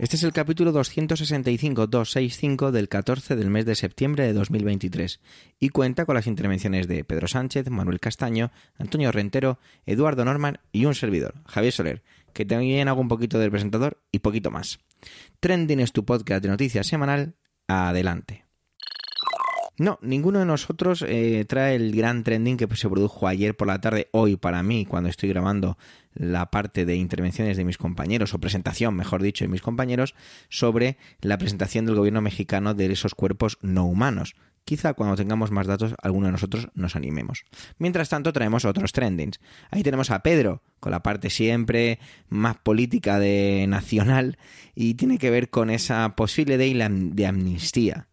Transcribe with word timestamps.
Este 0.00 0.16
es 0.16 0.22
el 0.22 0.32
capítulo 0.32 0.72
265-265 0.72 2.70
del 2.70 2.88
14 2.88 3.36
del 3.36 3.50
mes 3.50 3.66
de 3.66 3.74
septiembre 3.74 4.24
de 4.24 4.32
2023 4.32 5.20
y 5.58 5.68
cuenta 5.68 6.06
con 6.06 6.14
las 6.14 6.26
intervenciones 6.26 6.88
de 6.88 7.04
Pedro 7.04 7.28
Sánchez, 7.28 7.68
Manuel 7.68 8.00
Castaño, 8.00 8.50
Antonio 8.78 9.12
Rentero, 9.12 9.58
Eduardo 9.84 10.24
Norman 10.24 10.58
y 10.72 10.86
un 10.86 10.94
servidor, 10.94 11.34
Javier 11.44 11.74
Soler, 11.74 12.02
que 12.32 12.46
también 12.46 12.88
hago 12.88 13.02
un 13.02 13.08
poquito 13.08 13.38
del 13.38 13.50
presentador 13.50 14.02
y 14.10 14.20
poquito 14.20 14.50
más. 14.50 14.78
Trending 15.38 15.80
es 15.80 15.92
tu 15.92 16.06
podcast 16.06 16.42
de 16.42 16.48
noticias 16.48 16.86
semanal. 16.86 17.34
Adelante. 17.68 18.46
No, 19.80 19.98
ninguno 20.02 20.40
de 20.40 20.44
nosotros 20.44 21.02
eh, 21.08 21.46
trae 21.48 21.74
el 21.74 21.96
gran 21.96 22.22
trending 22.22 22.58
que 22.58 22.68
se 22.76 22.90
produjo 22.90 23.26
ayer 23.26 23.56
por 23.56 23.66
la 23.66 23.80
tarde, 23.80 24.08
hoy 24.12 24.36
para 24.36 24.62
mí, 24.62 24.84
cuando 24.84 25.08
estoy 25.08 25.30
grabando 25.30 25.78
la 26.12 26.50
parte 26.50 26.84
de 26.84 26.96
intervenciones 26.96 27.56
de 27.56 27.64
mis 27.64 27.78
compañeros, 27.78 28.34
o 28.34 28.38
presentación, 28.38 28.94
mejor 28.94 29.22
dicho, 29.22 29.42
de 29.42 29.48
mis 29.48 29.62
compañeros, 29.62 30.14
sobre 30.50 30.98
la 31.22 31.38
presentación 31.38 31.86
del 31.86 31.94
gobierno 31.94 32.20
mexicano 32.20 32.74
de 32.74 32.92
esos 32.92 33.14
cuerpos 33.14 33.56
no 33.62 33.86
humanos. 33.86 34.34
Quizá 34.66 34.92
cuando 34.92 35.16
tengamos 35.16 35.50
más 35.50 35.66
datos, 35.66 35.94
alguno 36.02 36.26
de 36.26 36.32
nosotros 36.32 36.68
nos 36.74 36.94
animemos. 36.94 37.44
Mientras 37.78 38.10
tanto, 38.10 38.34
traemos 38.34 38.66
otros 38.66 38.92
trendings. 38.92 39.40
Ahí 39.70 39.82
tenemos 39.82 40.10
a 40.10 40.18
Pedro, 40.18 40.62
con 40.78 40.92
la 40.92 41.02
parte 41.02 41.30
siempre 41.30 42.00
más 42.28 42.58
política 42.58 43.18
de 43.18 43.64
nacional, 43.70 44.36
y 44.74 44.92
tiene 44.92 45.16
que 45.16 45.30
ver 45.30 45.48
con 45.48 45.70
esa 45.70 46.16
posible 46.16 46.58
ley 46.58 46.74
de 46.74 47.26
amnistía 47.26 48.09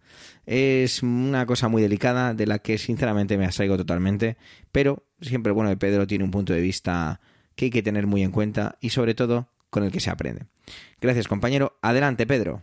es 0.48 1.04
una 1.04 1.46
cosa 1.46 1.68
muy 1.68 1.82
delicada 1.82 2.34
de 2.34 2.48
la 2.48 2.60
que 2.60 2.78
sinceramente 2.78 3.38
me 3.38 3.46
asaigo 3.46 3.76
totalmente, 3.76 4.38
pero 4.72 5.06
siempre 5.20 5.52
bueno 5.52 5.70
de 5.70 5.76
Pedro 5.76 6.08
tiene 6.08 6.24
un 6.24 6.32
punto 6.32 6.54
de 6.54 6.62
vista 6.62 7.20
que 7.56 7.66
hay 7.66 7.72
que 7.72 7.84
tener 7.84 8.08
muy 8.08 8.24
en 8.24 8.32
cuenta 8.32 8.78
y 8.80 8.90
sobre 8.90 9.14
todo 9.14 9.50
con 9.70 9.84
el 9.84 9.92
que 9.92 10.00
se 10.00 10.10
aprende. 10.10 10.46
Gracias 11.02 11.28
compañero. 11.28 11.78
Adelante 11.82 12.26
Pedro. 12.26 12.62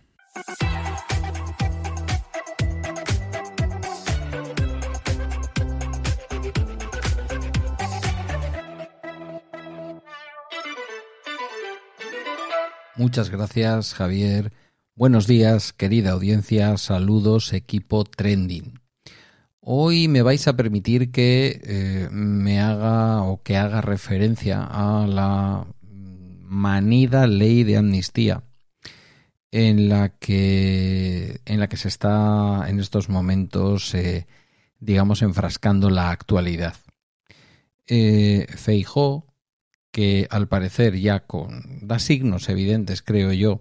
Muchas 12.96 13.28
gracias 13.28 13.92
Javier 13.92 14.52
Buenos 14.96 15.26
días, 15.26 15.72
querida 15.72 16.12
audiencia, 16.12 16.76
saludos, 16.76 17.52
equipo 17.52 18.04
trending. 18.04 18.78
Hoy 19.58 20.06
me 20.06 20.22
vais 20.22 20.46
a 20.46 20.54
permitir 20.54 21.10
que 21.10 21.60
eh, 21.64 22.08
me 22.12 22.60
haga 22.60 23.22
o 23.22 23.42
que 23.42 23.56
haga 23.56 23.80
referencia 23.80 24.62
a 24.62 25.08
la 25.08 25.66
manida 25.82 27.26
ley 27.26 27.64
de 27.64 27.76
amnistía 27.76 28.44
en 29.50 29.88
la 29.88 30.10
que, 30.10 31.40
en 31.44 31.58
la 31.58 31.68
que 31.68 31.76
se 31.76 31.88
está 31.88 32.66
en 32.68 32.78
estos 32.78 33.08
momentos, 33.08 33.96
eh, 33.96 34.28
digamos, 34.78 35.22
enfrascando 35.22 35.90
la 35.90 36.10
actualidad. 36.10 36.76
Eh, 37.88 38.46
Feijó, 38.48 39.26
que 39.90 40.28
al 40.30 40.46
parecer 40.46 41.00
ya 41.00 41.26
con 41.26 41.80
da 41.82 41.98
signos 41.98 42.48
evidentes, 42.48 43.02
creo 43.02 43.32
yo, 43.32 43.60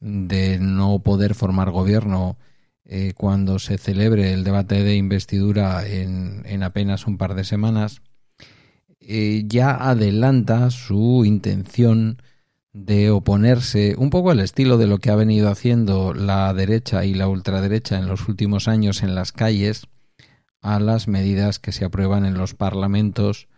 de 0.00 0.58
no 0.58 1.00
poder 1.00 1.34
formar 1.34 1.70
gobierno 1.70 2.38
eh, 2.84 3.12
cuando 3.16 3.58
se 3.58 3.78
celebre 3.78 4.32
el 4.32 4.42
debate 4.42 4.82
de 4.82 4.96
investidura 4.96 5.86
en, 5.86 6.42
en 6.46 6.62
apenas 6.62 7.06
un 7.06 7.18
par 7.18 7.34
de 7.34 7.44
semanas, 7.44 8.02
eh, 9.00 9.44
ya 9.46 9.74
adelanta 9.74 10.70
su 10.70 11.24
intención 11.24 12.22
de 12.72 13.10
oponerse 13.10 13.94
un 13.98 14.10
poco 14.10 14.30
al 14.30 14.40
estilo 14.40 14.78
de 14.78 14.86
lo 14.86 14.98
que 14.98 15.10
ha 15.10 15.16
venido 15.16 15.50
haciendo 15.50 16.14
la 16.14 16.52
derecha 16.54 17.04
y 17.04 17.14
la 17.14 17.28
ultraderecha 17.28 17.98
en 17.98 18.06
los 18.06 18.28
últimos 18.28 18.68
años 18.68 19.02
en 19.02 19.14
las 19.14 19.32
calles 19.32 19.86
a 20.60 20.78
las 20.78 21.08
medidas 21.08 21.58
que 21.58 21.72
se 21.72 21.84
aprueban 21.84 22.24
en 22.24 22.34
los 22.34 22.54
parlamentos 22.54 23.48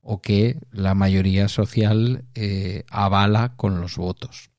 o 0.00 0.20
que 0.20 0.58
la 0.70 0.94
mayoría 0.94 1.48
social 1.48 2.24
eh, 2.34 2.84
avala 2.90 3.54
con 3.56 3.80
los 3.80 3.96
votos. 3.96 4.50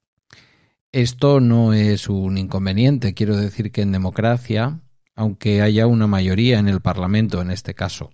Esto 0.96 1.42
no 1.42 1.74
es 1.74 2.08
un 2.08 2.38
inconveniente. 2.38 3.14
Quiero 3.14 3.36
decir 3.36 3.74
que 3.74 3.82
en 3.82 3.92
democracia, 3.92 4.80
aunque 5.14 5.62
haya 5.62 5.88
una 5.88 6.08
mayoría 6.08 6.58
en 6.58 6.70
el 6.70 6.80
Parlamento, 6.80 7.42
en 7.42 7.52
este 7.52 7.74
caso, 7.74 8.14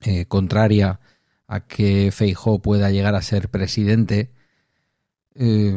eh, 0.00 0.24
contraria 0.24 0.98
a 1.46 1.66
que 1.66 2.10
Feijó 2.10 2.62
pueda 2.62 2.90
llegar 2.90 3.14
a 3.14 3.20
ser 3.20 3.50
presidente, 3.50 4.32
eh, 5.34 5.76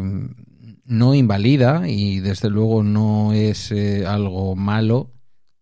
no 0.86 1.14
invalida 1.14 1.90
y 1.90 2.22
desde 2.22 2.50
luego 2.50 2.84
no 2.84 3.34
es 3.34 3.74
eh, 3.74 4.06
algo 4.08 4.56
malo 4.56 5.12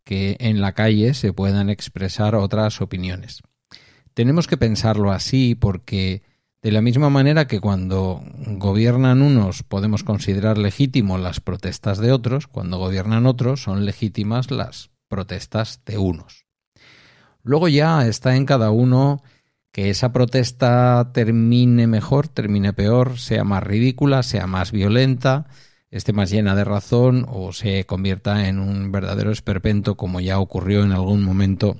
que 0.04 0.38
en 0.40 0.62
la 0.62 0.74
calle 0.74 1.16
se 1.16 1.34
puedan 1.34 1.72
expresar 1.72 2.36
otras 2.36 2.82
opiniones. 2.82 3.42
Tenemos 4.14 4.46
que 4.46 4.58
pensarlo 4.58 5.12
así 5.12 5.56
porque 5.56 6.22
de 6.62 6.72
la 6.72 6.82
misma 6.82 7.10
manera 7.10 7.48
que 7.48 7.62
cuando 7.62 8.22
gobiernan 8.46 9.22
unos 9.22 9.64
podemos 9.64 10.04
considerar 10.04 10.58
legítimo 10.58 11.18
las 11.18 11.40
protestas 11.40 12.00
de 12.00 12.12
otros, 12.12 12.48
cuando 12.48 12.78
gobiernan 12.78 13.26
otros 13.26 13.64
son 13.64 13.86
legítimas 13.86 14.52
las 14.52 14.90
protestas 15.08 15.82
de 15.86 15.98
unos. 15.98 16.46
Luego 17.44 17.68
ya 17.70 18.06
está 18.06 18.36
en 18.36 18.46
cada 18.46 18.72
uno 18.72 19.24
que 19.72 19.90
esa 19.90 20.12
protesta 20.12 21.12
termine 21.14 21.88
mejor, 21.88 22.28
termine 22.28 22.74
peor, 22.74 23.18
sea 23.18 23.44
más 23.44 23.64
ridícula, 23.64 24.24
sea 24.24 24.46
más 24.46 24.72
violenta, 24.72 25.48
esté 25.92 26.12
más 26.12 26.30
llena 26.30 26.56
de 26.56 26.66
razón 26.66 27.26
o 27.30 27.54
se 27.54 27.86
convierta 27.86 28.48
en 28.48 28.60
un 28.60 28.92
verdadero 28.92 29.32
esperpento 29.32 29.96
como 29.96 30.20
ya 30.20 30.40
ocurrió 30.40 30.84
en 30.84 30.92
algún 30.92 31.24
momento 31.24 31.78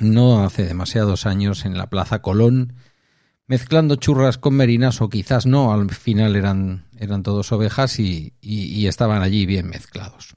no 0.00 0.44
hace 0.44 0.64
demasiados 0.64 1.26
años 1.26 1.64
en 1.64 1.76
la 1.76 1.88
Plaza 1.88 2.20
Colón 2.22 2.74
mezclando 3.48 3.96
churras 3.96 4.38
con 4.38 4.54
merinas 4.54 5.00
o 5.00 5.08
quizás 5.08 5.46
no, 5.46 5.72
al 5.72 5.90
final 5.90 6.36
eran, 6.36 6.84
eran 6.98 7.22
todos 7.22 7.50
ovejas 7.50 7.98
y, 7.98 8.34
y, 8.40 8.86
estaban 8.86 9.22
allí 9.22 9.46
bien 9.46 9.68
mezclados. 9.68 10.36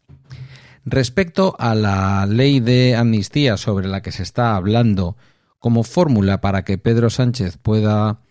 Respecto 0.84 1.56
a 1.60 1.76
la 1.76 2.26
ley 2.26 2.60
de 2.60 2.96
amnistía 2.96 3.58
sobre 3.58 3.88
la 3.88 4.02
que 4.02 4.12
se 4.12 4.24
está 4.24 4.56
hablando 4.56 5.16
como 5.60 5.84
fórmula 5.84 6.42
para 6.42 6.64
que 6.64 6.80
Pedro 6.80 7.12
Sánchez 7.12 7.58
pueda 7.58 8.22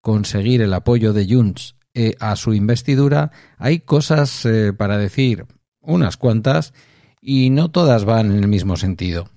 conseguir 0.00 0.62
el 0.62 0.74
apoyo 0.74 1.12
de 1.12 1.26
Junts 1.32 1.76
eh, 1.94 2.14
a 2.18 2.34
su 2.34 2.54
investidura, 2.54 3.30
hay 3.58 3.80
cosas 3.80 4.44
eh, 4.46 4.72
para 4.72 4.96
decir, 4.96 5.46
unas 5.80 6.16
cuantas, 6.16 6.72
y 7.20 7.50
no 7.50 7.70
todas 7.70 8.04
van 8.04 8.32
en 8.32 8.38
el 8.38 8.48
mismo 8.48 8.76
sentido. 8.76 9.28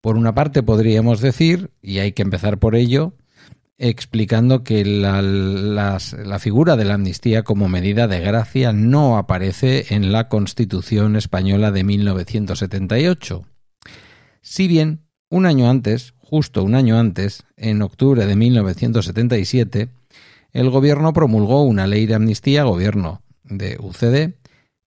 Por 0.00 0.16
una 0.16 0.34
parte 0.34 0.62
podríamos 0.62 1.20
decir, 1.20 1.70
y 1.80 1.98
hay 1.98 2.12
que 2.12 2.22
empezar 2.22 2.58
por 2.58 2.76
ello, 2.76 3.14
explicando 3.78 4.64
que 4.64 4.84
la, 4.84 6.38
figura 6.40 6.76
de 6.76 6.84
la 6.84 6.94
amnistía 6.94 7.42
como 7.42 7.68
medida 7.68 8.08
de 8.08 8.20
gracia 8.20 8.72
no 8.72 9.18
aparece 9.18 9.94
en 9.94 10.12
la 10.12 10.28
Constitución 10.28 11.16
española 11.16 11.70
de 11.70 11.84
1978. 11.84 13.44
Si 14.40 14.68
bien, 14.68 15.02
un 15.28 15.46
año 15.46 15.68
antes, 15.68 16.14
justo 16.18 16.62
un 16.62 16.74
año 16.74 16.98
antes, 16.98 17.44
en 17.56 17.82
octubre 17.82 18.26
de 18.26 18.36
1977, 18.36 19.88
el 20.52 20.70
gobierno 20.70 21.12
promulgó 21.12 21.62
una 21.62 21.86
ley 21.86 22.06
de 22.06 22.14
amnistía, 22.14 22.64
gobierno 22.64 23.22
de 23.44 23.76
UCD, 23.78 24.34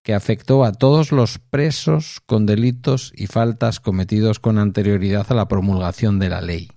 que 0.03 0.13
afectó 0.13 0.63
a 0.63 0.71
todos 0.71 1.12
los 1.12 1.38
presos 1.38 2.21
con 2.25 2.45
delitos 2.45 3.12
y 3.15 3.27
faltas 3.27 3.80
cometidos 3.80 4.39
con 4.39 4.57
anterioridad 4.57 5.27
a 5.30 5.35
la 5.35 5.47
promulgación 5.47 6.18
de 6.18 6.30
la 6.30 6.42
ley. 6.42 6.69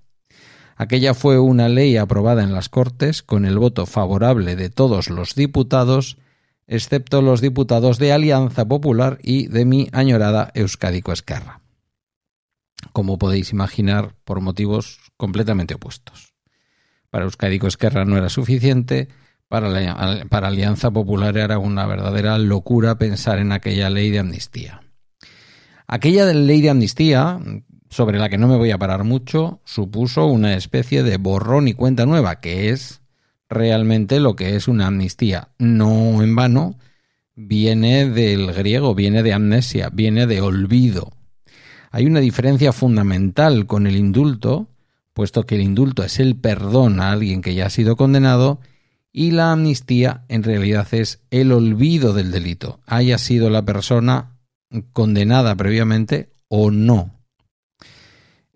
Aquella 0.76 1.14
fue 1.14 1.38
una 1.38 1.68
ley 1.68 1.96
aprobada 1.96 2.42
en 2.42 2.52
las 2.52 2.68
Cortes 2.68 3.22
con 3.22 3.44
el 3.44 3.58
voto 3.58 3.86
favorable 3.86 4.56
de 4.56 4.70
todos 4.70 5.10
los 5.10 5.34
diputados, 5.34 6.16
excepto 6.66 7.22
los 7.22 7.40
diputados 7.40 7.98
de 7.98 8.12
Alianza 8.12 8.66
Popular 8.66 9.18
y 9.22 9.48
de 9.48 9.64
mi 9.64 9.88
añorada 9.92 10.50
Euskadico 10.54 11.12
Esquerra. 11.12 11.60
Como 12.92 13.18
podéis 13.18 13.52
imaginar, 13.52 14.14
por 14.24 14.40
motivos 14.40 15.00
completamente 15.16 15.74
opuestos. 15.74 16.34
Para 17.10 17.24
Euskadico 17.24 17.66
Esquerra 17.66 18.04
no 18.04 18.16
era 18.16 18.28
suficiente, 18.28 19.08
para, 19.48 20.26
para 20.30 20.48
Alianza 20.48 20.90
Popular 20.90 21.36
era 21.36 21.58
una 21.58 21.86
verdadera 21.86 22.38
locura 22.38 22.96
pensar 22.96 23.38
en 23.38 23.52
aquella 23.52 23.90
ley 23.90 24.10
de 24.10 24.18
amnistía. 24.18 24.80
Aquella 25.86 26.24
ley 26.32 26.62
de 26.62 26.70
amnistía, 26.70 27.38
sobre 27.92 28.18
la 28.18 28.30
que 28.30 28.38
no 28.38 28.48
me 28.48 28.56
voy 28.56 28.70
a 28.70 28.78
parar 28.78 29.04
mucho, 29.04 29.60
supuso 29.66 30.24
una 30.24 30.54
especie 30.54 31.02
de 31.02 31.18
borrón 31.18 31.68
y 31.68 31.74
cuenta 31.74 32.06
nueva, 32.06 32.40
que 32.40 32.70
es 32.70 33.02
realmente 33.50 34.18
lo 34.18 34.34
que 34.34 34.56
es 34.56 34.66
una 34.66 34.86
amnistía. 34.86 35.50
No 35.58 36.22
en 36.22 36.34
vano, 36.34 36.78
viene 37.34 38.08
del 38.08 38.50
griego, 38.54 38.94
viene 38.94 39.22
de 39.22 39.34
amnesia, 39.34 39.90
viene 39.92 40.26
de 40.26 40.40
olvido. 40.40 41.12
Hay 41.90 42.06
una 42.06 42.20
diferencia 42.20 42.72
fundamental 42.72 43.66
con 43.66 43.86
el 43.86 43.96
indulto, 43.96 44.68
puesto 45.12 45.44
que 45.44 45.56
el 45.56 45.60
indulto 45.60 46.02
es 46.02 46.18
el 46.18 46.36
perdón 46.36 46.98
a 46.98 47.12
alguien 47.12 47.42
que 47.42 47.54
ya 47.54 47.66
ha 47.66 47.70
sido 47.70 47.96
condenado, 47.96 48.60
y 49.12 49.32
la 49.32 49.52
amnistía 49.52 50.24
en 50.28 50.44
realidad 50.44 50.88
es 50.92 51.20
el 51.30 51.52
olvido 51.52 52.14
del 52.14 52.30
delito, 52.30 52.80
haya 52.86 53.18
sido 53.18 53.50
la 53.50 53.66
persona 53.66 54.38
condenada 54.94 55.54
previamente 55.54 56.30
o 56.48 56.70
no. 56.70 57.21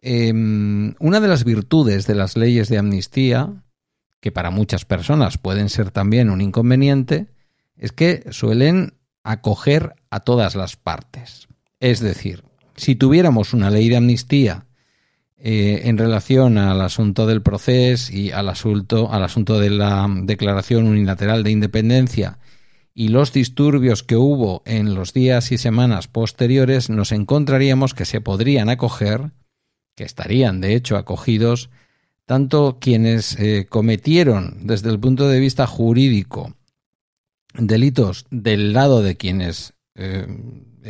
Em, 0.09 0.95
una 1.01 1.19
de 1.19 1.27
las 1.27 1.43
virtudes 1.43 2.07
de 2.07 2.15
las 2.15 2.37
leyes 2.37 2.69
de 2.69 2.79
amnistía, 2.79 3.65
que 4.21 4.31
para 4.31 4.53
muchas 4.53 4.85
personas 4.85 5.37
pueden 5.37 5.69
ser 5.69 5.91
también 5.91 6.31
un 6.31 6.41
inconveniente, 6.41 7.27
es 7.77 7.91
que 7.91 8.23
suelen 8.31 8.95
acoger 9.25 9.97
a 10.11 10.21
todas 10.21 10.55
las 10.55 10.77
partes. 10.77 11.49
Es 11.81 11.99
decir, 11.99 12.45
si 12.77 12.95
tuviéramos 12.95 13.53
una 13.53 13.69
ley 13.69 13.89
de 13.89 13.97
amnistía 13.97 14.67
eh, 15.39 15.81
en 15.87 15.99
relación 15.99 16.57
al 16.57 16.83
asunto 16.83 17.27
del 17.27 17.43
proceso 17.43 18.13
y 18.13 18.31
al 18.31 18.49
asunto, 18.49 19.13
al 19.13 19.25
asunto 19.25 19.59
de 19.59 19.71
la 19.71 20.07
declaración 20.23 20.87
unilateral 20.87 21.43
de 21.43 21.51
independencia 21.51 22.39
y 22.95 23.09
los 23.09 23.33
disturbios 23.33 24.05
que 24.05 24.15
hubo 24.15 24.63
en 24.67 24.95
los 24.95 25.13
días 25.13 25.51
y 25.51 25.59
semanas 25.59 26.07
posteriores, 26.07 26.91
nos 26.91 27.11
encontraríamos 27.11 27.93
que 27.93 28.05
se 28.05 28.21
podrían 28.21 28.69
acoger, 28.69 29.33
que 29.97 30.05
estarían 30.05 30.61
de 30.61 30.77
hecho 30.77 30.97
acogidos, 30.97 31.71
tanto 32.27 32.79
quienes 32.81 33.39
eh, 33.41 33.67
cometieron 33.69 34.67
desde 34.67 34.91
el 34.91 35.01
punto 35.01 35.29
de 35.29 35.41
vista 35.41 35.67
jurídico 35.67 36.55
delitos 37.55 38.27
del 38.31 38.75
lado 38.75 39.03
de 39.03 39.17
quienes 39.17 39.73
eh, 39.95 40.27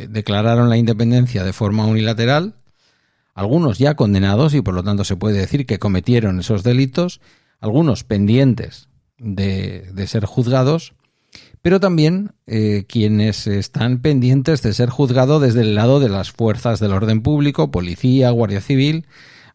declararon 0.09 0.69
la 0.69 0.77
independencia 0.77 1.45
de 1.45 1.53
forma 1.53 1.85
unilateral, 1.85 2.55
algunos 3.33 3.77
ya 3.77 3.95
condenados 3.95 4.53
y 4.53 4.61
por 4.61 4.73
lo 4.73 4.83
tanto 4.83 5.05
se 5.05 5.15
puede 5.15 5.39
decir 5.39 5.65
que 5.65 5.79
cometieron 5.79 6.39
esos 6.39 6.63
delitos, 6.63 7.21
algunos 7.59 8.03
pendientes 8.03 8.89
de, 9.17 9.89
de 9.93 10.07
ser 10.07 10.25
juzgados 10.25 10.93
pero 11.67 11.81
también 11.81 12.31
eh, 12.45 12.85
quienes 12.87 13.45
están 13.45 13.99
pendientes 13.99 14.61
de 14.61 14.71
ser 14.71 14.89
juzgados 14.89 15.41
desde 15.41 15.63
el 15.63 15.75
lado 15.75 15.99
de 15.99 16.07
las 16.07 16.31
fuerzas 16.31 16.79
del 16.79 16.93
orden 16.93 17.21
público, 17.21 17.71
policía, 17.71 18.29
guardia 18.29 18.61
civil, 18.61 19.05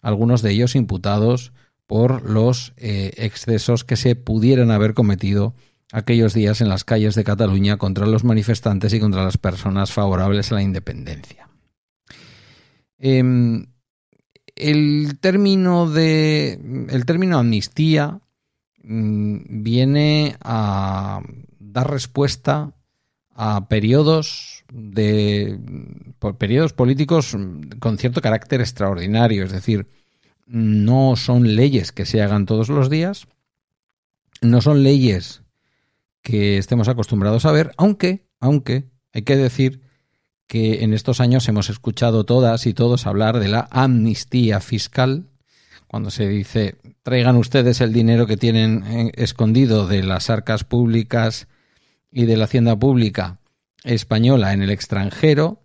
algunos 0.03 0.43
de 0.43 0.51
ellos 0.51 0.77
imputados 0.77 1.55
por 1.87 2.29
los 2.29 2.75
eh, 2.77 3.13
excesos 3.17 3.85
que 3.85 3.97
se 3.97 4.15
pudieran 4.15 4.71
haber 4.71 4.93
cometido 4.93 5.55
aquellos 5.91 6.35
días 6.35 6.61
en 6.61 6.69
las 6.69 6.85
calles 6.85 7.15
de 7.15 7.25
Cataluña 7.25 7.79
contra 7.79 8.05
los 8.05 8.25
manifestantes 8.25 8.93
y 8.93 9.01
contra 9.01 9.25
las 9.25 9.39
personas 9.39 9.91
favorables 9.91 10.53
a 10.53 10.57
la 10.57 10.63
independencia. 10.63 11.49
Em, 12.99 13.69
el 14.55 15.19
término 15.19 15.89
de 15.89 16.61
el 16.91 17.07
término 17.07 17.39
amnistía 17.39 18.21
mm, 18.85 19.63
viene 19.63 20.37
a 20.43 21.23
dar 21.73 21.91
respuesta 21.91 22.75
a 23.35 23.69
periodos 23.69 24.65
de 24.73 25.59
periodos 26.39 26.73
políticos 26.73 27.37
con 27.81 27.99
cierto 27.99 28.21
carácter 28.21 28.61
extraordinario, 28.61 29.45
es 29.45 29.53
decir, 29.53 29.87
no 30.47 31.17
son 31.17 31.57
leyes 31.57 31.93
que 31.93 32.07
se 32.07 32.23
hagan 32.23 32.47
todos 32.47 32.69
los 32.69 32.91
días, 32.91 33.27
no 34.41 34.61
son 34.61 34.83
leyes 34.83 35.43
que 36.23 36.59
estemos 36.59 36.89
acostumbrados 36.89 37.47
a 37.47 37.53
ver, 37.53 37.73
aunque, 37.77 38.27
aunque 38.41 38.91
hay 39.13 39.23
que 39.23 39.37
decir 39.37 39.81
que 40.47 40.85
en 40.85 40.93
estos 40.93 41.21
años 41.21 41.49
hemos 41.49 41.71
escuchado 41.71 42.25
todas 42.25 42.67
y 42.67 42.75
todos 42.75 43.07
hablar 43.07 43.41
de 43.41 43.49
la 43.49 43.69
amnistía 43.71 44.61
fiscal, 44.61 45.27
cuando 45.87 46.11
se 46.11 46.29
dice 46.29 46.77
traigan 47.03 47.37
ustedes 47.37 47.81
el 47.81 47.93
dinero 47.93 48.27
que 48.27 48.37
tienen 48.37 48.85
eh, 48.85 49.13
escondido 49.15 49.87
de 49.87 50.03
las 50.03 50.31
arcas 50.31 50.65
públicas 50.65 51.49
y 52.13 52.27
de 52.27 52.37
la 52.37 52.45
hacienda 52.45 52.79
pública 52.79 53.39
española 53.83 54.53
en 54.53 54.63
el 54.63 54.71
extranjero 54.71 55.63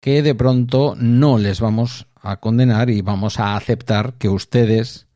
que 0.00 0.22
de 0.22 0.34
pronto 0.34 0.96
no 0.98 1.38
les 1.38 1.60
vamos 1.60 2.08
a 2.16 2.38
condenar 2.38 2.90
y 2.90 3.02
vamos 3.02 3.38
a 3.38 3.56
aceptar 3.56 4.14
que 4.14 4.28
ustedes 4.28 5.06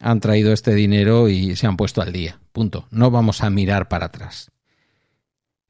han 0.00 0.20
traído 0.20 0.52
este 0.52 0.74
dinero 0.74 1.28
y 1.28 1.56
se 1.56 1.66
han 1.66 1.76
puesto 1.76 2.02
al 2.02 2.12
día. 2.12 2.38
Punto. 2.52 2.86
No 2.90 3.10
vamos 3.10 3.42
a 3.42 3.50
mirar 3.50 3.88
para 3.88 4.06
atrás. 4.06 4.50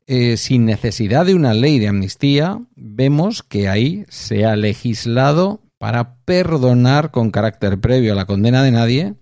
Eh, 0.08 0.36
sin 0.36 0.64
necesidad 0.64 1.26
de 1.26 1.34
una 1.34 1.54
ley 1.54 1.78
de 1.78 1.88
amnistía, 1.88 2.60
vemos 2.74 3.42
que 3.42 3.68
ahí 3.68 4.04
se 4.08 4.44
ha 4.44 4.54
legislado 4.56 5.62
para 5.78 6.16
perdonar 6.24 7.10
con 7.10 7.30
carácter 7.30 7.80
previo 7.80 8.12
a 8.12 8.16
la 8.16 8.24
condena 8.24 8.62
de 8.62 8.70
nadie 8.70 9.14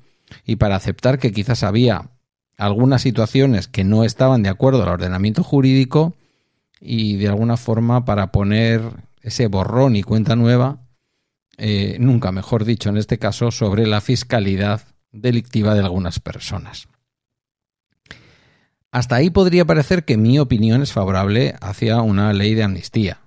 y 0.45 0.57
para 0.57 0.77
aceptar 0.77 1.19
que 1.19 1.33
quizás 1.33 1.63
había 1.63 2.11
algunas 2.57 3.03
situaciones 3.03 3.69
que 3.69 3.85
no 3.85 4.05
estaban 4.05 4.43
de 4.43 4.49
acuerdo 4.49 4.83
al 4.83 4.89
ordenamiento 4.89 5.43
jurídico 5.43 6.15
y 6.81 7.17
de 7.17 7.29
alguna 7.29 7.57
forma 7.57 8.05
para 8.05 8.31
poner 8.33 8.83
ese 9.23 9.47
borrón 9.47 9.97
y 9.97 10.03
cuenta 10.03 10.37
nueva, 10.37 10.79
eh, 11.57 11.97
nunca 11.99 12.33
mejor 12.33 12.65
dicho 12.65 12.91
en 12.91 12.97
este 12.97 13.19
caso, 13.19 13.51
sobre 13.51 13.87
la 13.87 14.01
fiscalidad 14.01 14.83
delictiva 15.13 15.75
de 15.75 15.81
algunas 15.81 16.21
personas. 16.21 16.89
Hasta 18.91 19.17
ahí 19.17 19.31
podría 19.31 19.65
parecer 19.65 20.05
que 20.05 20.17
mi 20.17 20.39
opinión 20.39 20.83
es 20.83 20.93
favorable 20.93 21.57
hacia 21.61 22.01
una 22.01 22.33
ley 22.33 22.55
de 22.55 22.63
amnistía. 22.63 23.19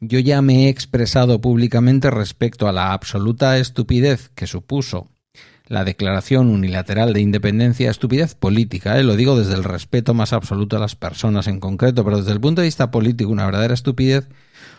Yo 0.00 0.18
ya 0.18 0.42
me 0.42 0.64
he 0.64 0.68
expresado 0.68 1.40
públicamente 1.40 2.10
respecto 2.10 2.66
a 2.66 2.72
la 2.72 2.92
absoluta 2.92 3.58
estupidez 3.58 4.30
que 4.34 4.48
supuso 4.48 5.11
la 5.66 5.84
declaración 5.84 6.48
unilateral 6.48 7.12
de 7.12 7.20
independencia, 7.20 7.90
estupidez 7.90 8.34
política, 8.34 8.98
¿eh? 8.98 9.04
lo 9.04 9.16
digo 9.16 9.38
desde 9.38 9.54
el 9.54 9.64
respeto 9.64 10.14
más 10.14 10.32
absoluto 10.32 10.76
a 10.76 10.80
las 10.80 10.96
personas 10.96 11.46
en 11.46 11.60
concreto, 11.60 12.04
pero 12.04 12.18
desde 12.18 12.32
el 12.32 12.40
punto 12.40 12.60
de 12.60 12.68
vista 12.68 12.90
político 12.90 13.30
una 13.30 13.46
verdadera 13.46 13.74
estupidez 13.74 14.28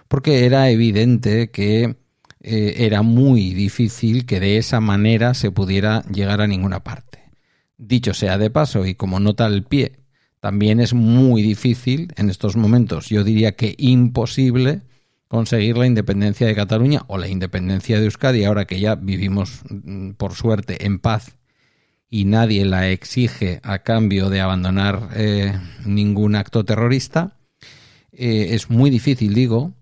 porque 0.08 0.46
era 0.46 0.70
evidente 0.70 1.50
que 1.50 1.96
eh, 2.42 2.76
era 2.78 3.02
muy 3.02 3.54
difícil 3.54 4.26
que 4.26 4.40
de 4.40 4.58
esa 4.58 4.80
manera 4.80 5.34
se 5.34 5.52
pudiera 5.52 6.04
llegar 6.12 6.42
a 6.42 6.48
ninguna 6.48 6.84
parte. 6.84 7.20
Dicho 7.78 8.14
sea 8.14 8.38
de 8.38 8.50
paso, 8.50 8.86
y 8.86 8.96
como 8.96 9.20
nota 9.20 9.46
al 9.46 9.64
pie, 9.64 10.00
también 10.40 10.80
es 10.80 10.94
muy 10.94 11.42
difícil 11.42 12.14
en 12.18 12.30
estos 12.30 12.58
momentos, 12.58 13.08
yo 13.08 13.24
diría 13.24 13.54
que 13.54 13.76
imposible, 13.78 14.82
conseguir 15.34 15.78
la 15.78 15.88
independencia 15.88 16.46
de 16.46 16.54
Cataluña 16.54 17.06
o 17.08 17.18
la 17.18 17.28
independencia 17.28 17.98
de 17.98 18.06
Euskadi, 18.06 18.46
ahora 18.46 18.66
que 18.66 18.80
ya 18.80 18.94
vivimos, 18.94 19.64
mm, 19.68 20.12
por 20.12 20.36
suerte, 20.36 20.86
en 20.86 21.00
paz 21.00 21.40
y 22.08 22.26
nadie 22.26 22.66
la 22.66 22.90
exige 22.90 23.60
a 23.64 23.80
cambio 23.80 24.30
de 24.30 24.42
abandonar 24.42 25.10
eh, 25.16 25.60
ningún 25.88 26.36
acto 26.36 26.64
terrorista, 26.64 27.40
eh, 28.12 28.50
es 28.52 28.70
muy 28.70 28.92
difícil, 28.92 29.34
digo, 29.34 29.74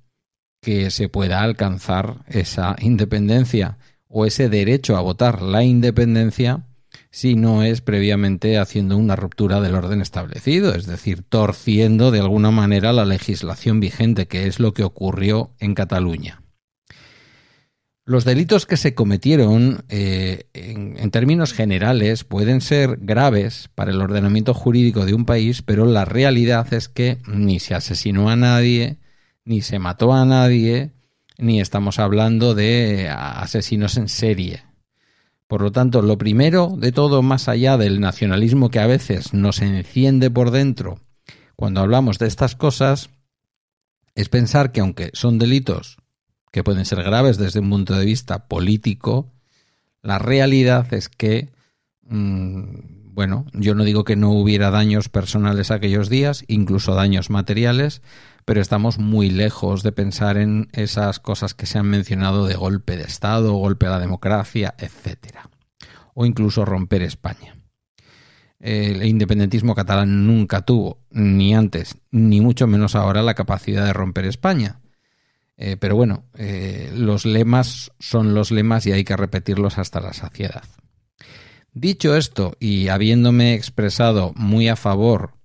que 0.62 0.90
se 0.90 1.10
pueda 1.10 1.42
alcanzar 1.42 2.24
esa 2.30 2.78
independencia 2.80 3.78
o 4.08 4.26
ese 4.26 4.48
derecho 4.48 4.96
a 4.96 5.02
votar 5.02 5.42
la 5.42 5.66
independencia 5.66 6.66
si 7.12 7.36
no 7.36 7.62
es 7.62 7.82
previamente 7.82 8.58
haciendo 8.58 8.96
una 8.98 9.18
ruptura 9.18 9.60
del 9.60 9.76
orden 9.76 10.02
establecido, 10.02 10.74
es 10.74 10.86
decir, 10.86 11.24
torciendo 11.24 12.10
de 12.10 12.22
alguna 12.22 12.52
manera 12.52 12.94
la 12.94 13.06
legislación 13.06 13.82
vigente, 13.82 14.28
que 14.28 14.48
es 14.48 14.60
lo 14.62 14.74
que 14.74 14.84
ocurrió 14.84 15.52
en 15.60 15.76
Cataluña. 15.76 16.42
Los 18.04 18.26
delitos 18.26 18.66
que 18.66 18.78
se 18.78 18.96
cometieron, 18.96 19.84
eh, 19.90 20.46
en, 20.54 21.12
términos 21.12 21.54
generales, 21.54 22.24
pueden 22.24 22.60
ser 22.60 22.98
graves 23.00 23.70
para 23.76 23.92
el 23.92 24.02
ordenamiento 24.02 24.54
jurídico 24.54 25.06
de 25.06 25.14
un 25.14 25.26
país, 25.26 25.62
pero 25.62 25.86
la 25.86 26.06
realidad 26.06 26.74
es 26.74 26.90
que 26.90 27.20
ni 27.28 27.60
se 27.60 27.76
asesinó 27.76 28.30
a 28.30 28.36
nadie, 28.36 28.98
ni 29.46 29.62
se 29.62 29.80
mató 29.80 30.14
a 30.14 30.26
nadie, 30.26 30.92
ni 31.38 31.62
estamos 31.62 32.00
hablando 32.00 32.56
de 32.56 33.10
asesinos 33.10 33.98
en 33.98 34.08
serie. 34.08 34.71
Por 35.52 35.62
lo 35.62 35.74
tanto, 35.74 36.02
lo 36.02 36.18
primero 36.18 36.76
de 36.78 36.94
todo, 36.94 37.22
más 37.22 37.50
allá 37.50 37.76
del 37.76 38.00
nacionalismo 38.00 38.70
que 38.70 38.80
a 38.80 38.88
veces 38.88 39.34
nos 39.34 39.62
enciende 39.62 40.32
por 40.32 40.50
dentro 40.50 41.02
cuando 41.58 41.82
hablamos 41.82 42.20
de 42.20 42.28
estas 42.28 42.56
cosas, 42.56 43.10
es 44.16 44.30
pensar 44.30 44.72
que 44.72 44.80
aunque 44.80 45.10
son 45.12 45.40
delitos 45.40 45.98
que 46.54 46.64
pueden 46.64 46.86
ser 46.86 47.04
graves 47.04 47.38
desde 47.38 47.60
un 47.60 47.70
punto 47.70 47.98
de 47.98 48.06
vista 48.06 48.48
político, 48.48 49.34
la 50.02 50.20
realidad 50.20 50.94
es 50.94 51.10
que, 51.10 51.50
mm, 52.04 53.14
bueno, 53.14 53.46
yo 53.52 53.76
no 53.76 53.84
digo 53.84 54.06
que 54.06 54.16
no 54.16 54.32
hubiera 54.32 54.72
daños 54.72 55.10
personales 55.10 55.70
aquellos 55.70 56.08
días, 56.08 56.46
incluso 56.48 56.96
daños 56.96 57.30
materiales, 57.30 58.02
pero 58.46 58.62
estamos 58.62 58.98
muy 58.98 59.30
lejos 59.30 59.84
de 59.84 59.92
pensar 59.92 60.38
en 60.38 60.70
esas 60.74 61.20
cosas 61.20 61.54
que 61.54 61.66
se 61.66 61.78
han 61.78 61.88
mencionado 61.88 62.46
de 62.46 62.56
golpe 62.56 62.98
de 62.98 63.04
Estado, 63.04 63.54
golpe 63.54 63.88
a 63.88 63.92
la 63.92 64.00
democracia, 64.00 64.76
etcétera, 64.78 65.50
o 66.14 66.26
incluso 66.26 66.66
romper 66.66 67.02
España. 67.02 67.56
el 68.60 69.04
independentismo 69.04 69.74
catalán 69.74 70.28
nunca 70.28 70.62
tuvo, 70.62 71.00
ni 71.10 71.56
antes, 71.56 71.98
ni 72.12 72.42
mucho 72.42 72.68
menos 72.68 72.96
ahora, 72.96 73.24
la 73.24 73.34
capacidad 73.34 73.86
de 73.86 73.94
romper 73.94 74.26
España. 74.26 74.82
Eh, 75.58 75.78
pero 75.78 75.96
bueno, 75.96 76.26
eh, 76.38 76.92
los 76.96 77.26
lemas 77.26 77.92
son 78.00 78.34
los 78.34 78.52
lemas 78.52 78.86
y 78.86 78.92
hay 78.92 79.04
que 79.04 79.18
repetirlos 79.18 79.78
hasta 79.78 80.00
la 80.00 80.14
saciedad. 80.14 80.64
Dicho 81.74 82.16
esto, 82.16 82.58
y 82.60 82.90
habiéndome 82.90 83.54
expresado 83.54 84.34
muy 84.36 84.68
a 84.68 84.76
favor 84.76 85.41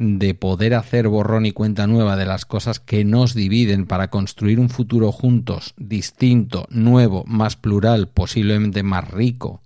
de 0.00 0.32
poder 0.32 0.72
hacer 0.72 1.08
borrón 1.08 1.44
y 1.44 1.52
cuenta 1.52 1.86
nueva 1.86 2.16
de 2.16 2.24
las 2.24 2.46
cosas 2.46 2.80
que 2.80 3.04
nos 3.04 3.34
dividen 3.34 3.86
para 3.86 4.08
construir 4.08 4.58
un 4.58 4.70
futuro 4.70 5.12
juntos, 5.12 5.74
distinto, 5.76 6.66
nuevo, 6.70 7.22
más 7.26 7.56
plural, 7.56 8.08
posiblemente 8.08 8.82
más 8.82 9.10
rico 9.10 9.60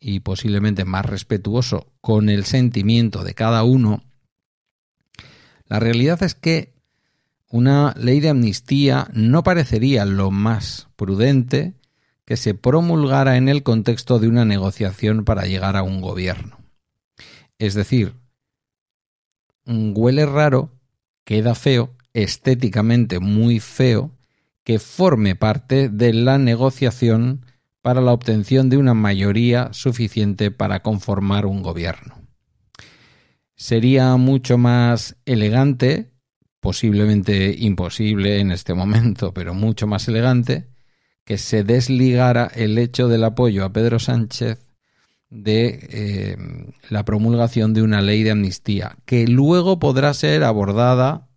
y 0.00 0.20
posiblemente 0.20 0.84
más 0.84 1.06
respetuoso 1.06 1.86
con 2.00 2.30
el 2.30 2.44
sentimiento 2.44 3.22
de 3.22 3.34
cada 3.34 3.62
uno, 3.62 4.02
la 5.68 5.78
realidad 5.78 6.20
es 6.24 6.34
que 6.34 6.74
una 7.48 7.94
ley 7.96 8.18
de 8.18 8.30
amnistía 8.30 9.06
no 9.12 9.44
parecería 9.44 10.04
lo 10.04 10.32
más 10.32 10.88
prudente 10.96 11.74
que 12.24 12.36
se 12.36 12.54
promulgara 12.54 13.36
en 13.36 13.48
el 13.48 13.62
contexto 13.62 14.18
de 14.18 14.26
una 14.26 14.44
negociación 14.44 15.24
para 15.24 15.46
llegar 15.46 15.76
a 15.76 15.84
un 15.84 16.00
gobierno. 16.00 16.58
Es 17.60 17.74
decir, 17.74 18.14
huele 19.66 20.26
raro, 20.26 20.72
queda 21.24 21.54
feo, 21.54 21.94
estéticamente 22.12 23.18
muy 23.20 23.60
feo, 23.60 24.12
que 24.62 24.78
forme 24.78 25.36
parte 25.36 25.88
de 25.88 26.12
la 26.12 26.38
negociación 26.38 27.44
para 27.82 28.00
la 28.00 28.12
obtención 28.12 28.70
de 28.70 28.78
una 28.78 28.94
mayoría 28.94 29.68
suficiente 29.72 30.50
para 30.50 30.80
conformar 30.80 31.44
un 31.44 31.62
gobierno. 31.62 32.14
Sería 33.56 34.16
mucho 34.16 34.56
más 34.56 35.16
elegante, 35.26 36.10
posiblemente 36.60 37.54
imposible 37.58 38.40
en 38.40 38.50
este 38.50 38.72
momento, 38.74 39.34
pero 39.34 39.52
mucho 39.52 39.86
más 39.86 40.08
elegante, 40.08 40.68
que 41.24 41.36
se 41.36 41.62
desligara 41.62 42.50
el 42.54 42.78
hecho 42.78 43.08
del 43.08 43.24
apoyo 43.24 43.64
a 43.64 43.72
Pedro 43.72 43.98
Sánchez 43.98 44.63
de 45.34 45.88
eh, 45.90 46.36
la 46.90 47.04
promulgación 47.04 47.74
de 47.74 47.82
una 47.82 48.00
ley 48.00 48.22
de 48.22 48.30
amnistía, 48.30 48.96
que 49.04 49.26
luego 49.26 49.80
podrá 49.80 50.14
ser 50.14 50.44
abordada 50.44 51.28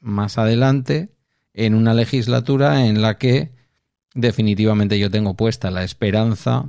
más 0.00 0.38
adelante 0.38 1.14
en 1.54 1.74
una 1.76 1.94
legislatura 1.94 2.86
en 2.86 3.00
la 3.00 3.18
que 3.18 3.52
definitivamente 4.14 4.98
yo 4.98 5.08
tengo 5.08 5.34
puesta 5.34 5.70
la 5.70 5.84
esperanza 5.84 6.68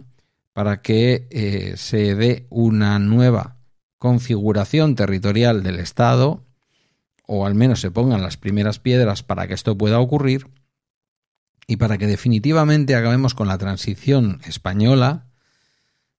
para 0.54 0.84
que 0.84 1.28
eh, 1.32 1.74
se 1.76 2.14
dé 2.14 2.46
una 2.52 3.00
nueva 3.00 3.58
configuración 3.98 4.94
territorial 4.94 5.64
del 5.64 5.80
Estado, 5.80 6.44
o 7.26 7.48
al 7.48 7.56
menos 7.56 7.82
se 7.82 7.90
pongan 7.90 8.22
las 8.22 8.38
primeras 8.38 8.78
piedras 8.78 9.24
para 9.24 9.48
que 9.48 9.56
esto 9.56 9.76
pueda 9.76 10.00
ocurrir, 10.00 10.46
y 11.66 11.78
para 11.78 11.98
que 11.98 12.06
definitivamente 12.06 12.96
acabemos 12.96 13.34
con 13.34 13.48
la 13.48 13.58
transición 13.58 14.40
española 14.46 15.33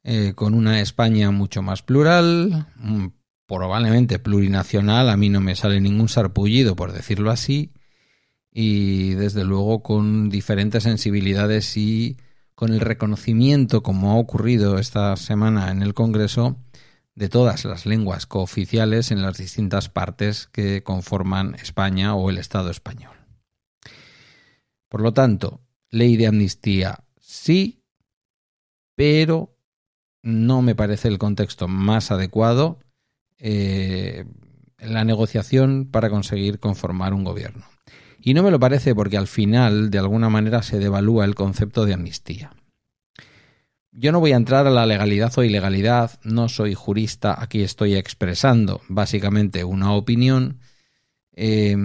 eh, 0.05 0.35
con 0.35 0.55
una 0.55 0.81
España 0.81 1.31
mucho 1.31 1.63
más 1.63 1.83
plural, 1.83 2.67
mm, 2.77 3.07
probablemente 3.47 4.19
plurinacional, 4.19 5.09
a 5.09 5.17
mí 5.17 5.31
no 5.31 5.41
me 5.41 5.57
sale 5.57 5.81
ningún 5.81 6.09
sarpullido 6.09 6.77
por 6.77 6.93
decirlo 6.93 7.31
así, 7.31 7.73
y 8.53 9.15
desde 9.15 9.45
luego 9.45 9.83
con 9.83 10.29
diferentes 10.29 10.83
sensibilidades 10.83 11.77
y 11.77 12.19
con 12.55 12.73
el 12.73 12.81
reconocimiento, 12.81 13.83
como 13.83 14.13
ha 14.13 14.17
ocurrido 14.17 14.79
esta 14.79 15.17
semana 15.17 15.71
en 15.71 15.83
el 15.83 15.95
Congreso, 15.95 16.59
de 17.15 17.29
todas 17.29 17.65
las 17.65 17.87
lenguas 17.87 18.27
cooficiales 18.27 19.11
en 19.11 19.23
las 19.23 19.39
distintas 19.39 19.89
partes 19.89 20.49
que 20.53 20.83
conforman 20.83 21.55
España 21.55 22.15
o 22.15 22.29
el 22.29 22.39
Estado 22.39 22.71
español. 22.71 23.17
Por 24.89 25.01
lo 25.01 25.13
tanto, 25.13 25.61
ley 25.91 26.17
de 26.17 26.27
amnistía 26.27 27.05
sí, 27.19 27.83
pero 28.95 29.54
no 30.25 30.62
me 30.62 30.75
parece 30.75 31.09
el 31.09 31.19
contexto 31.19 31.69
más 31.69 32.11
adecuado 32.11 32.78
eh, 33.38 34.25
la 34.78 35.04
negociación 35.04 35.87
para 35.90 36.09
conseguir 36.11 36.59
conformar 36.59 37.12
un 37.12 37.25
gobierno. 37.25 37.64
Y 38.21 38.33
no 38.33 38.43
me 38.43 38.50
lo 38.50 38.59
parece 38.59 38.95
porque 38.95 39.19
al 39.19 39.26
final, 39.26 39.90
de 39.90 39.99
alguna 39.99 40.31
manera, 40.31 40.62
se 40.62 40.78
devalúa 40.78 41.26
el 41.26 41.35
concepto 41.35 41.85
de 41.85 41.93
amnistía. 41.93 42.52
Yo 43.93 44.12
no 44.12 44.21
voy 44.21 44.33
a 44.33 44.37
entrar 44.37 44.66
a 44.66 44.71
la 44.71 44.87
legalidad 44.87 45.33
o 45.37 45.45
ilegalidad, 45.45 46.19
no 46.25 46.49
soy 46.49 46.75
jurista, 46.75 47.37
aquí 47.40 47.62
estoy 47.62 47.95
expresando 47.95 48.81
básicamente 48.88 49.62
una 49.62 49.93
opinión. 49.93 50.59
Eh, 51.33 51.76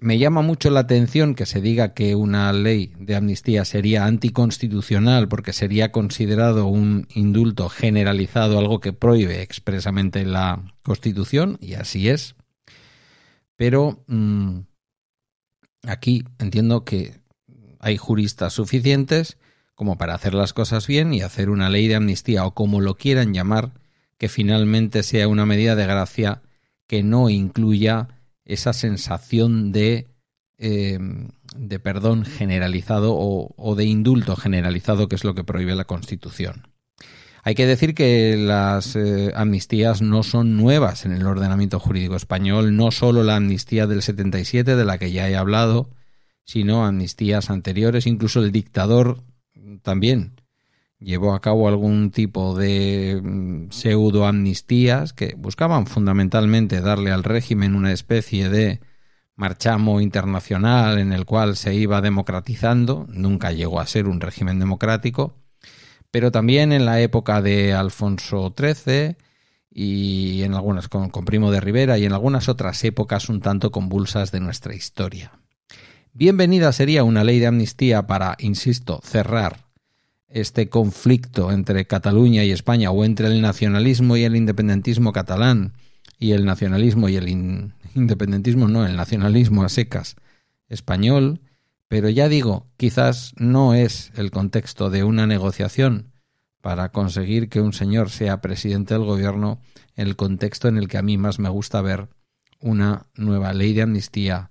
me 0.00 0.18
llama 0.18 0.40
mucho 0.40 0.70
la 0.70 0.80
atención 0.80 1.34
que 1.34 1.44
se 1.44 1.60
diga 1.60 1.92
que 1.92 2.14
una 2.14 2.52
ley 2.54 2.94
de 2.98 3.16
amnistía 3.16 3.66
sería 3.66 4.06
anticonstitucional 4.06 5.28
porque 5.28 5.52
sería 5.52 5.92
considerado 5.92 6.66
un 6.66 7.06
indulto 7.14 7.68
generalizado, 7.68 8.58
algo 8.58 8.80
que 8.80 8.94
prohíbe 8.94 9.42
expresamente 9.42 10.24
la 10.24 10.74
Constitución, 10.82 11.58
y 11.60 11.74
así 11.74 12.08
es. 12.08 12.34
Pero 13.56 14.02
mm, 14.06 14.60
aquí 15.86 16.24
entiendo 16.38 16.84
que 16.84 17.20
hay 17.78 17.98
juristas 17.98 18.54
suficientes 18.54 19.36
como 19.74 19.98
para 19.98 20.14
hacer 20.14 20.32
las 20.32 20.54
cosas 20.54 20.86
bien 20.86 21.12
y 21.12 21.20
hacer 21.20 21.50
una 21.50 21.68
ley 21.68 21.88
de 21.88 21.96
amnistía 21.96 22.46
o 22.46 22.54
como 22.54 22.80
lo 22.80 22.96
quieran 22.96 23.34
llamar, 23.34 23.72
que 24.16 24.30
finalmente 24.30 25.02
sea 25.02 25.28
una 25.28 25.44
medida 25.44 25.74
de 25.74 25.86
gracia 25.86 26.42
que 26.86 27.02
no 27.02 27.28
incluya 27.28 28.19
esa 28.52 28.72
sensación 28.72 29.72
de, 29.72 30.08
em, 30.58 31.28
de 31.56 31.78
perdón 31.78 32.24
generalizado 32.24 33.14
o, 33.16 33.74
de 33.76 33.84
indulto 33.84 34.36
generalizado, 34.36 35.08
que 35.08 35.16
es 35.16 35.24
lo 35.24 35.34
que 35.34 35.44
prohíbe 35.44 35.74
la 35.74 35.84
Constitución. 35.84 36.68
Hay 37.42 37.54
que 37.54 37.66
decir 37.66 37.94
que 37.94 38.36
las 38.36 38.96
eh, 38.96 39.32
amnistías 39.34 40.02
no 40.02 40.22
son 40.22 40.56
nuevas 40.56 41.06
en 41.06 41.12
el 41.12 41.26
ordenamiento 41.26 41.80
jurídico 41.80 42.16
español, 42.16 42.76
no 42.76 42.90
solo 42.90 43.22
la 43.22 43.36
amnistía 43.36 43.86
del 43.86 44.02
77 44.02 44.76
de 44.76 44.84
la 44.84 44.98
que 44.98 45.10
ya 45.10 45.28
he 45.28 45.36
hablado, 45.36 45.90
sino 46.44 46.84
amnistías 46.84 47.48
anteriores, 47.48 48.06
incluso 48.06 48.42
el 48.42 48.52
dictador 48.52 49.22
también 49.82 50.39
llevó 51.00 51.34
a 51.34 51.40
cabo 51.40 51.66
algún 51.66 52.10
tipo 52.10 52.54
de 52.54 53.20
mm, 53.22 53.70
pseudo 53.70 54.26
amnistías 54.26 55.12
que 55.12 55.34
buscaban 55.36 55.86
fundamentalmente 55.86 56.80
darle 56.80 57.10
al 57.10 57.24
régimen 57.24 57.74
una 57.74 57.92
especie 57.92 58.48
de 58.48 58.80
marchamo 59.34 60.00
internacional 60.00 60.98
en 60.98 61.12
el 61.12 61.24
cual 61.24 61.56
se 61.56 61.74
iba 61.74 62.02
democratizando, 62.02 63.06
nunca 63.08 63.52
llegó 63.52 63.80
a 63.80 63.86
ser 63.86 64.06
un 64.06 64.20
régimen 64.20 64.58
democrático, 64.58 65.34
pero 66.10 66.30
también 66.30 66.72
en 66.72 66.84
la 66.84 67.00
época 67.00 67.40
de 67.40 67.72
Alfonso 67.72 68.54
XIII 68.54 69.16
y 69.70 70.42
en 70.42 70.54
algunas 70.54 70.88
con, 70.88 71.08
con 71.08 71.24
Primo 71.24 71.50
de 71.50 71.60
Rivera 71.60 71.96
y 71.96 72.04
en 72.04 72.12
algunas 72.12 72.48
otras 72.50 72.84
épocas 72.84 73.30
un 73.30 73.40
tanto 73.40 73.70
convulsas 73.70 74.30
de 74.30 74.40
nuestra 74.40 74.74
historia. 74.74 75.32
Bienvenida 76.12 76.72
sería 76.72 77.04
una 77.04 77.24
ley 77.24 77.38
de 77.38 77.46
amnistía 77.46 78.06
para, 78.06 78.36
insisto, 78.40 79.00
cerrar 79.02 79.69
este 80.30 80.68
conflicto 80.68 81.52
entre 81.52 81.86
Cataluña 81.86 82.44
y 82.44 82.52
España 82.52 82.90
o 82.90 83.04
entre 83.04 83.26
el 83.26 83.42
nacionalismo 83.42 84.16
y 84.16 84.24
el 84.24 84.36
independentismo 84.36 85.12
catalán 85.12 85.74
y 86.18 86.32
el 86.32 86.44
nacionalismo 86.44 87.08
y 87.08 87.16
el 87.16 87.72
independentismo, 87.94 88.68
no, 88.68 88.86
el 88.86 88.96
nacionalismo 88.96 89.64
a 89.64 89.68
secas 89.68 90.16
español, 90.68 91.40
pero 91.88 92.08
ya 92.08 92.28
digo, 92.28 92.68
quizás 92.76 93.32
no 93.36 93.74
es 93.74 94.12
el 94.14 94.30
contexto 94.30 94.90
de 94.90 95.02
una 95.02 95.26
negociación 95.26 96.12
para 96.60 96.90
conseguir 96.90 97.48
que 97.48 97.60
un 97.60 97.72
señor 97.72 98.10
sea 98.10 98.40
presidente 98.40 98.94
del 98.94 99.04
gobierno 99.04 99.60
el 99.96 100.14
contexto 100.14 100.68
en 100.68 100.76
el 100.76 100.88
que 100.88 100.98
a 100.98 101.02
mí 101.02 101.18
más 101.18 101.38
me 101.38 101.48
gusta 101.48 101.82
ver 101.82 102.08
una 102.60 103.06
nueva 103.16 103.52
ley 103.52 103.72
de 103.72 103.82
amnistía, 103.82 104.50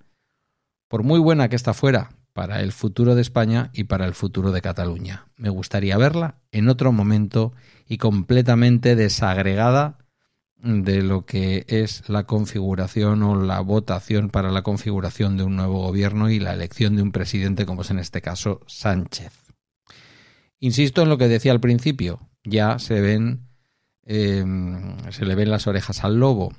por 0.88 1.04
muy 1.04 1.20
buena 1.20 1.48
que 1.48 1.56
esta 1.56 1.74
fuera, 1.74 2.10
para 2.40 2.62
el 2.62 2.72
futuro 2.72 3.16
de 3.16 3.22
España 3.22 3.70
y 3.74 3.84
para 3.84 4.06
el 4.06 4.14
futuro 4.14 4.54
de 4.54 4.62
Cataluña. 4.62 5.26
Me 5.36 5.50
gustaría 5.50 5.98
verla 5.98 6.36
en 6.54 6.70
otro 6.70 6.94
momento 6.94 7.52
y 7.86 7.98
completamente 7.98 8.96
desagregada 8.96 9.98
de 10.56 11.04
lo 11.04 11.26
que 11.26 11.66
es 11.68 12.08
la 12.08 12.24
configuración 12.24 13.24
o 13.24 13.36
la 13.36 13.60
votación 13.60 14.30
para 14.30 14.52
la 14.52 14.62
configuración 14.62 15.36
de 15.36 15.44
un 15.44 15.58
nuevo 15.58 15.82
gobierno 15.82 16.30
y 16.30 16.40
la 16.40 16.54
elección 16.54 16.96
de 16.96 17.02
un 17.02 17.12
presidente 17.12 17.66
como 17.66 17.82
es 17.82 17.92
en 17.92 18.00
este 18.00 18.22
caso 18.22 18.62
Sánchez. 18.68 19.34
Insisto 20.60 21.02
en 21.02 21.10
lo 21.10 21.18
que 21.18 21.28
decía 21.28 21.52
al 21.52 21.60
principio, 21.60 22.22
ya 22.46 22.80
se 22.80 23.02
ven 23.02 23.50
em, 24.06 24.96
se 25.12 25.26
le 25.26 25.36
ven 25.36 25.52
las 25.52 25.68
orejas 25.68 26.06
al 26.06 26.22
lobo. 26.22 26.56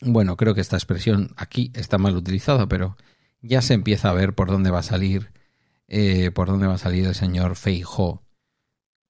Bueno, 0.00 0.36
creo 0.36 0.54
que 0.54 0.60
esta 0.60 0.76
expresión 0.76 1.32
aquí 1.36 1.72
está 1.74 1.98
mal 1.98 2.14
utilizada, 2.14 2.68
pero 2.68 2.96
ya 3.42 3.60
se 3.60 3.74
empieza 3.74 4.10
a 4.10 4.14
ver 4.14 4.34
por 4.34 4.48
dónde 4.48 4.70
va 4.70 4.78
a 4.78 4.84
salir, 4.84 5.32
eh, 5.88 6.30
por 6.30 6.48
dónde 6.48 6.66
va 6.66 6.74
a 6.74 6.78
salir 6.78 7.06
el 7.06 7.14
señor 7.14 7.56
Feijó. 7.56 8.22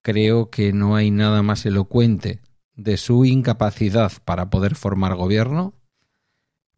Creo 0.02 0.50
que 0.50 0.72
no 0.72 0.96
hay 0.96 1.10
nada 1.10 1.42
más 1.42 1.64
elocuente 1.64 2.40
de 2.74 2.96
su 2.96 3.24
incapacidad 3.24 4.10
para 4.24 4.50
poder 4.50 4.74
formar 4.74 5.14
gobierno, 5.14 5.74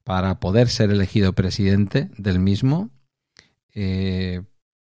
para 0.02 0.40
poder 0.40 0.68
ser 0.68 0.90
elegido 0.90 1.32
presidente 1.32 2.10
del 2.18 2.38
mismo. 2.38 2.90
Eh, 3.72 4.42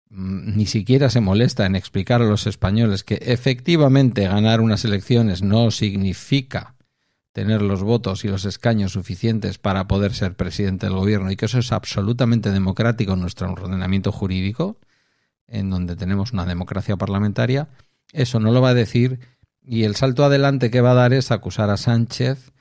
ni 0.08 0.66
siquiera 0.66 1.10
se 1.10 1.20
molesta 1.20 1.66
en 1.66 1.76
explicar 1.76 2.22
a 2.22 2.26
los 2.26 2.46
españoles 2.46 3.04
que 3.04 3.16
efectivamente 3.22 4.26
ganar 4.26 4.60
unas 4.60 4.84
elecciones 4.84 5.42
no 5.42 5.70
significa 5.70 6.75
tener 7.36 7.60
los 7.60 7.82
votos 7.82 8.24
y 8.24 8.28
los 8.28 8.46
escaños 8.46 8.92
suficientes 8.92 9.58
para 9.58 9.86
poder 9.86 10.14
ser 10.14 10.36
presidente 10.36 10.86
del 10.86 10.94
gobierno 10.94 11.30
y 11.30 11.36
que 11.36 11.44
eso 11.44 11.58
es 11.58 11.70
absolutamente 11.70 12.50
democrático 12.50 13.12
en 13.12 13.20
nuestro 13.20 13.52
ordenamiento 13.52 14.10
jurídico, 14.10 14.78
en 15.46 15.68
donde 15.68 15.96
tenemos 15.96 16.32
una 16.32 16.46
democracia 16.46 16.96
parlamentaria, 16.96 17.68
eso 18.14 18.40
no 18.40 18.52
lo 18.52 18.62
va 18.62 18.70
a 18.70 18.74
decir 18.74 19.20
y 19.62 19.82
el 19.82 19.96
salto 19.96 20.24
adelante 20.24 20.70
que 20.70 20.80
va 20.80 20.92
a 20.92 20.94
dar 20.94 21.12
es 21.12 21.30
acusar 21.30 21.68
a 21.68 21.76
Sánchez, 21.76 22.54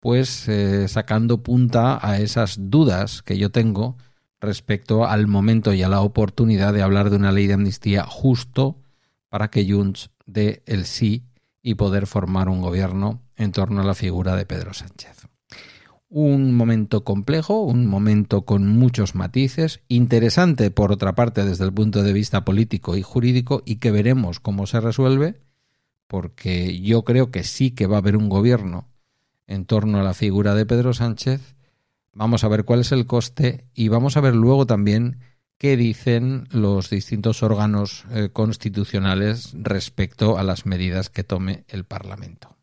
pues 0.00 0.46
eh, 0.48 0.86
sacando 0.88 1.42
punta 1.42 1.98
a 2.06 2.18
esas 2.18 2.58
dudas 2.68 3.22
que 3.22 3.38
yo 3.38 3.50
tengo 3.50 3.96
respecto 4.38 5.06
al 5.06 5.28
momento 5.28 5.72
y 5.72 5.82
a 5.82 5.88
la 5.88 6.02
oportunidad 6.02 6.74
de 6.74 6.82
hablar 6.82 7.08
de 7.08 7.16
una 7.16 7.32
ley 7.32 7.46
de 7.46 7.54
amnistía 7.54 8.04
justo 8.04 8.82
para 9.30 9.48
que 9.48 9.66
Junts 9.66 10.10
dé 10.26 10.62
el 10.66 10.84
sí 10.84 11.24
y 11.62 11.76
poder 11.76 12.06
formar 12.06 12.50
un 12.50 12.60
gobierno 12.60 13.22
en 13.40 13.52
torno 13.52 13.80
a 13.80 13.84
la 13.84 13.94
figura 13.94 14.36
de 14.36 14.44
Pedro 14.44 14.74
Sánchez. 14.74 15.26
Un 16.10 16.54
momento 16.54 17.04
complejo, 17.04 17.62
un 17.62 17.86
momento 17.86 18.42
con 18.42 18.66
muchos 18.66 19.14
matices, 19.14 19.80
interesante 19.88 20.70
por 20.70 20.92
otra 20.92 21.14
parte 21.14 21.44
desde 21.44 21.64
el 21.64 21.72
punto 21.72 22.02
de 22.02 22.12
vista 22.12 22.44
político 22.44 22.96
y 22.96 23.02
jurídico 23.02 23.62
y 23.64 23.76
que 23.76 23.90
veremos 23.90 24.40
cómo 24.40 24.66
se 24.66 24.80
resuelve, 24.80 25.40
porque 26.06 26.80
yo 26.80 27.04
creo 27.04 27.30
que 27.30 27.42
sí 27.42 27.70
que 27.70 27.86
va 27.86 27.96
a 27.96 28.00
haber 28.00 28.16
un 28.16 28.28
gobierno 28.28 28.88
en 29.46 29.64
torno 29.64 30.00
a 30.00 30.02
la 30.02 30.14
figura 30.14 30.54
de 30.54 30.66
Pedro 30.66 30.92
Sánchez. 30.92 31.54
Vamos 32.12 32.44
a 32.44 32.48
ver 32.48 32.64
cuál 32.64 32.80
es 32.80 32.92
el 32.92 33.06
coste 33.06 33.64
y 33.72 33.88
vamos 33.88 34.18
a 34.18 34.20
ver 34.20 34.34
luego 34.34 34.66
también 34.66 35.20
qué 35.56 35.78
dicen 35.78 36.46
los 36.50 36.90
distintos 36.90 37.42
órganos 37.42 38.04
eh, 38.10 38.28
constitucionales 38.32 39.52
respecto 39.54 40.36
a 40.36 40.42
las 40.42 40.66
medidas 40.66 41.08
que 41.08 41.24
tome 41.24 41.64
el 41.68 41.84
Parlamento. 41.84 42.59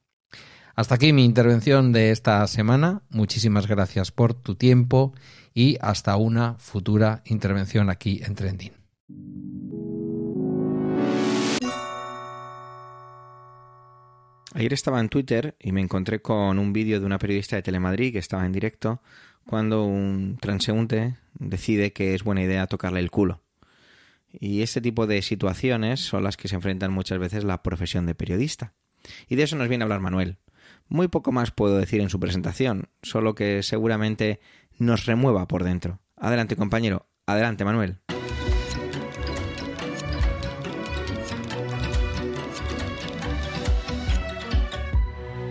Hasta 0.77 0.93
aquí 0.93 1.11
mi 1.11 1.25
intervención 1.25 1.91
de 1.91 2.11
esta 2.11 2.45
semana. 2.45 3.01
Muchísimas 3.09 3.65
gracias 3.65 4.11
por 4.11 4.35
tu 4.35 4.53
tiempo 4.53 5.15
y 5.51 5.75
hasta 5.81 6.15
una 6.17 6.53
futura 6.59 7.23
intervención 7.25 7.89
aquí 7.89 8.21
en 8.23 8.35
Trending. 8.35 8.73
Ayer 14.53 14.71
estaba 14.71 14.99
en 14.99 15.09
Twitter 15.09 15.55
y 15.59 15.71
me 15.71 15.81
encontré 15.81 16.21
con 16.21 16.59
un 16.59 16.73
vídeo 16.73 16.99
de 16.99 17.07
una 17.07 17.17
periodista 17.17 17.55
de 17.55 17.63
Telemadrid 17.63 18.13
que 18.13 18.19
estaba 18.19 18.45
en 18.45 18.51
directo 18.51 19.01
cuando 19.47 19.83
un 19.83 20.37
transeúnte 20.39 21.15
decide 21.39 21.91
que 21.91 22.13
es 22.13 22.23
buena 22.23 22.43
idea 22.43 22.67
tocarle 22.67 22.99
el 22.99 23.09
culo. 23.09 23.41
Y 24.31 24.61
este 24.61 24.79
tipo 24.79 25.07
de 25.07 25.23
situaciones 25.23 26.01
son 26.01 26.23
las 26.23 26.37
que 26.37 26.47
se 26.47 26.53
enfrentan 26.53 26.93
muchas 26.93 27.17
veces 27.17 27.43
la 27.43 27.63
profesión 27.63 28.05
de 28.05 28.13
periodista. 28.13 28.75
Y 29.27 29.37
de 29.37 29.43
eso 29.43 29.55
nos 29.55 29.69
viene 29.69 29.83
a 29.83 29.85
hablar 29.85 30.01
Manuel. 30.01 30.37
Muy 30.89 31.09
poco 31.09 31.31
más 31.31 31.51
puedo 31.51 31.77
decir 31.77 32.01
en 32.01 32.09
su 32.09 32.19
presentación, 32.19 32.89
solo 33.01 33.35
que 33.35 33.61
seguramente 33.63 34.39
nos 34.77 35.05
remueva 35.05 35.47
por 35.47 35.63
dentro. 35.63 35.99
Adelante, 36.15 36.55
compañero. 36.55 37.07
Adelante, 37.25 37.65
Manuel. 37.65 37.99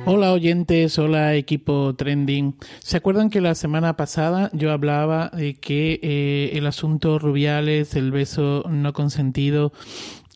Hola 0.08 0.32
oyentes, 0.32 1.00
hola 1.00 1.34
equipo 1.34 1.96
trending. 1.96 2.56
¿Se 2.78 2.96
acuerdan 2.96 3.28
que 3.28 3.40
la 3.40 3.56
semana 3.56 3.96
pasada 3.96 4.50
yo 4.52 4.70
hablaba 4.70 5.30
de 5.30 5.56
que 5.56 5.98
eh, 6.00 6.50
el 6.56 6.68
asunto 6.68 7.18
Rubiales, 7.18 7.96
el 7.96 8.12
beso 8.12 8.62
no 8.70 8.92
consentido 8.92 9.72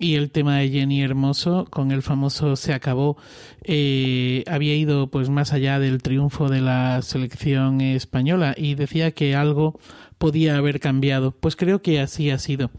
y 0.00 0.16
el 0.16 0.30
tema 0.30 0.56
de 0.56 0.70
Jenny 0.70 1.02
Hermoso 1.02 1.66
con 1.70 1.92
el 1.92 2.02
famoso 2.02 2.56
se 2.56 2.72
acabó 2.72 3.18
eh, 3.62 4.42
había 4.48 4.74
ido 4.74 5.08
pues 5.08 5.28
más 5.28 5.52
allá 5.52 5.78
del 5.78 6.02
triunfo 6.02 6.48
de 6.48 6.62
la 6.62 7.02
selección 7.02 7.82
española 7.82 8.54
y 8.56 8.74
decía 8.74 9.12
que 9.12 9.36
algo 9.36 9.78
podía 10.16 10.56
haber 10.56 10.80
cambiado. 10.80 11.32
Pues 11.32 11.56
creo 11.56 11.82
que 11.82 12.00
así 12.00 12.30
ha 12.30 12.38
sido 12.38 12.70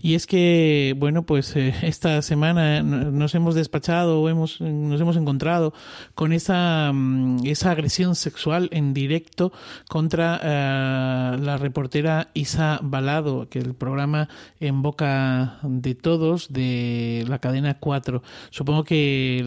y 0.00 0.14
es 0.14 0.26
que, 0.26 0.94
bueno, 0.96 1.24
pues 1.24 1.56
eh, 1.56 1.74
esta 1.82 2.22
semana 2.22 2.82
nos 2.82 3.34
hemos 3.34 3.54
despachado 3.54 4.20
o 4.20 4.28
hemos, 4.28 4.60
nos 4.60 5.00
hemos 5.00 5.16
encontrado 5.16 5.74
con 6.14 6.32
esa, 6.32 6.92
mm, 6.92 7.44
esa 7.44 7.72
agresión 7.72 8.14
sexual 8.14 8.68
en 8.72 8.94
directo 8.94 9.52
contra 9.88 10.40
eh, 10.42 11.36
la 11.40 11.56
reportera 11.56 12.28
Isa 12.34 12.78
Balado, 12.82 13.48
que 13.48 13.58
el 13.58 13.74
programa 13.74 14.28
en 14.60 14.82
boca 14.82 15.58
de 15.62 15.94
todos 15.96 16.52
de 16.52 17.24
la 17.28 17.40
cadena 17.40 17.78
4. 17.78 18.22
Supongo 18.50 18.84
que 18.84 19.44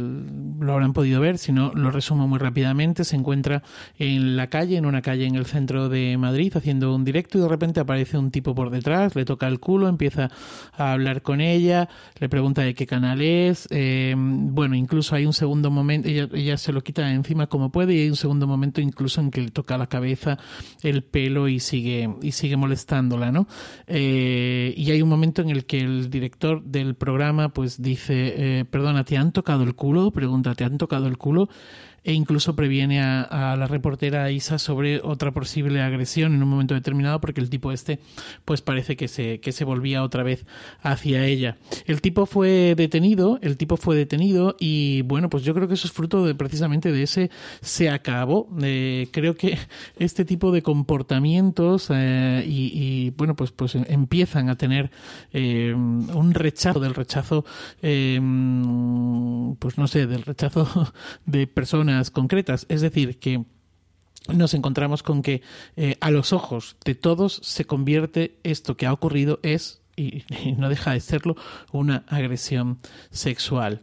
lo 0.59 0.73
habrán 0.73 0.91
podido 0.91 1.21
ver, 1.21 1.37
si 1.37 1.53
no 1.53 1.71
lo 1.73 1.91
resumo 1.91 2.27
muy 2.27 2.39
rápidamente. 2.39 3.05
Se 3.05 3.15
encuentra 3.15 3.63
en 3.97 4.35
la 4.35 4.47
calle, 4.47 4.75
en 4.77 4.85
una 4.85 5.01
calle 5.01 5.25
en 5.25 5.35
el 5.35 5.45
centro 5.45 5.87
de 5.87 6.17
Madrid, 6.17 6.53
haciendo 6.57 6.93
un 6.93 7.05
directo 7.05 7.37
y 7.37 7.41
de 7.41 7.47
repente 7.47 7.79
aparece 7.79 8.17
un 8.17 8.31
tipo 8.31 8.53
por 8.53 8.69
detrás, 8.69 9.15
le 9.15 9.23
toca 9.23 9.47
el 9.47 9.59
culo, 9.59 9.87
empieza 9.87 10.29
a 10.73 10.93
hablar 10.93 11.21
con 11.21 11.41
ella, 11.41 11.89
le 12.19 12.29
pregunta 12.29 12.61
de 12.61 12.73
qué 12.73 12.87
canal 12.87 13.21
es, 13.21 13.67
eh, 13.71 14.15
bueno, 14.17 14.75
incluso 14.75 15.15
hay 15.15 15.25
un 15.25 15.33
segundo 15.33 15.71
momento, 15.71 16.07
ella, 16.07 16.57
se 16.57 16.71
lo 16.71 16.81
quita 16.81 17.11
encima 17.11 17.47
como 17.47 17.71
puede 17.71 17.93
y 17.93 17.99
hay 18.01 18.09
un 18.09 18.15
segundo 18.15 18.47
momento 18.47 18.81
incluso 18.81 19.21
en 19.21 19.31
que 19.31 19.41
le 19.41 19.51
toca 19.51 19.77
la 19.77 19.87
cabeza, 19.87 20.37
el 20.83 21.03
pelo 21.03 21.47
y 21.47 21.59
sigue, 21.59 22.09
y 22.21 22.31
sigue 22.31 22.57
molestándola, 22.57 23.31
¿no? 23.31 23.47
Eh, 23.87 24.73
y 24.75 24.91
hay 24.91 25.01
un 25.01 25.09
momento 25.09 25.41
en 25.41 25.49
el 25.49 25.65
que 25.65 25.79
el 25.79 26.09
director 26.09 26.63
del 26.63 26.95
programa 26.95 27.49
pues 27.49 27.81
dice, 27.81 28.59
eh, 28.59 28.65
perdona, 28.65 29.03
¿te 29.03 29.17
han 29.17 29.31
tocado 29.31 29.63
el 29.63 29.75
culo? 29.75 30.11
Pregunta, 30.11 30.55
¿te 30.55 30.63
han 30.63 30.77
tocado 30.77 31.07
el 31.07 31.17
culo? 31.17 31.49
E 32.03 32.13
incluso 32.13 32.55
previene 32.55 33.01
a, 33.01 33.55
la 33.57 33.67
reportera 33.67 34.31
Isa 34.31 34.57
sobre 34.57 35.01
otra 35.03 35.31
posible 35.31 35.81
agresión 35.81 36.33
en 36.33 36.41
un 36.41 36.49
momento 36.49 36.73
determinado 36.73 37.21
porque 37.21 37.41
el 37.41 37.49
tipo 37.49 37.71
este 37.71 37.99
pues 38.43 38.61
parece 38.61 38.95
que 38.95 39.07
se, 39.07 39.39
que 39.39 39.51
se 39.51 39.65
volvía 39.65 40.03
otra 40.03 40.23
vez 40.23 40.45
hacia 40.81 41.25
ella. 41.25 41.57
El 41.85 42.01
tipo 42.01 42.25
fue 42.25 42.73
detenido, 42.75 43.37
el 43.41 43.57
tipo 43.57 43.77
fue 43.77 43.95
detenido 43.95 44.55
y 44.59 45.03
bueno 45.03 45.29
pues 45.29 45.43
yo 45.43 45.53
creo 45.53 45.67
que 45.67 45.75
eso 45.75 45.87
es 45.87 45.93
fruto 45.93 46.25
de 46.25 46.33
precisamente 46.33 46.91
de 46.91 47.03
ese 47.03 47.29
se 47.61 47.89
acabó. 47.89 48.49
Eh, 48.61 49.07
creo 49.11 49.35
que 49.35 49.57
este 49.97 50.25
tipo 50.25 50.51
de 50.51 50.63
comportamientos 50.63 51.89
eh, 51.93 52.43
y, 52.47 53.11
bueno 53.11 53.35
pues 53.35 53.51
pues 53.51 53.75
empiezan 53.75 54.49
a 54.49 54.55
tener 54.55 54.89
eh, 55.33 55.73
un 55.75 56.33
rechazo 56.33 56.79
del 56.79 56.95
rechazo 56.95 57.45
pues 57.81 59.77
no 59.77 59.87
sé 59.87 60.07
del 60.07 60.23
rechazo 60.23 60.93
de 61.25 61.47
personas 61.47 61.90
concretas. 62.11 62.65
Es 62.69 62.81
decir, 62.81 63.19
que 63.19 63.43
nos 64.27 64.53
encontramos 64.53 65.03
con 65.03 65.21
que 65.21 65.41
eh, 65.75 65.97
a 65.99 66.11
los 66.11 66.33
ojos 66.33 66.77
de 66.85 66.95
todos 66.95 67.39
se 67.43 67.65
convierte 67.65 68.37
esto 68.43 68.77
que 68.77 68.85
ha 68.85 68.93
ocurrido 68.93 69.39
es, 69.43 69.81
y 69.95 70.23
no 70.57 70.69
deja 70.69 70.93
de 70.93 70.99
serlo, 70.99 71.35
una 71.71 72.03
agresión 72.07 72.79
sexual. 73.09 73.81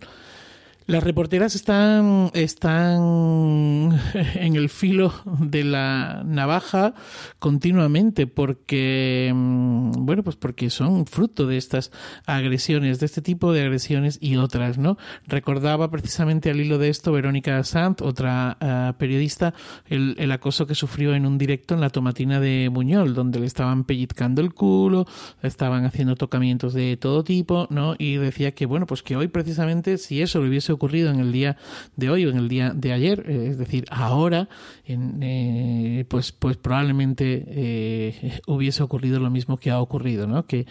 Las 0.89 1.03
reporteras 1.03 1.55
están, 1.55 2.31
están 2.33 4.01
en 4.15 4.57
el 4.57 4.71
filo 4.71 5.13
de 5.39 5.63
la 5.63 6.23
navaja 6.25 6.95
continuamente 7.39 8.27
porque, 8.27 9.31
mm, 9.35 9.91
bueno, 10.07 10.23
pues 10.23 10.37
porque 10.37 10.71
son 10.71 11.05
fruto 11.05 11.47
de 11.47 11.59
estas 11.59 11.93
agresiones, 12.25 13.01
de 13.01 13.05
este 13.05 13.21
tipo 13.21 13.53
de 13.53 13.65
agresiones 13.65 14.17
y 14.23 14.37
otras, 14.37 14.79
¿no? 14.79 14.97
Recordaba 15.27 15.91
precisamente 15.91 16.49
al 16.49 16.59
hilo 16.59 16.79
de 16.79 16.89
esto 16.89 17.13
Verónica 17.13 17.63
Sant, 17.65 18.01
otra 18.01 18.57
eh, 18.59 18.95
periodista, 18.97 19.53
el, 19.91 20.17
el, 20.19 20.33
acoso 20.33 20.67
que 20.67 20.75
sufrió 20.75 21.15
en 21.15 21.27
un 21.27 21.37
directo 21.37 21.75
en 21.75 21.83
la 21.83 21.91
tomatina 21.91 22.41
de 22.41 22.71
Buñol, 22.73 23.13
donde 23.13 23.41
le 23.41 23.47
estaban 23.47 23.85
pellizcando 23.85 24.41
el 24.41 24.55
culo, 24.55 25.07
estaban 25.43 25.85
haciendo 25.85 26.17
tocamientos 26.17 26.73
de 26.73 26.97
todo 26.97 27.25
tipo, 27.25 27.67
¿no? 27.69 27.95
Y 27.99 28.17
decía 28.17 28.55
que, 28.55 28.65
bueno, 28.65 28.87
pues 28.87 29.03
que 29.03 29.17
hoy 29.17 29.29
precisamente 29.29 29.99
si 29.99 30.23
eso 30.23 30.41
le 30.41 30.49
hubiese 30.49 30.78
ocurrido 30.79 31.11
en 31.11 31.21
el 31.21 31.33
día 31.33 31.57
de 31.97 32.11
hoy 32.11 32.25
o 32.25 32.31
en 32.31 32.37
el 32.37 32.49
día 32.49 32.73
de 32.75 32.93
ayer, 32.93 33.25
eh, 33.29 33.49
es 33.51 33.59
decir, 33.59 33.85
ahora, 33.91 34.49
eh, 34.87 36.05
pues, 36.09 36.33
pues 36.33 36.57
probablemente 36.57 37.45
eh, 37.47 38.41
hubiese 38.47 38.83
ocurrido 38.83 39.21
lo 39.21 39.31
mismo 39.31 39.57
que 39.57 39.71
ha 39.71 39.81
ocurrido, 39.81 40.27
¿no? 40.27 40.47
Que, 40.47 40.67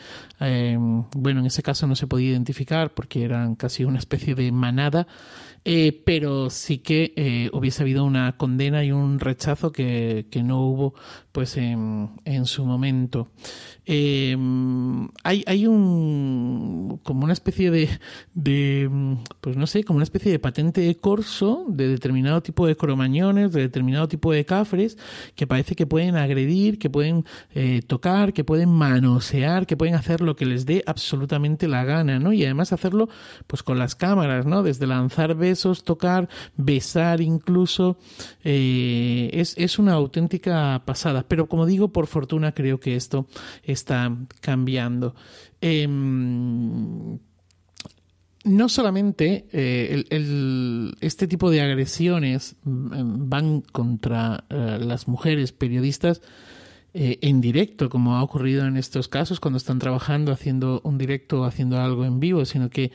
bueno, 1.15 1.41
en 1.41 1.45
ese 1.45 1.63
caso 1.63 1.87
no 1.87 1.95
se 1.95 2.07
podía 2.07 2.31
identificar 2.31 2.93
porque 2.93 3.23
eran 3.23 3.55
casi 3.55 3.83
una 3.83 3.99
especie 3.99 4.35
de 4.35 4.51
manada 4.51 5.07
eh, 5.69 6.01
pero 6.05 6.49
sí 6.49 6.77
que 6.77 7.49
hubiese 7.51 7.83
habido 7.83 8.05
una 8.05 8.37
condena 8.37 8.85
y 8.85 8.93
un 8.93 9.19
rechazo 9.19 9.73
que, 9.73 10.25
no 10.41 10.61
hubo 10.61 10.93
pues 11.33 11.57
en, 11.57 12.11
en 12.23 12.45
su 12.45 12.65
momento. 12.65 13.27
Eh, 13.89 14.36
hay, 15.23 15.43
hay 15.47 15.65
un 15.65 17.00
como 17.04 17.23
una 17.23 17.32
especie 17.32 17.71
de, 17.71 18.89
pues 19.39 19.56
no 19.56 19.65
sé, 19.65 19.86
como 19.86 19.97
una 19.97 20.04
especie 20.04 20.30
de 20.30 20.39
patente 20.39 20.82
de 20.82 20.95
corso 20.95 21.63
de 21.69 21.88
determinado 21.88 22.41
tipo 22.41 22.67
de 22.67 22.76
cromañones, 22.76 23.54
de 23.54 23.62
determinado 23.62 24.10
tipo 24.10 24.34
de 24.34 24.43
cafres, 24.43 24.97
que 25.36 25.47
parece 25.47 25.76
que 25.76 25.86
pueden 25.86 26.17
agredir, 26.17 26.80
que 26.80 26.89
pueden 26.89 27.23
eh, 27.56 27.82
tocar, 27.86 28.34
que 28.34 28.43
pueden 28.43 28.69
manosear, 28.69 29.65
que 29.65 29.78
pueden 29.78 29.95
hacer 29.95 30.19
lo 30.19 30.36
que 30.36 30.45
les 30.45 30.65
dé 30.65 30.84
absolutamente 30.86 31.69
la 31.69 31.86
gana, 31.86 32.19
¿no? 32.19 32.34
Y 32.34 32.43
además 32.43 32.73
hacerlo 32.73 33.08
pues 33.47 33.63
con 33.63 33.80
las 33.80 33.95
cámaras, 33.95 34.45
¿no? 34.45 34.63
Desde 34.63 34.86
lanzar 34.86 35.36
besos, 35.36 35.86
tocar, 35.86 36.28
besar 36.58 37.21
incluso, 37.21 37.97
eh, 38.43 39.30
es, 39.32 39.54
es 39.58 39.80
una 39.80 39.93
auténtica 39.93 40.84
pasada. 40.86 41.23
Pero 41.28 41.47
como 41.47 41.65
digo, 41.65 41.93
por 41.93 42.08
fortuna 42.08 42.52
creo 42.52 42.82
que 42.82 42.97
esto 42.97 43.28
está 43.77 44.13
cambiando. 44.41 45.15
Em, 45.61 47.17
no 48.43 48.69
solamente 48.69 49.47
eh, 49.51 50.95
este 51.01 51.27
tipo 51.27 51.49
de 51.51 51.61
agresiones 51.61 52.55
mm, 52.63 53.29
van 53.29 53.61
contra 53.61 54.45
eh, 54.49 54.79
las 54.81 55.07
mujeres 55.07 55.51
periodistas 55.51 56.21
eh, 56.93 57.19
en 57.21 57.41
directo, 57.41 57.89
como 57.89 58.15
ha 58.15 58.23
ocurrido 58.23 58.65
en 58.65 58.77
estos 58.77 59.07
casos 59.07 59.39
cuando 59.39 59.57
están 59.57 59.79
trabajando, 59.79 60.31
haciendo 60.31 60.81
un 60.83 60.97
directo 60.97 61.41
o 61.41 61.43
haciendo 61.43 61.79
algo 61.79 62.05
en 62.05 62.19
vivo, 62.19 62.45
sino 62.45 62.69
que 62.69 62.91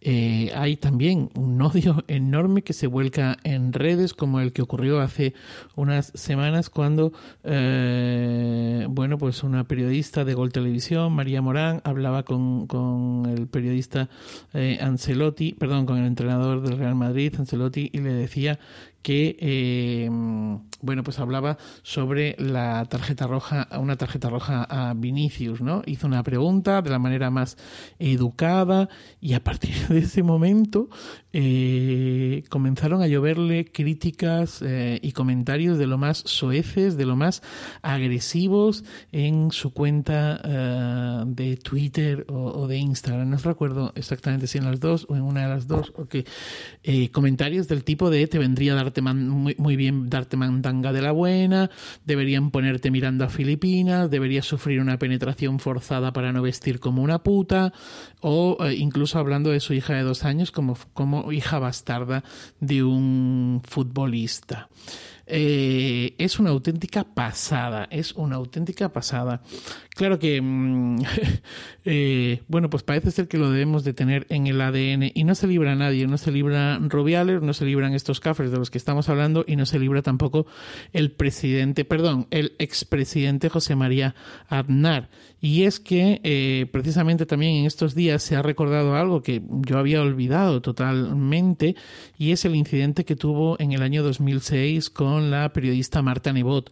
eh, 0.00 0.52
hay 0.54 0.76
también 0.76 1.30
un 1.34 1.60
odio 1.62 2.04
enorme 2.08 2.62
que 2.62 2.72
se 2.72 2.86
vuelca 2.86 3.36
en 3.44 3.72
redes, 3.72 4.14
como 4.14 4.40
el 4.40 4.52
que 4.52 4.62
ocurrió 4.62 5.00
hace 5.00 5.34
unas 5.74 6.12
semanas 6.14 6.70
cuando, 6.70 7.12
eh, 7.44 8.86
bueno, 8.88 9.18
pues 9.18 9.42
una 9.42 9.64
periodista 9.64 10.24
de 10.24 10.34
Gol 10.34 10.52
Televisión, 10.52 11.12
María 11.12 11.42
Morán, 11.42 11.80
hablaba 11.84 12.22
con, 12.22 12.66
con 12.66 13.26
el 13.26 13.46
periodista 13.46 14.08
eh, 14.54 14.78
Ancelotti, 14.80 15.54
perdón, 15.54 15.86
con 15.86 15.98
el 15.98 16.06
entrenador 16.06 16.62
del 16.62 16.78
Real 16.78 16.94
Madrid, 16.94 17.34
Ancelotti, 17.38 17.90
y 17.92 17.98
le 17.98 18.12
decía 18.12 18.58
que 19.06 19.36
eh, 19.38 20.10
bueno 20.82 21.04
pues 21.04 21.20
hablaba 21.20 21.58
sobre 21.84 22.34
la 22.40 22.84
tarjeta 22.86 23.28
roja 23.28 23.68
una 23.78 23.94
tarjeta 23.94 24.28
roja 24.28 24.64
a 24.64 24.94
Vinicius 24.94 25.60
no 25.60 25.82
hizo 25.86 26.08
una 26.08 26.24
pregunta 26.24 26.82
de 26.82 26.90
la 26.90 26.98
manera 26.98 27.30
más 27.30 27.56
educada 28.00 28.88
y 29.20 29.34
a 29.34 29.44
partir 29.44 29.76
de 29.90 30.00
ese 30.00 30.24
momento 30.24 30.88
eh, 31.38 32.44
comenzaron 32.48 33.02
a 33.02 33.08
lloverle 33.08 33.66
críticas 33.66 34.62
eh, 34.62 34.98
y 35.02 35.12
comentarios 35.12 35.76
de 35.76 35.86
lo 35.86 35.98
más 35.98 36.22
soeces, 36.24 36.96
de 36.96 37.04
lo 37.04 37.14
más 37.14 37.42
agresivos 37.82 38.84
en 39.12 39.50
su 39.50 39.74
cuenta 39.74 40.40
eh, 40.42 41.24
de 41.26 41.58
Twitter 41.58 42.24
o, 42.30 42.66
de 42.66 42.78
Instagram. 42.78 43.28
No 43.28 43.36
recuerdo 43.36 43.92
exactamente 43.96 44.46
si 44.46 44.56
en 44.56 44.64
las 44.64 44.80
dos 44.80 45.04
o 45.10 45.16
en 45.16 45.20
una 45.20 45.42
de 45.42 45.48
las 45.48 45.66
dos. 45.66 45.92
o 45.96 46.06
que 46.06 46.24
comentarios 47.12 47.68
del 47.68 47.84
tipo 47.84 48.08
de 48.08 48.26
te 48.28 48.38
vendría 48.38 48.72
a 48.72 48.76
darte 48.76 49.02
muy, 49.02 49.54
muy, 49.58 49.76
bien 49.76 50.08
darte 50.08 50.38
mandanga 50.38 50.94
de 50.94 51.02
la 51.02 51.12
buena, 51.12 51.70
deberían 52.06 52.50
ponerte 52.50 52.90
mirando 52.90 53.26
a 53.26 53.28
Filipinas, 53.28 54.10
deberías 54.10 54.46
sufrir 54.46 54.80
una 54.80 54.98
penetración 54.98 55.58
forzada 55.58 56.14
para 56.14 56.32
no 56.32 56.40
vestir 56.40 56.80
como 56.80 57.02
una 57.02 57.22
puta, 57.22 57.74
o 58.20 58.56
incluso 58.70 59.18
hablando 59.18 59.50
de 59.50 59.60
su 59.60 59.74
hija 59.74 59.92
de 59.92 60.02
dos 60.02 60.24
años 60.24 60.50
como, 60.50 60.78
como 60.94 61.25
hija 61.32 61.58
bastarda 61.58 62.24
de 62.60 62.82
un 62.82 63.62
futbolista. 63.64 64.68
Eh, 65.28 66.14
es 66.18 66.38
una 66.38 66.50
auténtica 66.50 67.02
pasada, 67.02 67.88
es 67.90 68.12
una 68.12 68.36
auténtica 68.36 68.92
pasada. 68.92 69.42
Claro 69.96 70.18
que, 70.18 70.40
mm, 70.40 70.98
eh, 71.84 72.42
bueno, 72.46 72.70
pues 72.70 72.82
parece 72.82 73.10
ser 73.10 73.26
que 73.26 73.38
lo 73.38 73.50
debemos 73.50 73.82
de 73.82 73.92
tener 73.92 74.26
en 74.28 74.46
el 74.46 74.60
ADN 74.60 75.10
y 75.14 75.24
no 75.24 75.34
se 75.34 75.46
libra 75.46 75.74
nadie, 75.74 76.06
no 76.06 76.18
se 76.18 76.30
libra 76.30 76.78
Rubiales, 76.78 77.42
no 77.42 77.54
se 77.54 77.64
libran 77.64 77.94
estos 77.94 78.20
cafres 78.20 78.50
de 78.50 78.58
los 78.58 78.70
que 78.70 78.78
estamos 78.78 79.08
hablando 79.08 79.44
y 79.46 79.56
no 79.56 79.66
se 79.66 79.78
libra 79.78 80.02
tampoco 80.02 80.46
el 80.92 81.10
presidente, 81.10 81.84
perdón, 81.84 82.28
el 82.30 82.54
expresidente 82.58 83.48
José 83.48 83.74
María 83.74 84.14
Aznar. 84.48 85.08
Y 85.40 85.64
es 85.64 85.80
que 85.80 86.20
eh, 86.24 86.66
precisamente 86.72 87.26
también 87.26 87.56
en 87.56 87.66
estos 87.66 87.94
días 87.94 88.22
se 88.22 88.36
ha 88.36 88.42
recordado 88.42 88.96
algo 88.96 89.22
que 89.22 89.42
yo 89.48 89.78
había 89.78 90.02
olvidado 90.02 90.60
totalmente 90.62 91.76
y 92.18 92.32
es 92.32 92.44
el 92.44 92.56
incidente 92.56 93.04
que 93.04 93.16
tuvo 93.16 93.56
en 93.60 93.72
el 93.72 93.82
año 93.82 94.02
2006 94.02 94.90
con 94.90 95.15
la 95.22 95.52
periodista 95.52 96.02
Marta 96.02 96.32
Nebot. 96.32 96.70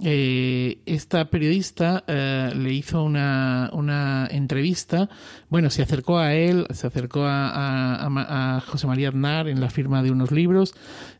Eh, 0.00 0.78
esta 0.86 1.28
periodista 1.28 2.04
eh, 2.06 2.52
le 2.54 2.72
hizo 2.72 3.02
una, 3.02 3.68
una, 3.72 4.28
entrevista, 4.30 5.08
bueno, 5.48 5.70
se 5.70 5.82
acercó 5.82 6.18
a 6.18 6.34
él, 6.34 6.66
se 6.70 6.86
acercó 6.86 7.24
a, 7.24 8.06
a, 8.06 8.60
José 8.60 8.86
María 8.86 9.08
Aznar 9.08 9.48
en 9.48 9.60
la 9.60 9.70
firma 9.70 10.04
de 10.04 10.12
unos 10.12 10.30
libros, 10.30 10.74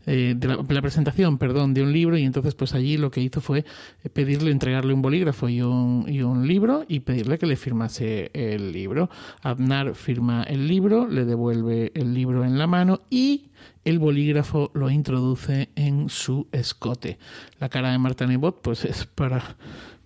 eh, 0.07 0.35
de, 0.37 0.47
la, 0.49 0.83
presentación, 0.83 1.39
perdón, 1.39 1.75
de 1.75 1.83
un 1.83 1.93
libro, 1.93 2.17
y 2.17 2.23
entonces 2.23 2.55
pues 2.55 2.73
allí 2.73 2.97
lo 2.97 3.11
que 3.11 3.21
hizo 3.21 3.41
fue 3.41 3.65
pedirle, 4.13 4.53
entregarle 4.53 4.95
un 4.95 5.03
bolígrafo 5.03 5.49
y 5.49 5.61
un, 5.61 6.05
y 6.09 6.23
un 6.23 6.47
libro 6.47 6.85
y 6.87 7.01
pedirle 7.01 7.37
que 7.39 7.47
le 7.47 7.57
firmase 7.57 8.31
el 8.33 8.71
libro. 8.71 9.11
Aznar 9.43 9.97
firma 9.97 10.45
el 10.45 10.69
libro, 10.69 11.09
le 11.09 11.25
devuelve 11.25 11.91
el 11.95 12.15
libro 12.15 12.45
en 12.45 12.59
la 12.59 12.69
mano 12.69 13.01
y 13.11 13.49
el 13.85 13.99
bolígrafo 13.99 14.71
lo 14.75 14.91
introduce 14.91 15.71
en 15.77 16.09
su 16.09 16.49
escote. 16.53 17.19
La 17.59 17.69
cara 17.69 17.91
de 17.91 17.99
Marta 17.99 18.27
Nebot 18.27 18.61
pues 18.63 18.85
es 18.85 19.07
para 19.07 19.57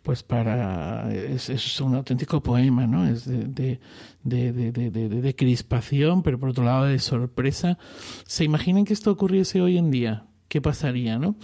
pues 0.03 0.23
para 0.23 1.13
es, 1.15 1.81
un 1.81 1.95
auténtico 1.95 2.43
poema, 2.43 2.87
¿no? 2.87 3.07
Es 3.07 3.25
de, 3.25 3.79
de, 4.25 4.53
de, 4.53 4.73
de, 4.73 5.37
crispación, 5.37 6.23
pero 6.23 6.41
por 6.41 6.49
otro 6.49 6.65
lado 6.65 6.87
de 6.87 6.99
sorpresa. 6.99 7.79
¿Se 8.27 8.43
imaginan 8.45 8.85
que 8.85 8.95
esto 8.95 9.13
ocurriese 9.13 9.61
hoy 9.61 9.79
en 9.79 9.91
día? 9.93 10.25
¿Qué 10.49 10.61
pasaría, 10.61 11.19
no? 11.19 11.37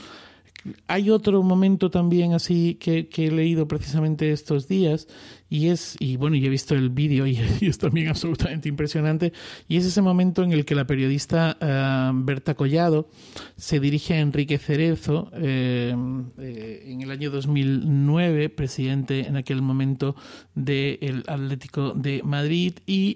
Hay 0.88 1.10
otro 1.10 1.42
momento 1.42 1.90
también 1.90 2.32
así 2.32 2.74
que, 2.74 3.08
he 3.16 3.30
leído 3.30 3.68
precisamente 3.68 4.32
estos 4.32 4.66
días 4.66 5.06
y 5.48 5.68
es, 5.68 5.96
y 5.98 6.16
bueno, 6.16 6.36
y 6.36 6.44
he 6.44 6.48
visto 6.48 6.74
el 6.74 6.90
vídeo 6.90 7.26
y, 7.26 7.36
es 7.60 7.78
también 7.78 8.08
absolutamente 8.08 8.68
impresionante, 8.68 9.32
y 9.68 9.76
es 9.76 9.86
ese 9.86 10.02
momento 10.02 10.42
en 10.42 10.52
el 10.52 10.64
que 10.64 10.74
la 10.74 10.86
periodista 10.86 11.56
eh, 11.60 12.10
Berta 12.14 12.54
Collado 12.54 13.08
se 13.56 13.80
dirige 13.80 14.14
a 14.14 14.20
Enrique 14.20 14.58
Cerezo, 14.58 15.30
eh, 15.34 15.94
eh, 16.38 16.82
en 16.86 17.02
el 17.02 17.10
año 17.10 17.30
2009, 17.30 18.50
presidente 18.50 19.26
en 19.26 19.36
aquel 19.36 19.62
momento 19.62 20.16
del 20.54 21.24
Atlético 21.28 21.92
de 21.94 22.22
Madrid, 22.22 22.74
y 22.84 23.14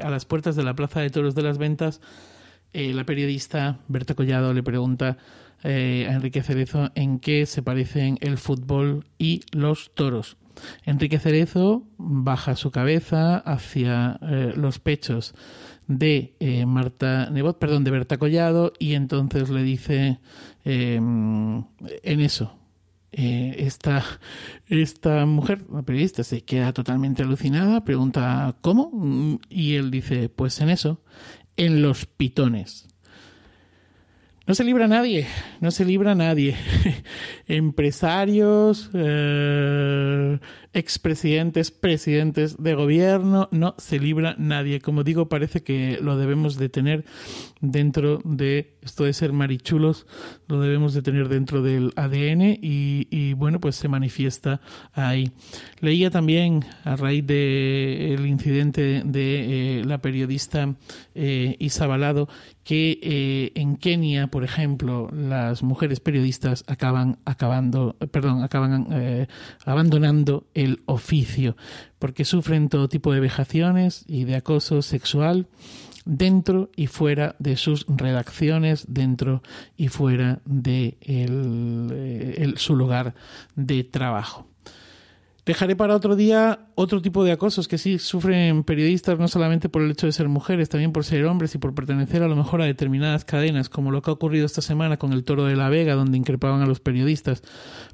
a 0.00 0.10
las 0.10 0.24
puertas 0.24 0.56
de 0.56 0.62
la 0.62 0.74
Plaza 0.74 1.00
de 1.00 1.10
Toros 1.10 1.34
de 1.34 1.42
las 1.42 1.58
Ventas, 1.58 2.00
la 2.72 3.04
periodista 3.04 3.80
Berta 3.88 4.14
Collado 4.14 4.52
le 4.52 4.62
pregunta 4.62 5.16
a 5.62 5.68
Enrique 5.68 6.42
Cerezo 6.42 6.90
en 6.94 7.18
qué 7.18 7.46
se 7.46 7.62
parecen 7.62 8.18
el 8.20 8.38
fútbol 8.38 9.06
y 9.18 9.42
los 9.52 9.92
toros. 9.94 10.36
Enrique 10.84 11.18
Cerezo 11.18 11.84
baja 11.98 12.56
su 12.56 12.70
cabeza 12.70 13.38
hacia 13.38 14.18
eh, 14.22 14.52
los 14.56 14.78
pechos 14.78 15.34
de 15.86 16.34
eh, 16.40 16.66
Marta 16.66 17.30
Nebot, 17.30 17.58
perdón, 17.58 17.84
de 17.84 17.90
Berta 17.90 18.18
Collado, 18.18 18.72
y 18.78 18.94
entonces 18.94 19.50
le 19.50 19.62
dice 19.62 20.18
em, 20.64 21.64
en 22.02 22.20
eso. 22.20 22.58
Eh, 23.12 23.54
esta, 23.60 24.04
esta 24.66 25.24
mujer, 25.26 25.64
la 25.72 25.82
periodista, 25.82 26.24
se 26.24 26.42
queda 26.42 26.72
totalmente 26.72 27.22
alucinada, 27.22 27.84
pregunta 27.84 28.56
¿cómo? 28.60 29.38
Y 29.48 29.76
él 29.76 29.90
dice, 29.90 30.28
pues 30.28 30.60
en 30.60 30.70
eso, 30.70 31.00
en 31.56 31.82
los 31.82 32.04
pitones. 32.06 32.88
No 34.46 34.54
se 34.54 34.62
libra 34.62 34.86
nadie, 34.86 35.26
no 35.60 35.72
se 35.72 35.84
libra 35.84 36.14
nadie. 36.14 36.54
Empresarios, 37.48 38.90
eh, 38.94 40.38
expresidentes, 40.72 41.72
presidentes 41.72 42.56
de 42.62 42.74
gobierno, 42.74 43.48
no 43.50 43.74
se 43.78 43.98
libra 43.98 44.36
nadie. 44.38 44.80
Como 44.80 45.02
digo, 45.02 45.28
parece 45.28 45.64
que 45.64 45.98
lo 46.00 46.16
debemos 46.16 46.58
de 46.58 46.68
tener 46.68 47.04
dentro 47.60 48.20
de 48.24 48.76
esto 48.82 49.02
de 49.02 49.14
ser 49.14 49.32
marichulos, 49.32 50.06
lo 50.46 50.60
debemos 50.60 50.94
de 50.94 51.02
tener 51.02 51.28
dentro 51.28 51.60
del 51.62 51.92
ADN 51.96 52.58
y, 52.62 53.32
bueno, 53.32 53.58
pues 53.58 53.74
se 53.74 53.88
manifiesta 53.88 54.60
ahí. 54.92 55.32
Leía 55.80 56.10
también 56.10 56.64
a 56.84 56.94
raíz 56.94 57.26
del 57.26 58.24
incidente 58.26 59.02
de 59.04 59.80
eh, 59.80 59.84
la 59.84 59.98
periodista 59.98 60.76
eh, 61.16 61.56
que 62.66 62.98
eh, 63.00 63.52
en 63.54 63.76
Kenia, 63.76 64.26
por 64.26 64.42
ejemplo, 64.42 65.08
las 65.12 65.62
mujeres 65.62 66.00
periodistas 66.00 66.64
acaban 66.66 67.20
acabando, 67.24 67.94
perdón, 68.10 68.42
acaban 68.42 68.88
eh, 68.90 69.28
abandonando 69.64 70.48
el 70.52 70.82
oficio 70.86 71.56
porque 72.00 72.24
sufren 72.24 72.68
todo 72.68 72.88
tipo 72.88 73.12
de 73.12 73.20
vejaciones 73.20 74.04
y 74.08 74.24
de 74.24 74.34
acoso 74.34 74.82
sexual 74.82 75.46
dentro 76.04 76.68
y 76.74 76.88
fuera 76.88 77.36
de 77.38 77.56
sus 77.56 77.86
redacciones, 77.86 78.86
dentro 78.88 79.44
y 79.76 79.86
fuera 79.86 80.40
de 80.44 80.98
eh, 81.02 82.52
su 82.56 82.74
lugar 82.74 83.14
de 83.54 83.84
trabajo. 83.84 84.48
Dejaré 85.46 85.76
para 85.76 85.94
otro 85.94 86.16
día 86.16 86.66
otro 86.74 87.00
tipo 87.00 87.22
de 87.22 87.30
acosos 87.30 87.68
que 87.68 87.78
sí 87.78 88.00
sufren 88.00 88.64
periodistas 88.64 89.16
no 89.20 89.28
solamente 89.28 89.68
por 89.68 89.82
el 89.82 89.92
hecho 89.92 90.06
de 90.06 90.12
ser 90.12 90.28
mujeres, 90.28 90.68
también 90.68 90.90
por 90.90 91.04
ser 91.04 91.24
hombres 91.24 91.54
y 91.54 91.58
por 91.58 91.72
pertenecer 91.72 92.24
a 92.24 92.26
lo 92.26 92.34
mejor 92.34 92.62
a 92.62 92.64
determinadas 92.64 93.24
cadenas, 93.24 93.68
como 93.68 93.92
lo 93.92 94.02
que 94.02 94.10
ha 94.10 94.14
ocurrido 94.14 94.44
esta 94.44 94.60
semana 94.60 94.96
con 94.96 95.12
el 95.12 95.22
Toro 95.22 95.44
de 95.44 95.54
la 95.54 95.68
Vega, 95.68 95.94
donde 95.94 96.18
increpaban 96.18 96.62
a 96.62 96.66
los 96.66 96.80
periodistas 96.80 97.44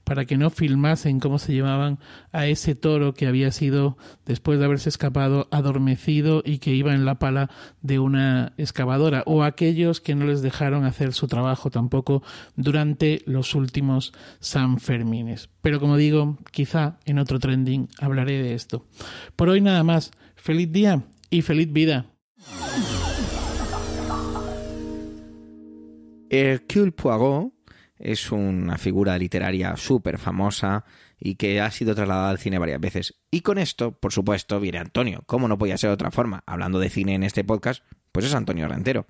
para 0.03 0.25
que 0.25 0.39
no 0.39 0.49
filmasen 0.49 1.21
cómo 1.21 1.39
se 1.39 1.53
llevaban 1.53 1.99
a 2.33 2.47
ese 2.47 2.75
toro 2.75 3.13
que 3.13 3.27
había 3.27 3.53
sido, 3.53 3.99
después 4.25 4.59
de 4.59 4.65
haberse 4.65 4.89
escapado, 4.89 5.49
adormecido 5.51 6.43
y 6.47 6.57
que 6.57 6.75
iba 6.75 6.95
en 6.95 7.05
la 7.05 7.19
pala 7.19 7.51
de 7.83 7.99
una 7.99 8.55
excavadora, 8.57 9.25
o 9.27 9.43
aquellos 9.43 10.01
que 10.01 10.15
no 10.15 10.25
les 10.25 10.41
dejaron 10.41 10.87
hacer 10.87 11.13
su 11.13 11.29
trabajo 11.29 11.71
tampoco 11.71 12.23
durante 12.57 13.21
los 13.27 13.55
últimos 13.55 14.15
Sanfermines. 14.41 15.51
Pero 15.63 15.81
como 15.81 15.97
digo, 15.97 16.37
quizá 16.51 16.99
en 17.05 17.19
otro 17.19 17.39
trending 17.39 17.89
hablaré 17.99 18.43
de 18.43 18.55
esto. 18.55 18.85
Por 19.37 19.49
hoy 19.49 19.61
nada 19.61 19.83
más. 19.85 20.11
Feliz 20.35 20.71
día 20.71 21.05
y 21.31 21.43
feliz 21.43 21.73
vida. 21.73 22.07
Hercule 26.29 26.93
Poirot 26.93 27.53
es 27.97 28.33
una 28.33 28.77
figura 28.79 29.17
literaria 29.17 29.77
súper 29.77 30.19
famosa 30.19 30.85
y 31.17 31.37
que 31.37 31.61
ha 31.61 31.71
sido 31.71 31.95
trasladada 31.95 32.31
al 32.31 32.39
cine 32.39 32.59
varias 32.59 32.81
veces. 32.81 33.15
Y 33.31 33.43
con 33.43 33.59
esto, 33.59 33.93
por 33.93 34.13
supuesto, 34.13 34.59
viene 34.59 34.79
Antonio. 34.79 35.23
¿Cómo 35.27 35.47
no 35.47 35.57
podía 35.57 35.79
ser 35.79 35.91
de 35.91 35.95
otra 35.95 36.11
forma? 36.11 36.43
Hablando 36.47 36.81
de 36.81 36.91
cine 36.91 37.15
en 37.15 37.23
este 37.23 37.45
podcast, 37.45 37.85
pues 38.13 38.27
es 38.27 38.35
Antonio 38.35 38.69
Rentero. 38.69 39.07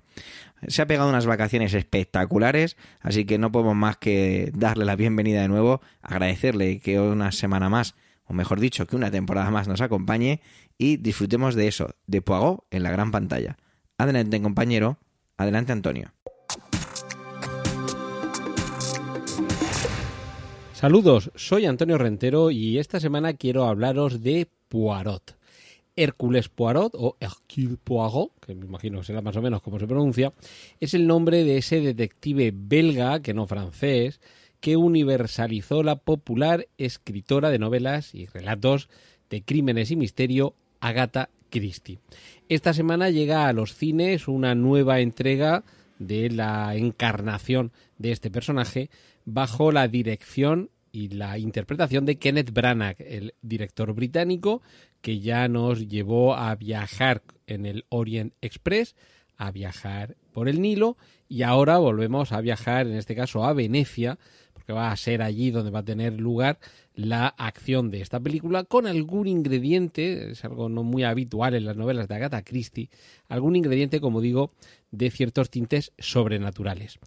Se 0.67 0.81
ha 0.81 0.87
pegado 0.87 1.09
unas 1.09 1.25
vacaciones 1.25 1.73
espectaculares, 1.73 2.77
así 3.01 3.25
que 3.25 3.37
no 3.37 3.51
podemos 3.51 3.75
más 3.75 3.97
que 3.97 4.49
darle 4.55 4.85
la 4.85 4.95
bienvenida 4.95 5.41
de 5.41 5.49
nuevo, 5.49 5.81
agradecerle 6.01 6.79
que 6.79 6.99
una 6.99 7.33
semana 7.33 7.69
más, 7.69 7.95
o 8.23 8.33
mejor 8.33 8.61
dicho, 8.61 8.87
que 8.87 8.95
una 8.95 9.11
temporada 9.11 9.51
más 9.51 9.67
nos 9.67 9.81
acompañe 9.81 10.41
y 10.77 10.97
disfrutemos 10.97 11.55
de 11.55 11.67
eso, 11.67 11.95
de 12.07 12.21
Poirot 12.21 12.65
en 12.71 12.83
la 12.83 12.91
gran 12.91 13.11
pantalla. 13.11 13.57
Adelante, 13.97 14.41
compañero. 14.41 14.97
Adelante, 15.37 15.73
Antonio. 15.73 16.13
Saludos, 20.73 21.31
soy 21.35 21.65
Antonio 21.65 21.97
Rentero 21.97 22.51
y 22.51 22.77
esta 22.77 22.99
semana 22.99 23.33
quiero 23.33 23.65
hablaros 23.65 24.21
de 24.21 24.49
Poirot. 24.67 25.37
Hércules 25.95 26.49
Poirot 26.49 26.93
o 26.95 27.17
Hercule 27.19 27.77
Poirot, 27.83 28.31
que 28.39 28.55
me 28.55 28.65
imagino 28.65 28.99
que 28.99 29.05
será 29.05 29.21
más 29.21 29.35
o 29.35 29.41
menos 29.41 29.61
como 29.61 29.79
se 29.79 29.87
pronuncia, 29.87 30.33
es 30.79 30.93
el 30.93 31.07
nombre 31.07 31.43
de 31.43 31.57
ese 31.57 31.81
detective 31.81 32.51
belga, 32.55 33.21
que 33.21 33.33
no 33.33 33.45
francés, 33.45 34.19
que 34.59 34.77
universalizó 34.77 35.83
la 35.83 35.97
popular 35.97 36.67
escritora 36.77 37.49
de 37.49 37.59
novelas 37.59 38.15
y 38.15 38.27
relatos 38.27 38.89
de 39.29 39.41
crímenes 39.41 39.91
y 39.91 39.95
misterio 39.95 40.55
Agatha 40.79 41.29
Christie. 41.49 41.99
Esta 42.49 42.73
semana 42.73 43.09
llega 43.09 43.47
a 43.47 43.53
los 43.53 43.75
cines 43.75 44.27
una 44.27 44.55
nueva 44.55 45.01
entrega 45.01 45.63
de 45.99 46.29
la 46.29 46.75
encarnación 46.75 47.71
de 47.97 48.11
este 48.11 48.31
personaje 48.31 48.89
bajo 49.25 49.71
la 49.71 49.87
dirección 49.87 50.69
y 50.91 51.09
la 51.09 51.37
interpretación 51.39 52.05
de 52.05 52.17
Kenneth 52.17 52.51
Branagh, 52.51 52.95
el 52.99 53.33
director 53.41 53.93
británico 53.93 54.61
que 55.03 55.19
ya 55.19 55.49
nos 55.49 55.89
llevó 55.89 56.33
a 56.33 56.55
viajar 56.55 57.23
en 57.45 57.65
el 57.65 57.85
Orient 57.89 58.33
Express, 58.41 58.95
a 59.35 59.51
viajar 59.51 60.15
por 60.31 60.47
el 60.47 60.61
Nilo 60.61 60.97
y 61.27 61.43
ahora 61.43 61.77
volvemos 61.77 62.31
a 62.31 62.39
viajar, 62.39 62.87
en 62.87 62.93
este 62.93 63.13
caso 63.13 63.43
a 63.43 63.51
Venecia, 63.51 64.17
porque 64.53 64.71
va 64.71 64.91
a 64.91 64.95
ser 64.95 65.21
allí 65.21 65.51
donde 65.51 65.71
va 65.71 65.79
a 65.79 65.85
tener 65.85 66.13
lugar 66.13 66.57
la 66.95 67.27
acción 67.27 67.91
de 67.91 67.99
esta 67.99 68.21
película 68.21 68.63
con 68.63 68.87
algún 68.87 69.27
ingrediente, 69.27 70.31
es 70.31 70.45
algo 70.45 70.69
no 70.69 70.83
muy 70.83 71.03
habitual 71.03 71.53
en 71.53 71.65
las 71.65 71.75
novelas 71.75 72.07
de 72.07 72.15
Agatha 72.15 72.41
Christie, 72.41 72.89
algún 73.27 73.57
ingrediente, 73.57 73.99
como 73.99 74.21
digo, 74.21 74.53
de 74.91 75.11
ciertos 75.11 75.49
tintes 75.49 75.91
sobrenaturales 75.97 76.97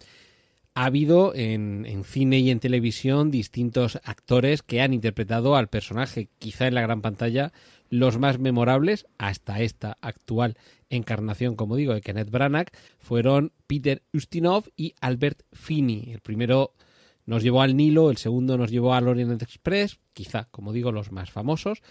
ha 0.77 0.85
habido 0.85 1.33
en, 1.33 2.03
cine 2.03 2.37
y 2.37 2.51
en 2.51 2.59
televisión 2.59 3.31
distintos 3.31 3.99
actores 4.03 4.61
que 4.61 4.79
han 4.79 4.93
interpretado 4.93 5.55
al 5.55 5.69
personaje, 5.69 6.29
quizá 6.37 6.67
en 6.67 6.75
la 6.75 6.83
gran 6.83 7.01
pantalla, 7.01 7.51
los 7.89 8.19
más 8.19 8.37
memorables 8.37 9.07
hasta 9.17 9.61
esta 9.61 9.97
actual 10.01 10.55
encarnación, 10.91 11.55
como 11.55 11.77
digo, 11.77 11.95
de 11.95 12.01
Kenneth 12.01 12.29
Branagh, 12.29 12.67
fueron 12.99 13.53
Peter 13.65 14.03
Ustinov 14.13 14.65
y 14.75 14.93
Albert 15.01 15.41
Finney. 15.51 16.11
El 16.11 16.21
primero 16.21 16.75
nos 17.25 17.41
llevó 17.41 17.63
al 17.63 17.75
Nilo, 17.75 18.11
el 18.11 18.17
segundo 18.17 18.55
nos 18.55 18.69
llevó 18.69 18.93
al 18.93 19.07
Orient 19.07 19.41
Express, 19.41 19.99
quizá, 20.13 20.47
como 20.51 20.73
digo, 20.73 20.91
los 20.91 21.11
más 21.11 21.31
famosos. 21.31 21.81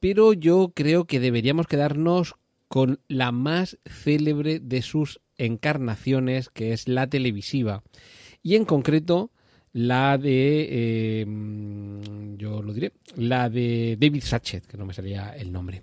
Pero 0.00 0.34
yo 0.34 0.72
creo 0.74 1.06
que 1.06 1.18
deberíamos 1.18 1.66
quedarnos 1.66 2.34
con 2.68 3.00
la 3.08 3.32
más 3.32 3.78
célebre 3.86 4.60
de 4.60 4.82
sus 4.82 5.22
encarnaciones, 5.44 6.48
que 6.48 6.72
es 6.72 6.88
la 6.88 7.06
televisiva. 7.06 7.82
Y 8.42 8.56
en 8.56 8.64
concreto, 8.64 9.30
la 9.72 10.18
de. 10.18 10.68
Eh, 10.70 11.26
yo 12.36 12.62
lo 12.62 12.72
diré. 12.72 12.92
La 13.16 13.48
de 13.48 13.96
David 14.00 14.22
Satchet, 14.22 14.66
que 14.66 14.76
no 14.76 14.86
me 14.86 14.94
salía 14.94 15.34
el 15.36 15.52
nombre. 15.52 15.82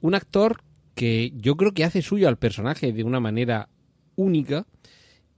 Un 0.00 0.14
actor 0.14 0.62
que 0.94 1.32
yo 1.36 1.56
creo 1.56 1.72
que 1.72 1.84
hace 1.84 2.02
suyo 2.02 2.28
al 2.28 2.38
personaje 2.38 2.92
de 2.92 3.04
una 3.04 3.20
manera 3.20 3.68
única. 4.14 4.66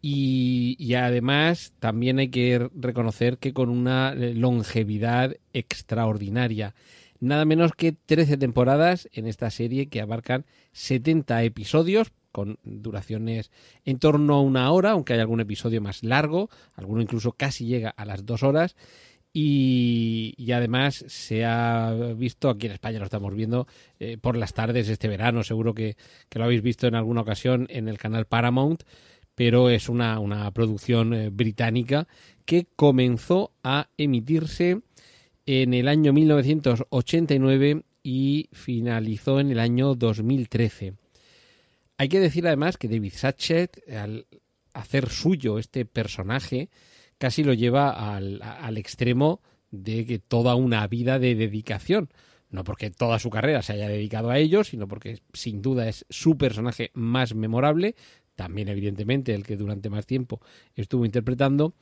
Y, 0.00 0.76
y, 0.78 0.94
además 0.94 1.72
también 1.80 2.20
hay 2.20 2.28
que 2.28 2.70
reconocer 2.72 3.38
que 3.38 3.52
con 3.52 3.68
una 3.68 4.14
longevidad 4.14 5.34
extraordinaria. 5.52 6.76
Nada 7.18 7.44
menos 7.44 7.72
que 7.72 7.90
13 7.90 8.36
temporadas 8.36 9.08
en 9.12 9.26
esta 9.26 9.50
serie 9.50 9.88
que 9.88 10.00
abarcan 10.00 10.46
70 10.70 11.42
episodios, 11.42 12.12
con 12.32 12.58
duraciones 12.62 13.50
en 13.84 13.98
torno 13.98 14.34
a 14.34 14.40
una 14.40 14.70
hora, 14.70 14.92
aunque 14.92 15.14
hay 15.14 15.20
algún 15.20 15.40
episodio 15.40 15.80
más 15.80 16.02
largo, 16.02 16.50
alguno 16.74 17.02
incluso 17.02 17.32
casi 17.32 17.66
llega 17.66 17.90
a 17.90 18.04
las 18.04 18.24
dos 18.26 18.42
horas. 18.42 18.76
Y, 19.32 20.50
además 20.52 21.04
se 21.06 21.44
ha 21.44 21.94
visto, 22.16 22.48
aquí 22.48 22.66
en 22.66 22.72
España 22.72 22.98
lo 22.98 23.04
estamos 23.04 23.34
viendo, 23.34 23.68
eh, 24.00 24.16
por 24.18 24.36
las 24.36 24.54
tardes 24.54 24.88
este 24.88 25.06
verano, 25.06 25.44
seguro 25.44 25.74
que, 25.74 25.96
lo 26.32 26.44
habéis 26.44 26.62
visto 26.62 26.86
en 26.86 26.94
alguna 26.94 27.20
ocasión 27.20 27.66
en 27.70 27.88
el 27.88 27.98
canal 27.98 28.24
Paramount, 28.24 28.82
pero 29.34 29.70
es 29.70 29.88
una, 29.88 30.50
producción 30.52 31.14
eh, 31.14 31.28
británica 31.30 32.08
que 32.44 32.66
comenzó 32.74 33.52
a 33.62 33.90
emitirse 33.96 34.80
en 35.46 35.74
el 35.74 35.86
año 35.86 36.12
1989 36.12 37.82
y 38.02 38.48
finalizó 38.52 39.38
en 39.38 39.50
el 39.50 39.60
año 39.60 39.94
2013. 39.94 40.94
Hay 41.98 42.08
que 42.08 42.20
decir 42.20 42.46
además 42.46 42.76
que 42.76 42.88
David 42.88 43.12
Satchet, 43.14 43.82
al 43.92 44.26
hacer 44.72 45.10
suyo 45.10 45.58
este 45.58 45.84
personaje, 45.84 46.70
casi 47.18 47.42
lo 47.42 47.52
lleva 47.52 48.16
al, 48.16 48.76
extremo 48.78 49.42
de 49.72 50.06
que 50.06 50.20
toda 50.20 50.54
una 50.54 50.86
vida 50.86 51.18
de 51.18 51.34
dedicación. 51.34 52.08
No 52.50 52.62
porque 52.64 52.90
toda 52.90 53.18
su 53.18 53.30
carrera 53.30 53.62
se 53.62 53.74
haya 53.74 53.88
dedicado 53.88 54.30
a 54.30 54.38
ello, 54.38 54.62
sino 54.62 54.86
porque 54.86 55.20
sin 55.34 55.60
duda 55.60 55.88
es 55.88 56.06
su 56.08 56.38
personaje 56.38 56.92
más 56.94 57.34
memorable, 57.34 57.96
también 58.36 58.68
evidentemente 58.68 59.34
el 59.34 59.44
que 59.44 59.56
durante 59.56 59.90
más 59.90 60.06
tiempo 60.06 60.40
estuvo 60.76 61.04
interpretando, 61.04 61.74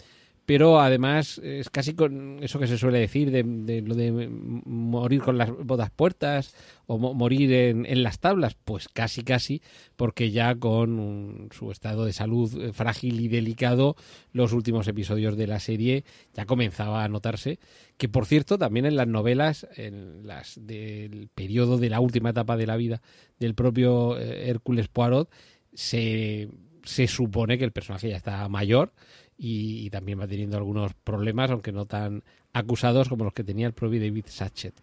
pero 0.47 0.81
además 0.81 1.39
es 1.43 1.69
casi 1.71 1.95
con 1.95 2.39
eso 2.41 2.61
que 2.61 2.69
se 2.69 2.79
suele 2.79 3.01
decir 3.01 3.33
de, 3.33 3.83
lo 3.83 3.97
de 3.97 4.29
morir 4.31 5.21
con 5.21 5.37
las 5.37 5.51
bodas 5.51 5.91
puertas 5.91 6.55
o 6.87 6.99
morir 6.99 7.53
en, 7.53 8.03
las 8.05 8.21
tablas, 8.21 8.57
pues 8.65 8.89
casi 8.89 9.25
casi, 9.25 9.61
porque 9.97 10.31
ya 10.31 10.55
con 10.55 11.49
su 11.51 11.73
estado 11.73 12.05
de 12.05 12.13
salud 12.13 12.63
eh, 12.63 12.73
frágil 12.73 13.21
y 13.21 13.27
delicado, 13.27 13.97
los 14.33 14.53
últimos 14.53 14.87
episodios 14.87 15.37
de 15.37 15.49
la 15.49 15.59
serie 15.59 16.05
ya 16.33 16.47
comenzaba 16.47 17.03
a 17.03 17.09
notarse, 17.09 17.59
que 17.99 18.09
por 18.09 18.25
cierto 18.25 18.57
también 18.57 18.87
en 18.87 18.95
las 18.95 19.09
novelas, 19.09 19.67
en 19.75 20.29
las 20.29 20.61
del 20.65 21.29
periodo 21.35 21.77
de 21.77 21.91
la 21.91 21.99
última 21.99 22.31
etapa 22.31 22.57
de 22.57 22.67
la 22.67 22.77
vida 22.77 23.03
del 23.41 23.57
propio 23.57 24.17
eh, 24.17 24.49
Hércules 24.49 24.87
Poirot, 24.87 25.29
se, 25.75 26.49
se 26.85 27.09
supone 27.09 27.59
que 27.59 27.65
el 27.65 27.73
personaje 27.73 28.11
ya 28.11 28.17
está 28.17 28.49
mayor, 28.49 28.93
y, 29.37 29.91
también 29.91 30.21
va 30.21 30.27
teniendo 30.27 30.57
algunos 30.57 30.95
problemas, 30.95 31.51
aunque 31.51 31.73
no 31.73 31.87
tan 31.87 32.25
acusados 32.53 33.09
como 33.09 33.25
los 33.25 33.33
que 33.33 33.45
tenía 33.45 33.67
el 33.67 33.73
propio 33.73 34.01
David 34.01 34.25
Satchet. 34.29 34.75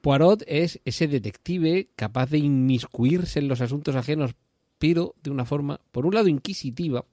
Poirot 0.00 0.44
es 0.46 0.80
ese 0.84 1.08
detective 1.08 1.88
capaz 1.96 2.30
de 2.30 2.38
inmiscuirse 2.38 3.38
en 3.38 3.48
los 3.48 3.60
asuntos 3.60 3.96
ajenos, 3.96 4.34
pero 4.78 5.14
de 5.22 5.30
una 5.30 5.44
forma, 5.44 5.80
por 5.90 6.06
un 6.06 6.14
lado, 6.14 6.28
inquisitiva, 6.28 7.04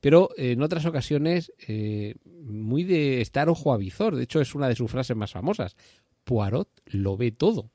pero 0.00 0.30
en 0.36 0.62
otras 0.62 0.86
ocasiones 0.86 1.52
eh, 1.68 2.14
muy 2.24 2.84
de 2.84 3.20
estar 3.20 3.48
ojo 3.48 3.72
a 3.72 3.76
visor. 3.76 4.16
De 4.16 4.22
hecho, 4.22 4.40
es 4.40 4.54
una 4.54 4.68
de 4.68 4.76
sus 4.76 4.90
frases 4.90 5.16
más 5.16 5.32
famosas. 5.32 5.76
Poirot 6.24 6.68
lo 6.86 7.16
ve 7.16 7.32
todo. 7.32 7.70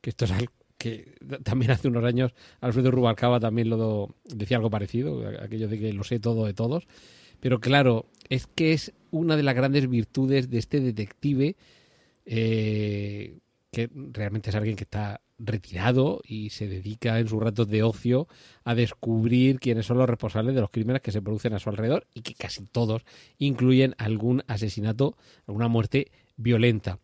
Que 0.00 0.10
esto 0.10 0.26
es 0.26 0.32
algo 0.32 0.52
que 0.78 1.14
también 1.42 1.70
hace 1.70 1.88
unos 1.88 2.04
años 2.04 2.34
Alfredo 2.60 2.90
Rubalcaba 2.90 3.40
también 3.40 3.70
lo 3.70 4.14
decía 4.24 4.58
algo 4.58 4.70
parecido, 4.70 5.26
aquello 5.40 5.68
de 5.68 5.78
que 5.78 5.92
lo 5.92 6.04
sé 6.04 6.20
todo 6.20 6.44
de 6.44 6.54
todos. 6.54 6.86
Pero 7.40 7.60
claro, 7.60 8.06
es 8.28 8.46
que 8.46 8.72
es 8.72 8.92
una 9.10 9.36
de 9.36 9.42
las 9.42 9.54
grandes 9.54 9.88
virtudes 9.88 10.50
de 10.50 10.58
este 10.58 10.80
detective, 10.80 11.56
eh, 12.24 13.38
que 13.70 13.90
realmente 13.92 14.50
es 14.50 14.56
alguien 14.56 14.76
que 14.76 14.84
está 14.84 15.20
retirado 15.38 16.22
y 16.24 16.50
se 16.50 16.66
dedica 16.66 17.18
en 17.18 17.28
sus 17.28 17.42
ratos 17.42 17.68
de 17.68 17.82
ocio 17.82 18.26
a 18.64 18.74
descubrir 18.74 19.60
quiénes 19.60 19.86
son 19.86 19.98
los 19.98 20.08
responsables 20.08 20.54
de 20.54 20.60
los 20.60 20.70
crímenes 20.70 21.02
que 21.02 21.12
se 21.12 21.20
producen 21.20 21.52
a 21.52 21.58
su 21.58 21.68
alrededor 21.68 22.06
y 22.14 22.22
que 22.22 22.34
casi 22.34 22.64
todos 22.64 23.02
incluyen 23.38 23.94
algún 23.98 24.42
asesinato, 24.46 25.16
alguna 25.46 25.68
muerte 25.68 26.10
violenta. 26.36 26.98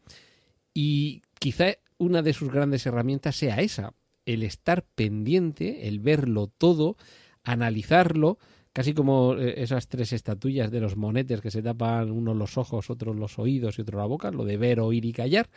Y 0.73 1.23
quizá 1.39 1.75
una 1.99 2.23
de 2.23 2.33
sus 2.33 2.51
grandes 2.51 2.87
herramientas 2.87 3.37
sea 3.37 3.61
esa, 3.61 3.93
el 4.25 4.43
estar 4.43 4.83
pendiente, 4.83 5.89
el 5.89 6.01
verlo 6.01 6.47
todo, 6.47 6.97
analizarlo, 7.45 8.39
casi 8.73 8.95
como 8.95 9.35
eh, 9.35 9.63
esas 9.63 9.89
tres 9.89 10.13
estatuillas 10.13 10.71
de 10.71 10.81
los 10.81 10.97
monetes 10.97 11.41
que 11.41 11.51
se 11.51 11.63
tapan 11.63 12.11
unos 12.11 12.37
los 12.37 12.59
ojos, 12.59 12.91
otros 12.91 13.17
los 13.17 13.39
oídos 13.39 13.79
y 13.79 13.83
otro 13.83 13.99
la 13.99 14.07
boca, 14.07 14.31
lo 14.31 14.45
de 14.45 14.57
ver, 14.57 14.81
oír 14.81 15.05
y 15.05 15.13
callar. 15.13 15.51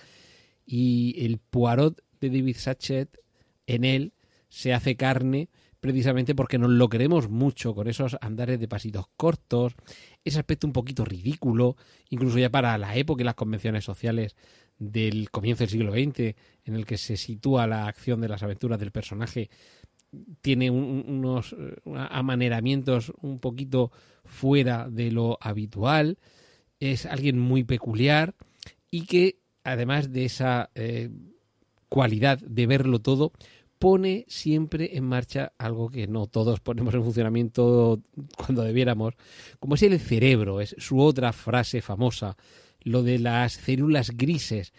Y 0.66 1.16
el 1.26 1.38
Poirot 1.38 2.02
de 2.20 2.30
David 2.30 2.58
Sachet 2.58 3.20
en 3.68 3.84
él 3.84 4.14
se 4.50 4.74
hace 4.74 4.96
carne 4.96 5.50
precisamente 5.80 6.34
porque 6.34 6.58
nos 6.58 6.72
lo 6.72 6.90
queremos 6.90 7.30
mucho 7.30 7.76
con 7.76 7.88
esos 7.88 8.18
andares 8.20 8.60
de 8.60 8.68
pasitos 8.68 9.06
cortos, 9.16 9.76
ese 10.24 10.40
aspecto 10.40 10.66
un 10.66 10.74
poquito 10.74 11.06
ridículo, 11.06 11.78
incluso 12.10 12.40
ya 12.40 12.50
para 12.50 12.76
la 12.80 12.96
época 12.96 13.22
y 13.22 13.26
las 13.26 13.36
convenciones 13.36 13.84
sociales 13.84 14.36
del 14.80 15.30
comienzo 15.30 15.64
del 15.64 15.70
siglo 15.70 15.92
XX, 15.92 16.36
en 16.64 16.76
el 16.76 16.88
que 16.88 16.98
se 16.98 17.18
sitúa 17.18 17.68
la 17.68 17.88
acción 17.88 18.20
de 18.20 18.30
las 18.30 18.42
aventuras 18.42 18.80
del 18.80 18.92
personaje, 18.92 19.52
tiene 20.42 20.70
unos 20.70 21.54
eh, 21.54 21.76
amaneramientos 22.10 23.14
un 23.22 23.40
poquito 23.40 23.92
fuera 24.24 24.90
de 24.90 25.12
lo 25.12 25.38
habitual, 25.42 26.18
es 26.80 27.06
alguien 27.06 27.40
muy 27.40 27.64
peculiar 27.64 28.36
y 28.92 29.06
que 29.06 29.40
además 29.64 30.12
de 30.12 30.26
esa 30.26 30.70
eh, 30.76 31.10
cualidad 31.90 32.40
de 32.40 32.68
verlo 32.68 33.00
todo, 33.00 33.34
pone 33.80 34.26
siempre 34.28 34.96
en 34.98 35.04
marcha 35.04 35.54
algo 35.58 35.90
que 35.90 36.08
no 36.08 36.28
todos 36.28 36.60
ponemos 36.60 36.94
en 36.94 37.04
funcionamiento 37.04 38.02
cuando 38.38 38.64
debiéramos, 38.64 39.16
como 39.60 39.76
es 39.76 39.84
el 39.84 40.00
cerebro, 40.00 40.62
es 40.62 40.76
su 40.78 41.00
otra 41.00 41.34
frase 41.34 41.82
famosa, 41.82 42.38
lo 42.82 43.04
de 43.04 43.20
las 43.20 43.54
células 43.54 44.12
grises, 44.12 44.74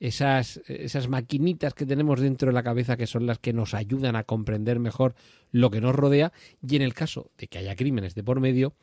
esas, 0.00 0.62
esas 0.66 1.08
maquinitas 1.08 1.74
que 1.74 1.86
tenemos 1.86 2.20
dentro 2.20 2.48
de 2.48 2.54
la 2.54 2.62
cabeza 2.62 2.96
que 2.96 3.06
son 3.06 3.26
las 3.26 3.38
que 3.38 3.52
nos 3.52 3.74
ayudan 3.74 4.16
a 4.16 4.24
comprender 4.24 4.80
mejor 4.80 5.14
lo 5.52 5.70
que 5.70 5.80
nos 5.80 5.94
rodea 5.94 6.32
y 6.66 6.76
en 6.76 6.82
el 6.82 6.94
caso 6.94 7.30
de 7.38 7.46
que 7.46 7.58
haya 7.58 7.76
crímenes 7.76 8.14
de 8.14 8.24
por 8.24 8.40
medio, 8.40 8.74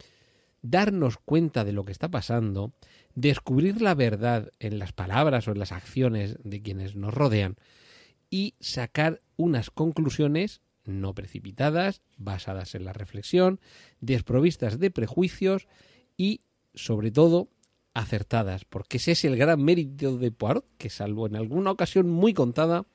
darnos 0.61 1.17
cuenta 1.17 1.65
de 1.65 1.73
lo 1.73 1.85
que 1.85 1.91
está 1.91 2.09
pasando, 2.09 2.71
descubrir 3.15 3.81
la 3.81 3.95
verdad 3.95 4.51
en 4.59 4.77
las 4.79 4.93
palabras 4.93 5.47
o 5.47 5.51
en 5.51 5.59
las 5.59 5.71
acciones 5.71 6.37
de 6.43 6.61
quienes 6.61 6.95
nos 6.95 7.13
rodean 7.13 7.57
y 8.29 8.53
sacar 8.59 9.21
unas 9.37 9.71
conclusiones 9.71 10.61
no 10.85 11.13
precipitadas, 11.13 12.01
basadas 12.17 12.75
en 12.75 12.85
la 12.85 12.93
reflexión, 12.93 13.59
desprovistas 13.99 14.79
de 14.79 14.91
prejuicios 14.91 15.67
y, 16.15 16.41
sobre 16.73 17.11
todo, 17.11 17.49
acertadas, 17.97 18.63
porque 18.63 18.97
ese 18.97 19.13
es 19.13 19.25
el 19.25 19.37
gran 19.37 19.61
mérito 19.61 20.17
de 20.17 20.31
Poirot, 20.31 20.65
que 20.77 20.91
salvo 20.91 21.25
en 21.25 21.35
alguna 21.35 21.71
ocasión 21.71 22.07
muy 22.07 22.31
contada, 22.31 22.85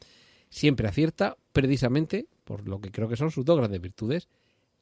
siempre 0.48 0.86
acierta 0.86 1.36
precisamente 1.52 2.28
por 2.44 2.68
lo 2.68 2.80
que 2.80 2.92
creo 2.92 3.08
que 3.08 3.16
son 3.16 3.32
sus 3.32 3.44
dos 3.44 3.58
grandes 3.58 3.80
virtudes, 3.80 4.28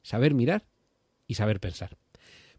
saber 0.03 0.35
mirar 0.35 0.65
y 1.25 1.33
saber 1.33 1.59
pensar. 1.59 1.97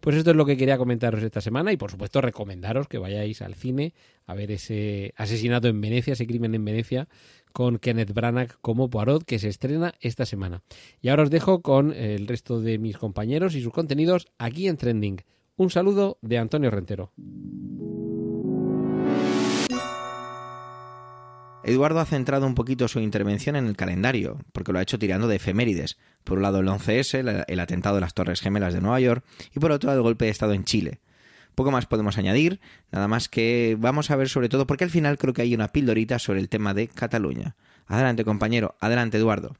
Pues 0.00 0.16
esto 0.16 0.30
es 0.30 0.36
lo 0.36 0.44
que 0.44 0.56
quería 0.56 0.76
comentaros 0.76 1.22
esta 1.22 1.40
semana 1.40 1.72
y 1.72 1.76
por 1.76 1.92
supuesto 1.92 2.20
recomendaros 2.20 2.88
que 2.88 2.98
vayáis 2.98 3.40
al 3.42 3.54
cine 3.54 3.94
a 4.26 4.34
ver 4.34 4.50
ese 4.50 5.14
asesinato 5.16 5.68
en 5.68 5.80
Venecia, 5.80 6.14
ese 6.14 6.26
crimen 6.26 6.56
en 6.56 6.64
Venecia 6.64 7.08
con 7.52 7.78
Kenneth 7.78 8.12
Branagh 8.12 8.56
como 8.60 8.90
Poirot 8.90 9.22
que 9.22 9.38
se 9.38 9.48
estrena 9.48 9.94
esta 10.00 10.26
semana. 10.26 10.64
Y 11.00 11.10
ahora 11.10 11.22
os 11.22 11.30
dejo 11.30 11.62
con 11.62 11.92
el 11.92 12.26
resto 12.26 12.60
de 12.60 12.78
mis 12.78 12.98
compañeros 12.98 13.54
y 13.54 13.62
sus 13.62 13.72
contenidos 13.72 14.26
aquí 14.38 14.66
en 14.66 14.76
Trending. 14.76 15.22
Un 15.62 15.70
saludo 15.70 16.18
de 16.22 16.38
Antonio 16.38 16.72
Rentero. 16.72 17.12
Eduardo 21.62 22.00
ha 22.00 22.04
centrado 22.04 22.48
un 22.48 22.56
poquito 22.56 22.88
su 22.88 22.98
intervención 22.98 23.54
en 23.54 23.68
el 23.68 23.76
calendario, 23.76 24.40
porque 24.52 24.72
lo 24.72 24.80
ha 24.80 24.82
hecho 24.82 24.98
tirando 24.98 25.28
de 25.28 25.36
efemérides. 25.36 25.98
Por 26.24 26.38
un 26.38 26.42
lado 26.42 26.58
el 26.58 26.66
11S, 26.66 27.44
el 27.46 27.60
atentado 27.60 27.94
de 27.94 28.00
las 28.00 28.12
Torres 28.12 28.40
Gemelas 28.40 28.74
de 28.74 28.80
Nueva 28.80 28.98
York, 28.98 29.24
y 29.54 29.60
por 29.60 29.70
otro 29.70 29.92
el 29.92 30.02
golpe 30.02 30.24
de 30.24 30.32
Estado 30.32 30.52
en 30.52 30.64
Chile. 30.64 30.98
Poco 31.54 31.70
más 31.70 31.86
podemos 31.86 32.18
añadir, 32.18 32.58
nada 32.90 33.06
más 33.06 33.28
que 33.28 33.76
vamos 33.78 34.10
a 34.10 34.16
ver 34.16 34.28
sobre 34.28 34.48
todo, 34.48 34.66
porque 34.66 34.82
al 34.82 34.90
final 34.90 35.16
creo 35.16 35.32
que 35.32 35.42
hay 35.42 35.54
una 35.54 35.68
pildorita 35.68 36.18
sobre 36.18 36.40
el 36.40 36.48
tema 36.48 36.74
de 36.74 36.88
Cataluña. 36.88 37.54
Adelante 37.86 38.24
compañero, 38.24 38.74
adelante 38.80 39.18
Eduardo. 39.18 39.54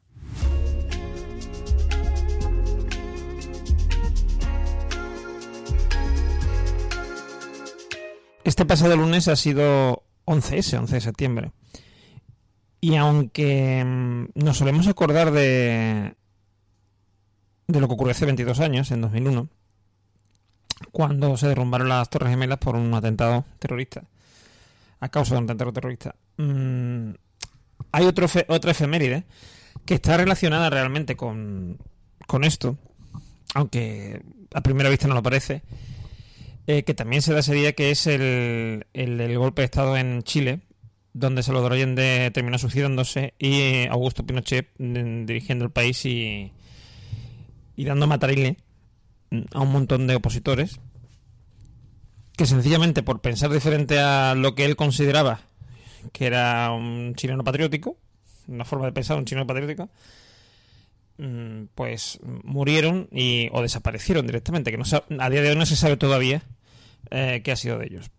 Este 8.63 8.75
pasado 8.75 8.97
lunes 8.97 9.27
ha 9.27 9.35
sido 9.35 10.05
11S, 10.25 10.79
11 10.79 10.95
de 10.95 11.01
septiembre. 11.01 11.53
Y 12.81 12.95
aunque 12.95 13.85
mm, 13.85 14.27
nos 14.37 14.59
solemos 14.59 14.87
acordar 14.87 15.33
de, 15.33 16.15
de 17.67 17.81
lo 17.81 17.89
que 17.89 17.95
ocurrió 17.95 18.13
hace 18.13 18.25
22 18.25 18.61
años, 18.61 18.93
en 18.93 19.01
2001, 19.01 19.49
cuando 20.93 21.37
se 21.37 21.49
derrumbaron 21.49 21.89
las 21.89 22.09
Torres 22.09 22.31
Gemelas 22.31 22.59
por 22.59 22.77
un 22.77 22.95
atentado 22.95 23.45
terrorista, 23.59 24.05
a 25.01 25.09
causa 25.09 25.35
de 25.35 25.39
un 25.39 25.45
atentado 25.47 25.73
terrorista, 25.73 26.15
mm, 26.37 27.11
hay 27.91 28.07
otra 28.07 28.71
efeméride 28.71 29.25
que 29.85 29.95
está 29.95 30.17
relacionada 30.17 30.71
realmente 30.71 31.17
con, 31.17 31.79
con 32.29 32.45
esto, 32.45 32.79
aunque 33.55 34.23
a 34.55 34.61
primera 34.61 34.89
vista 34.89 35.09
no 35.09 35.15
lo 35.15 35.23
parece, 35.25 35.63
eh, 36.67 36.85
que 36.85 36.95
también 36.95 37.23
se 37.23 37.33
da 37.33 37.41
ese 37.41 37.55
día 37.55 37.73
que 37.73 37.91
es 37.91 38.07
el, 38.07 38.87
el, 38.93 39.39
golpe 39.39 39.63
de 39.63 39.67
Estado 39.67 39.97
en 39.97 40.23
Chile, 40.23 40.61
donde 41.13 41.43
Salvador 41.43 41.73
Allende 41.73 42.31
terminó 42.33 42.59
suicidándose 42.59 43.35
y 43.39 43.87
Augusto 43.89 44.25
Pinochet 44.25 44.69
mm, 44.79 45.27
dirigiendo 45.27 45.65
el 45.65 45.71
país 45.71 46.05
y, 46.07 46.53
y 47.77 47.85
dando 47.85 48.07
matarile 48.07 48.57
a 49.53 49.61
un 49.61 49.73
montón 49.73 50.07
de 50.07 50.15
opositores 50.15 50.81
que 52.37 52.47
sencillamente 52.47 53.03
por 53.03 53.21
pensar 53.21 53.51
diferente 53.51 53.99
a 53.99 54.35
lo 54.35 54.55
que 54.55 54.65
él 54.65 54.77
consideraba 54.77 55.41
que 56.13 56.27
era 56.27 56.73
un 56.73 57.15
chileno 57.15 57.45
patriótico, 57.45 57.97
una 58.49 58.65
forma 58.65 58.87
de 58.87 58.93
pensar 58.93 59.17
un 59.19 59.25
chileno 59.25 59.47
patriótico, 59.47 59.85
mm, 59.85 59.89
pues 61.75 62.19
murieron 62.23 63.09
y 63.13 63.49
o 63.53 63.63
desaparecieron 63.63 64.27
directamente, 64.27 64.71
que 64.71 64.79
no 64.79 64.85
a 65.21 65.31
día 65.31 65.43
de 65.43 65.51
hoy 65.51 65.57
no 65.57 65.67
se 65.67 65.77
sabe 65.77 65.97
todavía 65.97 66.43
eh, 67.11 67.43
qué 67.45 67.53
ha 67.53 67.57
sido 67.57 67.79
de 67.79 67.87
ellos. 67.87 68.11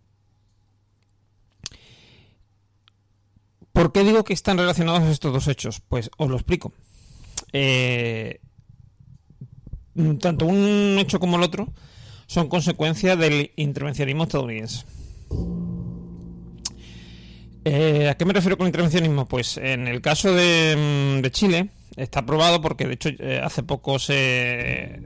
¿Por 3.72 3.92
qué 3.92 4.04
digo 4.04 4.22
que 4.22 4.32
están 4.32 4.56
relacionados 4.56 5.02
estos 5.08 5.32
dos 5.32 5.48
hechos? 5.48 5.82
Pues 5.88 6.10
os 6.16 6.30
lo 6.30 6.36
explico. 6.36 6.72
Eh, 7.52 8.40
tanto 10.20 10.46
un 10.46 10.96
hecho 10.98 11.18
como 11.18 11.36
el 11.36 11.42
otro 11.42 11.72
son 12.26 12.48
consecuencia 12.48 13.16
del 13.16 13.50
intervencionismo 13.56 14.24
estadounidense. 14.24 14.84
Eh, 17.64 18.08
¿A 18.10 18.14
qué 18.16 18.24
me 18.24 18.32
refiero 18.32 18.58
con 18.58 18.66
intervencionismo? 18.66 19.26
Pues 19.26 19.56
en 19.56 19.88
el 19.88 20.00
caso 20.02 20.34
de, 20.34 21.20
mm, 21.22 21.30
Chile 21.30 21.70
está 21.96 22.26
probado 22.26 22.60
porque 22.60 22.86
de 22.86 22.94
hecho 22.94 23.10
eh, 23.18 23.40
hace 23.42 23.62
poco 23.62 23.98
se 23.98 25.00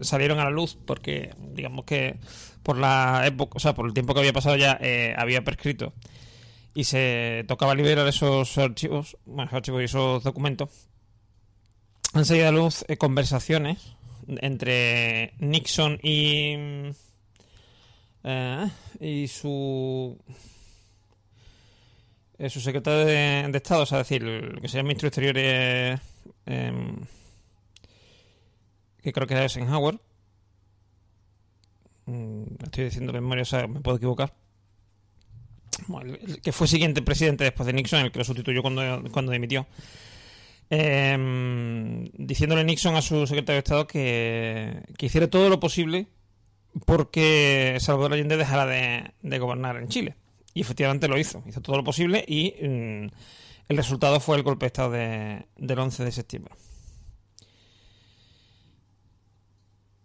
salieron 0.00 0.38
a 0.38 0.44
la 0.44 0.50
luz 0.50 0.78
porque 0.86 1.34
digamos 1.54 1.84
que 1.84 2.18
por 2.62 2.78
la 2.78 3.22
época, 3.26 3.54
o 3.56 3.60
sea, 3.60 3.74
por 3.74 3.86
el 3.86 3.94
tiempo 3.94 4.14
que 4.14 4.20
había 4.20 4.32
pasado 4.32 4.56
ya 4.56 4.78
había 5.16 5.42
prescrito 5.42 5.94
y 6.74 6.84
se 6.84 7.44
tocaba 7.48 7.74
liberar 7.74 8.06
esos 8.06 8.56
archivos, 8.58 9.16
bueno, 9.24 9.50
archivos 9.52 9.82
y 9.82 9.84
esos 9.84 10.22
documentos, 10.22 10.70
han 12.12 12.24
salido 12.24 12.48
a 12.48 12.52
luz 12.52 12.84
eh, 12.88 12.96
conversaciones 12.96 13.96
entre 14.26 15.34
Nixon 15.38 15.98
y 16.02 16.54
eh, 18.22 18.70
y 19.00 19.28
su 19.28 20.18
eh, 22.38 22.50
su 22.50 22.60
secretario 22.60 23.04
de, 23.04 23.50
Estado, 23.54 23.82
o 23.82 23.86
sea, 23.86 23.98
decir, 23.98 24.22
el 24.24 24.60
que 24.60 24.68
sería 24.68 24.80
el 24.80 24.86
ministro 24.86 25.06
de 25.06 25.08
Exteriores, 25.08 26.00
em, 26.46 26.96
que 29.02 29.12
creo 29.12 29.26
que 29.26 29.34
es 29.34 29.56
Eisenhower. 29.56 30.00
Mm, 32.06 32.44
estoy 32.62 32.84
diciendo 32.84 33.12
memoria, 33.12 33.42
o 33.42 33.46
sea, 33.46 33.66
me 33.66 33.80
puedo 33.80 33.96
equivocar 33.96 34.34
que 36.42 36.52
fue 36.52 36.68
siguiente 36.68 37.02
presidente 37.02 37.44
después 37.44 37.66
de 37.66 37.72
Nixon, 37.72 38.00
el 38.00 38.12
que 38.12 38.18
lo 38.18 38.24
sustituyó 38.24 38.62
cuando, 38.62 39.02
cuando 39.12 39.32
dimitió, 39.32 39.66
eh, 40.70 42.08
diciéndole 42.14 42.64
Nixon 42.64 42.96
a 42.96 43.02
su 43.02 43.26
secretario 43.26 43.56
de 43.56 43.58
Estado 43.58 43.86
que, 43.86 44.82
hiciera 44.98 45.28
todo 45.28 45.48
lo 45.48 45.60
posible 45.60 46.06
porque 46.86 47.76
Salvador 47.80 48.12
Allende 48.12 48.36
dejara 48.36 48.66
de, 48.66 49.38
gobernar 49.38 49.76
en 49.76 49.88
Chile. 49.88 50.14
Y 50.52 50.62
efectivamente 50.62 51.06
lo 51.06 51.16
hizo, 51.16 51.42
hizo 51.46 51.60
todo 51.60 51.76
lo 51.76 51.84
posible 51.84 52.24
y 52.26 52.54
mm, 52.60 53.06
el 53.70 53.76
resultado 53.76 54.18
fue 54.18 54.36
el 54.36 54.42
golpe 54.42 54.64
de 54.64 54.66
Estado 54.66 54.90
de, 54.90 55.46
del 55.56 55.78
11 55.78 56.04
de 56.04 56.10
septiembre. 56.10 56.52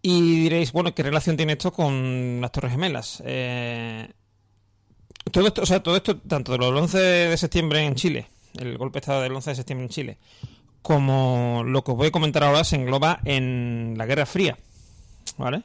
Y 0.03 0.41
diréis, 0.41 0.71
bueno, 0.71 0.93
¿qué 0.93 1.01
relación 1.01 1.35
tiene 1.35 1.53
esto 1.53 1.73
con 1.73 2.39
las 2.41 2.51
Torres 2.51 2.73
Gemelas? 2.73 3.23
Eh, 3.25 4.07
todo 5.31 5.47
esto, 5.47 5.63
o 5.63 5.65
sea, 5.65 5.81
todo 5.81 5.95
esto, 5.95 6.15
tanto 6.15 6.51
de 6.51 6.59
los 6.59 6.79
11 6.79 6.97
de 6.99 7.37
septiembre 7.37 7.83
en 7.83 7.95
Chile, 7.95 8.27
el 8.53 8.77
golpe 8.77 8.97
de 8.97 8.99
Estado 8.99 9.21
del 9.23 9.33
11 9.33 9.49
de 9.49 9.55
septiembre 9.55 9.85
en 9.85 9.89
Chile, 9.89 10.17
como 10.83 11.63
lo 11.65 11.83
que 11.83 11.89
os 11.89 11.97
voy 11.97 12.07
a 12.09 12.11
comentar 12.11 12.43
ahora 12.43 12.63
se 12.63 12.75
engloba 12.75 13.19
en 13.25 13.95
la 13.97 14.05
Guerra 14.05 14.27
Fría. 14.27 14.59
¿Vale? 15.37 15.63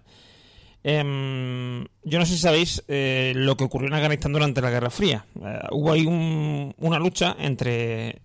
Em, 0.83 1.85
yo 2.05 2.18
no 2.18 2.24
sé 2.24 2.35
si 2.35 2.39
sabéis 2.39 2.83
eh, 2.89 3.33
lo 3.37 3.57
que 3.57 3.64
ocurrió 3.64 3.89
en 3.89 3.95
Afganistán 3.95 4.33
durante 4.33 4.62
la 4.62 4.70
Guerra 4.70 4.91
Fría. 4.91 5.26
Eh, 5.45 5.61
hubo 5.72 5.93
ahí 5.93 6.07
una 6.07 6.99
lucha 6.99 7.37
entre 7.39 8.22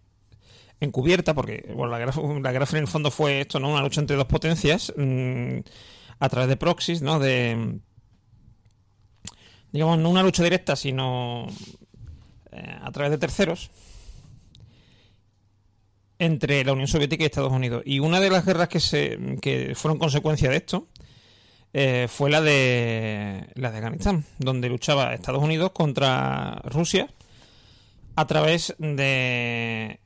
encubierta, 0.80 1.34
porque 1.34 1.66
bueno, 1.76 1.92
la, 1.92 2.00
guerra, 2.00 2.66
Fría 2.66 2.80
en 2.80 2.86
el 2.86 2.92
fondo 2.92 3.12
fue 3.12 3.42
esto, 3.42 3.60
¿no? 3.60 3.70
Una 3.70 3.82
lucha 3.82 4.00
entre 4.02 4.16
dos 4.16 4.28
potencias 4.28 4.94
mm, 4.96 5.60
a 6.20 6.30
través 6.30 6.48
de 6.48 6.58
proxies, 6.58 7.02
¿no? 7.02 7.20
Digamos, 9.72 10.00
no 10.00 10.10
una 10.10 10.24
lucha 10.24 10.44
directa, 10.44 10.78
sino 10.78 11.48
eh, 12.52 12.78
a 12.82 12.92
través 12.92 13.12
de 13.12 13.18
terceros 13.18 13.70
entre 16.18 16.64
la 16.64 16.72
Unión 16.72 16.88
Soviética 16.88 17.24
y 17.24 17.26
Estados 17.26 17.52
Unidos. 17.52 17.84
Y 17.86 18.00
una 18.00 18.22
de 18.22 18.30
las 18.30 18.46
guerras 18.46 18.70
que, 18.70 18.80
se, 18.80 19.20
que 19.42 19.74
fueron 19.76 20.00
consecuencia 20.00 20.50
de 20.50 20.56
esto 20.56 20.88
eh, 21.78 22.08
fue 22.10 22.30
la 22.30 22.40
de, 22.40 23.48
la 23.56 23.70
de 23.70 23.78
Afganistán, 23.78 24.24
donde 24.40 24.70
luchaba 24.70 25.14
Estados 25.14 25.44
Unidos 25.44 25.72
contra 25.74 26.62
Rusia 26.64 27.10
a 28.16 28.26
través 28.28 28.74
de, 28.80 30.00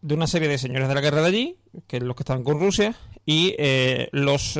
de 0.00 0.14
una 0.14 0.26
serie 0.26 0.48
de 0.48 0.56
señores 0.56 0.88
de 0.88 0.94
la 0.94 1.02
guerra 1.02 1.20
de 1.20 1.28
allí, 1.28 1.56
que 1.86 1.98
es 1.98 2.02
los 2.02 2.16
que 2.16 2.22
estaban 2.22 2.44
con 2.44 2.58
Rusia, 2.58 2.94
y 3.26 3.54
eh, 3.58 4.08
los... 4.12 4.58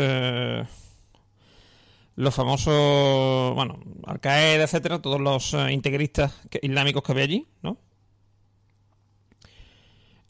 los 2.17 2.35
famosos, 2.35 3.55
bueno, 3.55 3.81
Al 4.07 4.21
Qaeda, 4.21 4.65
etcétera, 4.65 5.01
todos 5.01 5.21
los 5.21 5.57
integristas 5.71 6.35
islámicos 6.61 7.03
que 7.03 7.13
había 7.13 7.25
allí, 7.25 7.47
¿no? 7.63 7.79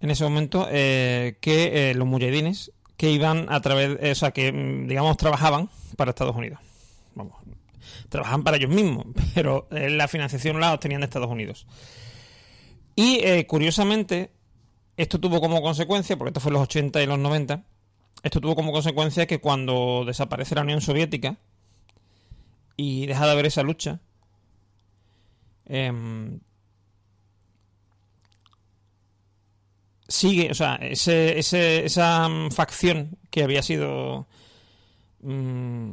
en 0.04 0.10
ese 0.10 0.22
momento 0.24 0.68
eh, 0.70 1.38
que 1.40 1.90
eh, 1.90 1.94
los 1.94 2.06
mujahidines 2.06 2.72
que 2.96 3.10
iban 3.10 3.46
a 3.50 3.60
través, 3.60 3.98
eh, 4.00 4.12
o 4.12 4.14
sea, 4.14 4.30
que 4.30 4.52
mm, 4.52 4.88
digamos 4.88 5.16
trabajaban 5.16 5.68
para 5.96 6.10
Estados 6.10 6.36
Unidos. 6.36 6.60
Vamos, 7.14 7.34
trabajaban 8.08 8.44
para 8.44 8.56
ellos 8.56 8.70
mismos, 8.70 9.06
pero 9.34 9.68
la 9.70 10.08
financiación 10.08 10.60
la 10.60 10.72
obtenían 10.72 11.00
de 11.00 11.06
Estados 11.06 11.30
Unidos. 11.30 11.66
Y 12.96 13.44
curiosamente, 13.44 14.30
esto 14.96 15.18
tuvo 15.18 15.40
como 15.40 15.60
consecuencia, 15.62 16.16
porque 16.16 16.28
esto 16.28 16.38
fue 16.38 16.50
en 16.50 16.54
los 16.54 16.62
80 16.62 17.02
y 17.02 17.06
los 17.06 17.18
90, 17.18 17.64
esto 18.22 18.40
tuvo 18.40 18.54
como 18.54 18.72
consecuencia 18.72 19.26
que 19.26 19.40
cuando 19.40 20.04
desaparece 20.06 20.54
la 20.54 20.62
Unión 20.62 20.80
Soviética 20.80 21.36
y 22.76 23.06
deja 23.06 23.26
de 23.26 23.32
haber 23.32 23.46
esa 23.46 23.62
lucha, 23.62 24.00
eh, 25.66 25.92
sigue, 30.08 30.50
o 30.50 30.54
sea, 30.54 30.76
ese, 30.76 31.38
esa 31.38 32.28
mm, 32.28 32.50
facción 32.50 33.18
que 33.30 33.42
había 33.42 33.62
sido 33.62 34.26
mm, 35.22 35.92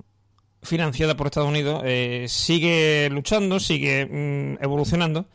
financiada 0.64 1.16
por 1.16 1.28
Estados 1.28 1.50
Unidos 1.50 1.82
eh, 1.86 2.26
sigue 2.28 3.10
luchando, 3.12 3.60
sigue 3.60 4.06
mm, 4.06 4.64
evolucionando 4.64 5.28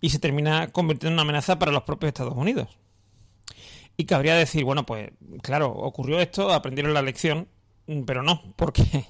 y 0.00 0.10
se 0.10 0.18
termina 0.18 0.72
convirtiendo 0.72 1.10
en 1.10 1.14
una 1.14 1.22
amenaza 1.22 1.58
para 1.58 1.72
los 1.72 1.82
propios 1.84 2.08
Estados 2.08 2.34
Unidos. 2.36 2.68
Y 3.96 4.06
cabría 4.06 4.34
decir, 4.34 4.64
bueno, 4.64 4.84
pues 4.86 5.10
claro, 5.42 5.70
ocurrió 5.70 6.18
esto, 6.18 6.52
aprendieron 6.52 6.94
la 6.94 7.02
lección, 7.02 7.48
pero 8.06 8.22
no, 8.22 8.42
porque, 8.56 9.04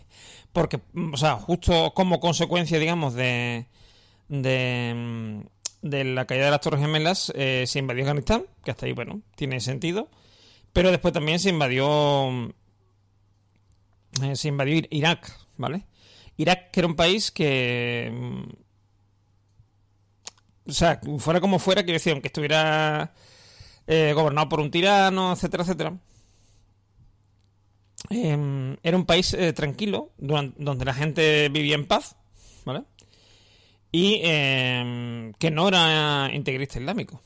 porque 0.53 0.81
o 1.13 1.17
sea, 1.17 1.37
justo 1.37 1.95
como 1.95 2.21
consecuencia, 2.21 2.79
digamos, 2.79 3.15
de, 3.15 3.67
de 4.29 5.45
de 5.83 6.05
la 6.05 6.27
caída 6.27 6.47
de 6.47 6.51
las 6.53 6.61
Torres 6.61 6.81
Gemelas 6.81 7.33
eh, 7.35 7.65
se 7.67 7.81
invadió 7.81 8.05
Afganistán, 8.05 8.47
que 8.65 8.71
hasta 8.71 8.87
ahí, 8.87 8.93
bueno, 8.93 9.21
tiene 9.35 9.61
sentido. 9.61 10.09
Pero 10.73 10.91
después 10.91 11.13
también 11.13 11.39
se 11.39 11.51
invadió. 11.51 12.31
Eh, 14.23 14.37
se 14.37 14.49
invadió 14.49 14.81
Irak, 14.91 15.31
¿vale? 15.57 15.87
Irak, 16.37 16.71
que 16.71 16.81
era 16.81 16.87
un 16.87 16.97
país 16.97 17.31
que. 17.31 18.11
Mm, 18.13 18.43
o 20.69 20.73
sea, 20.73 21.01
fuera 21.19 21.41
como 21.41 21.59
fuera, 21.59 21.83
quiero 21.83 21.97
decir, 21.97 22.13
aunque 22.13 22.29
estuviera 22.29 23.13
eh, 23.87 24.13
gobernado 24.15 24.49
por 24.49 24.61
un 24.61 24.71
tirano, 24.71 25.33
etcétera, 25.33 25.65
etcétera. 25.65 25.99
Em, 28.11 28.77
era 28.83 28.97
un 28.97 29.05
país 29.05 29.37
tranquilo, 29.55 30.13
donde 30.19 30.85
la 30.85 30.95
gente 30.95 31.49
vivía 31.49 31.75
en 31.75 31.87
paz, 31.87 32.17
¿vale? 32.65 32.85
Y 33.93 34.21
em, 34.25 35.35
que 35.35 35.51
no 35.51 35.69
era 35.69 36.31
integrista 36.33 36.81
islámico. 36.81 37.23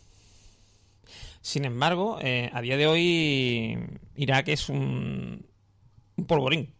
Sin 1.41 1.65
embargo, 1.65 2.19
eh, 2.21 2.51
a 2.53 2.61
día 2.61 2.77
de 2.77 2.89
hoy 2.89 3.79
Irak 4.17 4.49
es 4.49 4.69
un, 4.69 5.47
polvorín. 6.27 6.75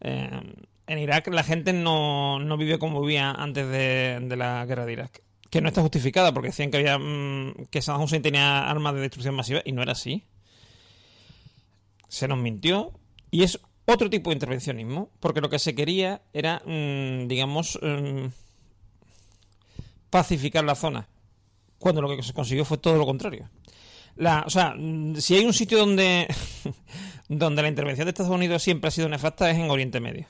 Em, 0.00 0.54
en 0.86 0.98
Irak 0.98 1.28
la 1.28 1.44
gente 1.44 1.74
no, 1.74 2.38
no, 2.38 2.56
vive 2.56 2.78
como 2.78 3.02
vivía 3.02 3.30
antes 3.30 3.68
de, 3.68 4.34
la 4.34 4.64
guerra 4.64 4.86
de 4.86 4.94
Irak. 4.94 5.22
Que 5.50 5.60
no 5.60 5.68
está 5.68 5.82
justificada 5.82 6.32
porque 6.32 6.48
decían 6.48 6.70
que 6.70 6.78
había 6.78 6.98
mm, 6.98 7.66
que 7.70 7.82
Saddam 7.82 8.02
Hussein 8.02 8.22
tenía 8.22 8.68
armas 8.68 8.94
de 8.94 9.02
destrucción 9.02 9.34
masiva 9.34 9.60
y 9.62 9.72
no 9.72 9.82
era 9.82 9.92
así. 9.92 10.24
Se 12.08 12.28
nos 12.28 12.38
mintió 12.38 12.98
y 13.30 13.42
es 13.42 13.60
otro 13.84 14.08
tipo 14.08 14.30
de 14.30 14.34
intervencionismo 14.34 15.10
porque 15.20 15.42
lo 15.42 15.50
que 15.50 15.58
se 15.58 15.74
quería 15.74 16.22
era, 16.32 16.62
mm, 16.64 17.28
digamos, 17.28 17.78
em, 17.82 18.30
pacificar 20.10 20.64
la 20.64 20.74
zona, 20.74 21.08
cuando 21.78 22.02
lo 22.02 22.14
que 22.14 22.22
se 22.22 22.32
consiguió 22.32 22.64
fue 22.64 22.78
todo 22.78 22.96
lo 22.96 23.06
contrario. 23.06 23.48
O 24.44 24.50
sea, 24.50 24.74
si 25.16 25.36
hay 25.36 25.44
un 25.44 25.54
sitio 25.54 25.78
donde, 25.78 26.28
donde 27.28 27.62
la 27.62 27.68
intervención 27.68 28.04
de 28.04 28.10
Estados 28.10 28.32
Unidos 28.32 28.62
siempre 28.62 28.88
ha 28.88 28.90
sido 28.90 29.08
nefasta 29.08 29.50
es 29.50 29.56
en 29.56 29.70
Oriente 29.70 30.00
Medio. 30.00 30.26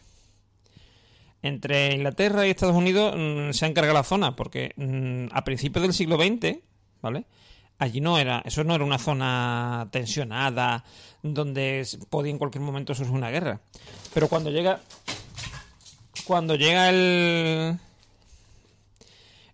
Entre 1.42 1.94
Inglaterra 1.94 2.46
y 2.46 2.50
Estados 2.50 2.76
Unidos 2.76 3.14
mm, 3.16 3.52
se 3.52 3.64
ha 3.64 3.70
la 3.70 4.04
zona, 4.04 4.36
porque 4.36 4.72
mm, 4.76 5.34
a 5.34 5.42
principios 5.42 5.82
del 5.82 5.94
siglo 5.94 6.16
XX, 6.16 6.58
¿vale? 7.00 7.24
Allí 7.78 8.00
no 8.02 8.18
era, 8.18 8.42
eso 8.44 8.62
no 8.62 8.74
era 8.74 8.84
una 8.84 8.98
zona 8.98 9.88
tensionada, 9.90 10.84
donde 11.22 11.86
podía 12.10 12.30
en 12.30 12.38
cualquier 12.38 12.62
momento 12.62 12.94
surgir 12.94 13.14
una 13.14 13.30
guerra. 13.30 13.60
Pero 14.12 14.28
cuando 14.28 14.50
llega, 14.50 14.80
cuando 16.26 16.56
llega 16.56 16.90
el, 16.90 17.78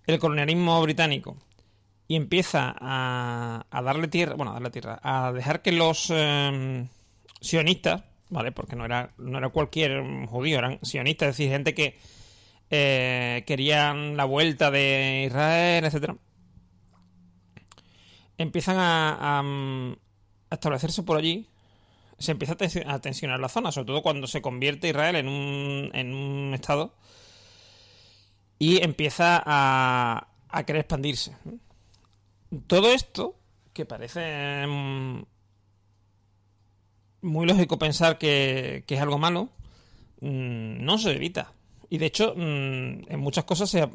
el 0.07 0.19
colonialismo 0.19 0.81
británico 0.83 1.37
y 2.09 2.17
empieza 2.17 2.75
a, 2.79 3.65
darle 3.83 4.09
tierra, 4.09 4.35
bueno, 4.35 4.53
a 4.53 4.55
darle 4.55 4.71
tierra, 4.71 5.01
a 5.03 5.33
dejar 5.33 5.63
que 5.63 5.73
los 5.73 6.11
em, 6.11 6.89
sionistas, 7.41 8.05
¿vale? 8.31 8.53
Porque 8.53 8.77
no 8.77 8.85
era, 8.85 9.13
no 9.19 9.39
era 9.39 9.49
cualquier 9.49 10.03
judío, 10.27 10.59
eran 10.59 10.79
sionistas, 10.83 11.31
es 11.31 11.37
decir, 11.37 11.51
gente 11.51 11.75
que 11.75 11.99
eh, 12.71 13.45
querían 13.47 14.17
la 14.17 14.25
vuelta 14.25 14.71
de 14.71 15.25
Israel, 15.27 15.85
etcétera. 15.85 16.17
Empiezan 18.39 18.77
a, 18.79 19.41
a, 19.41 20.55
establecerse 20.55 21.03
por 21.03 21.17
allí. 21.17 21.49
Se 22.19 22.33
empieza 22.33 22.57
a 22.87 22.99
tensionar 23.01 23.41
la 23.41 23.49
zona, 23.49 23.73
sobre 23.73 23.87
todo 23.87 24.03
cuando 24.03 24.27
se 24.27 24.41
convierte 24.41 24.89
Israel 24.89 25.17
en 25.17 25.29
un, 25.29 25.91
en 25.93 26.15
un 26.15 26.55
estado 26.55 26.95
y 28.59 28.83
empieza 28.83 29.43
a, 29.45 30.29
a 30.49 30.65
querer 30.65 30.81
expandirse. 30.81 31.37
Todo 32.67 32.93
esto, 32.93 33.37
que 33.73 33.85
parece 33.85 34.67
mm, 34.67 35.23
muy 37.23 37.47
lógico 37.47 37.79
pensar 37.79 38.19
que, 38.19 38.85
es 38.87 39.01
algo 39.01 39.19
malo, 39.19 39.51
mm, 40.21 40.85
no 40.85 40.99
se 40.99 41.13
evita. 41.13 41.53
Y 41.89 41.99
de 41.99 42.07
hecho, 42.07 42.35
mm, 42.37 43.13
en 43.13 43.21
muchas 43.21 43.45
cosas 43.45 43.71
se... 43.71 43.89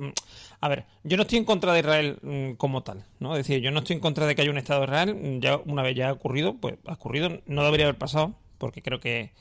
A 0.59 0.67
ver, 0.69 0.85
yo 1.03 1.17
no 1.17 1.23
estoy 1.23 1.39
en 1.39 1.45
contra 1.45 1.73
de 1.73 1.79
Israel 1.79 2.55
como 2.57 2.83
tal, 2.83 3.05
¿no? 3.19 3.35
Es 3.35 3.47
decir, 3.47 3.61
yo 3.61 3.71
no 3.71 3.79
estoy 3.79 3.95
en 3.95 4.01
contra 4.01 4.25
de 4.25 4.35
que 4.35 4.43
haya 4.43 4.51
un 4.51 4.57
Estado 4.57 4.81
de 4.81 4.85
Israel. 4.85 5.39
Ya 5.41 5.57
una 5.57 5.81
vez 5.81 5.95
ya 5.95 6.09
ha 6.09 6.13
ocurrido, 6.13 6.55
pues 6.55 6.75
ha 6.85 6.93
ocurrido, 6.93 7.41
no 7.47 7.63
debería 7.63 7.87
haber 7.87 7.97
pasado, 7.97 8.35
porque 8.57 8.81
creo 8.81 8.99
que, 8.99 9.33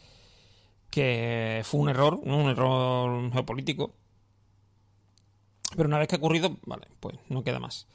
que 0.91 1.61
fue 1.65 1.81
un 1.81 1.91
error, 1.91 2.15
un 2.23 2.49
error 2.49 3.33
geopolítico. 3.33 3.95
Pero 5.77 5.89
una 5.89 5.99
vez 5.99 6.09
que 6.09 6.17
ha 6.17 6.19
ocurrido, 6.19 6.57
vale, 6.65 6.87
pues 7.01 7.17
no 7.29 7.45
queda 7.45 7.61
más. 7.61 7.87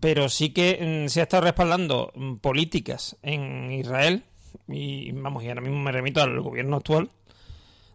Pero 0.00 0.28
sí 0.28 0.50
que 0.50 1.04
mm, 1.06 1.08
se 1.08 1.20
ha 1.20 1.24
estado 1.24 1.44
respaldando 1.44 2.12
mm, 2.14 2.36
políticas 2.36 3.16
en 3.22 3.72
Israel, 3.72 4.24
y 4.68 5.12
vamos, 5.12 5.44
y 5.44 5.48
ahora 5.48 5.60
mismo 5.60 5.78
me 5.78 5.92
remito 5.92 6.22
al 6.22 6.40
gobierno 6.40 6.76
actual 6.76 7.10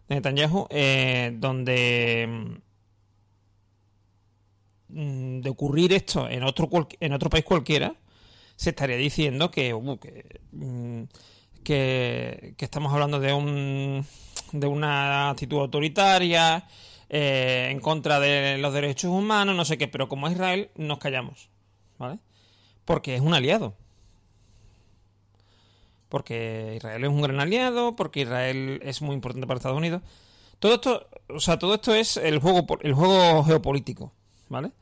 de 0.08 0.16
Netanyahu, 0.16 0.66
eh, 0.70 1.32
donde, 1.34 2.60
mm, 4.88 5.40
de 5.40 5.50
ocurrir 5.50 5.92
esto 5.92 6.28
en 6.28 6.42
otro, 6.42 6.68
en 7.00 7.12
otro 7.12 7.30
país 7.30 7.44
cualquiera, 7.44 7.94
se 8.56 8.70
estaría 8.70 8.96
diciendo 8.96 9.50
que, 9.50 9.74
uh, 9.74 9.98
que, 9.98 10.40
que, 12.56 12.64
estamos 12.64 12.92
hablando 12.92 13.18
de, 13.18 13.32
un, 13.32 14.04
de 14.52 14.66
una 14.66 15.30
actitud 15.30 15.58
autoritaria, 15.58 16.66
eh, 17.14 17.68
en 17.70 17.78
contra 17.80 18.20
de 18.20 18.56
los 18.56 18.72
derechos 18.72 19.10
humanos, 19.10 19.54
no 19.54 19.66
sé 19.66 19.76
qué, 19.76 19.86
pero 19.86 20.08
como 20.08 20.30
Israel 20.30 20.70
nos 20.76 20.98
callamos, 20.98 21.50
¿vale? 21.98 22.18
Porque 22.86 23.14
es 23.14 23.20
un 23.20 23.34
aliado. 23.34 23.74
Porque 26.08 26.72
Israel 26.78 27.04
es 27.04 27.10
un 27.10 27.20
gran 27.20 27.38
aliado, 27.38 27.96
porque 27.96 28.22
Israel 28.22 28.80
es 28.82 29.02
muy 29.02 29.14
importante 29.14 29.46
para 29.46 29.58
Estados 29.58 29.76
Unidos. 29.76 30.00
Todo 30.58 30.72
esto, 30.72 31.06
o 31.28 31.38
sea, 31.38 31.58
todo 31.58 31.74
esto 31.74 31.94
es 31.94 32.16
el 32.16 32.38
juego, 32.38 32.66
el 32.80 32.94
juego 32.94 33.44
geopolítico, 33.44 34.14
¿vale? 34.48 34.72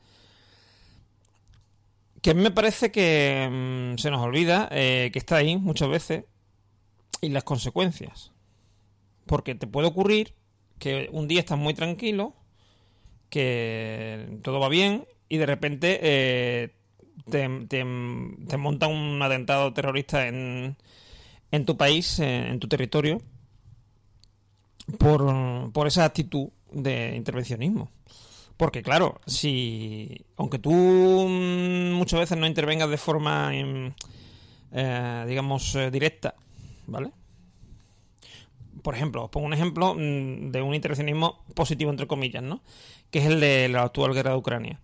Que 2.21 2.31
a 2.31 2.33
mí 2.33 2.41
me 2.41 2.51
parece 2.51 2.93
que 2.93 3.49
mm, 3.51 3.97
se 3.97 4.09
nos 4.09 4.21
olvida 4.21 4.69
eh, 4.71 5.09
que 5.11 5.19
está 5.19 5.35
ahí 5.35 5.57
muchas 5.57 5.89
veces 5.89 6.23
y 7.19 7.27
las 7.27 7.43
consecuencias. 7.43 8.31
Porque 9.25 9.53
te 9.53 9.67
puede 9.67 9.89
ocurrir 9.89 10.33
que 10.81 11.09
un 11.11 11.27
día 11.27 11.41
estás 11.41 11.59
muy 11.59 11.75
tranquilo, 11.75 12.33
que 13.29 14.39
todo 14.41 14.59
va 14.59 14.67
bien 14.67 15.05
y 15.29 15.37
de 15.37 15.45
repente 15.45 15.99
eh, 16.01 16.71
te, 17.29 18.57
monta 18.57 18.87
un 18.87 19.21
atentado 19.21 19.71
terrorista 19.73 20.27
en, 20.27 20.75
en 21.51 21.65
tu 21.65 21.77
país, 21.77 22.17
en 22.17 22.59
tu 22.59 22.67
territorio, 22.67 23.21
por, 24.97 25.71
por 25.71 25.85
esa 25.85 26.03
actitud 26.03 26.49
de 26.71 27.15
intervencionismo. 27.15 27.91
Porque 28.57 28.81
claro, 28.81 29.21
si 29.27 30.25
aunque 30.35 30.57
tú 30.57 30.71
mm, 30.71 31.91
muchas 31.93 32.21
veces 32.21 32.39
no 32.39 32.47
intervengas 32.47 32.89
de 32.89 32.97
forma, 32.97 33.55
em, 33.55 33.93
eh, 34.71 35.25
digamos, 35.27 35.75
eh, 35.75 35.91
directa, 35.91 36.33
¿vale? 36.87 37.11
Por 38.81 38.95
ejemplo, 38.95 39.23
os 39.23 39.29
pongo 39.29 39.47
un 39.47 39.53
ejemplo 39.53 39.93
mm, 39.93 40.51
de 40.51 40.61
un 40.61 40.73
intervencionismo 40.73 41.43
positivo, 41.53 41.91
entre 41.91 42.07
comillas, 42.07 42.43
¿no? 42.43 42.61
Que 43.11 43.19
es 43.19 43.25
el 43.25 43.39
de 43.39 43.69
la 43.69 43.83
actual 43.83 44.13
guerra 44.13 44.31
de 44.31 44.37
Ucrania. 44.37 44.79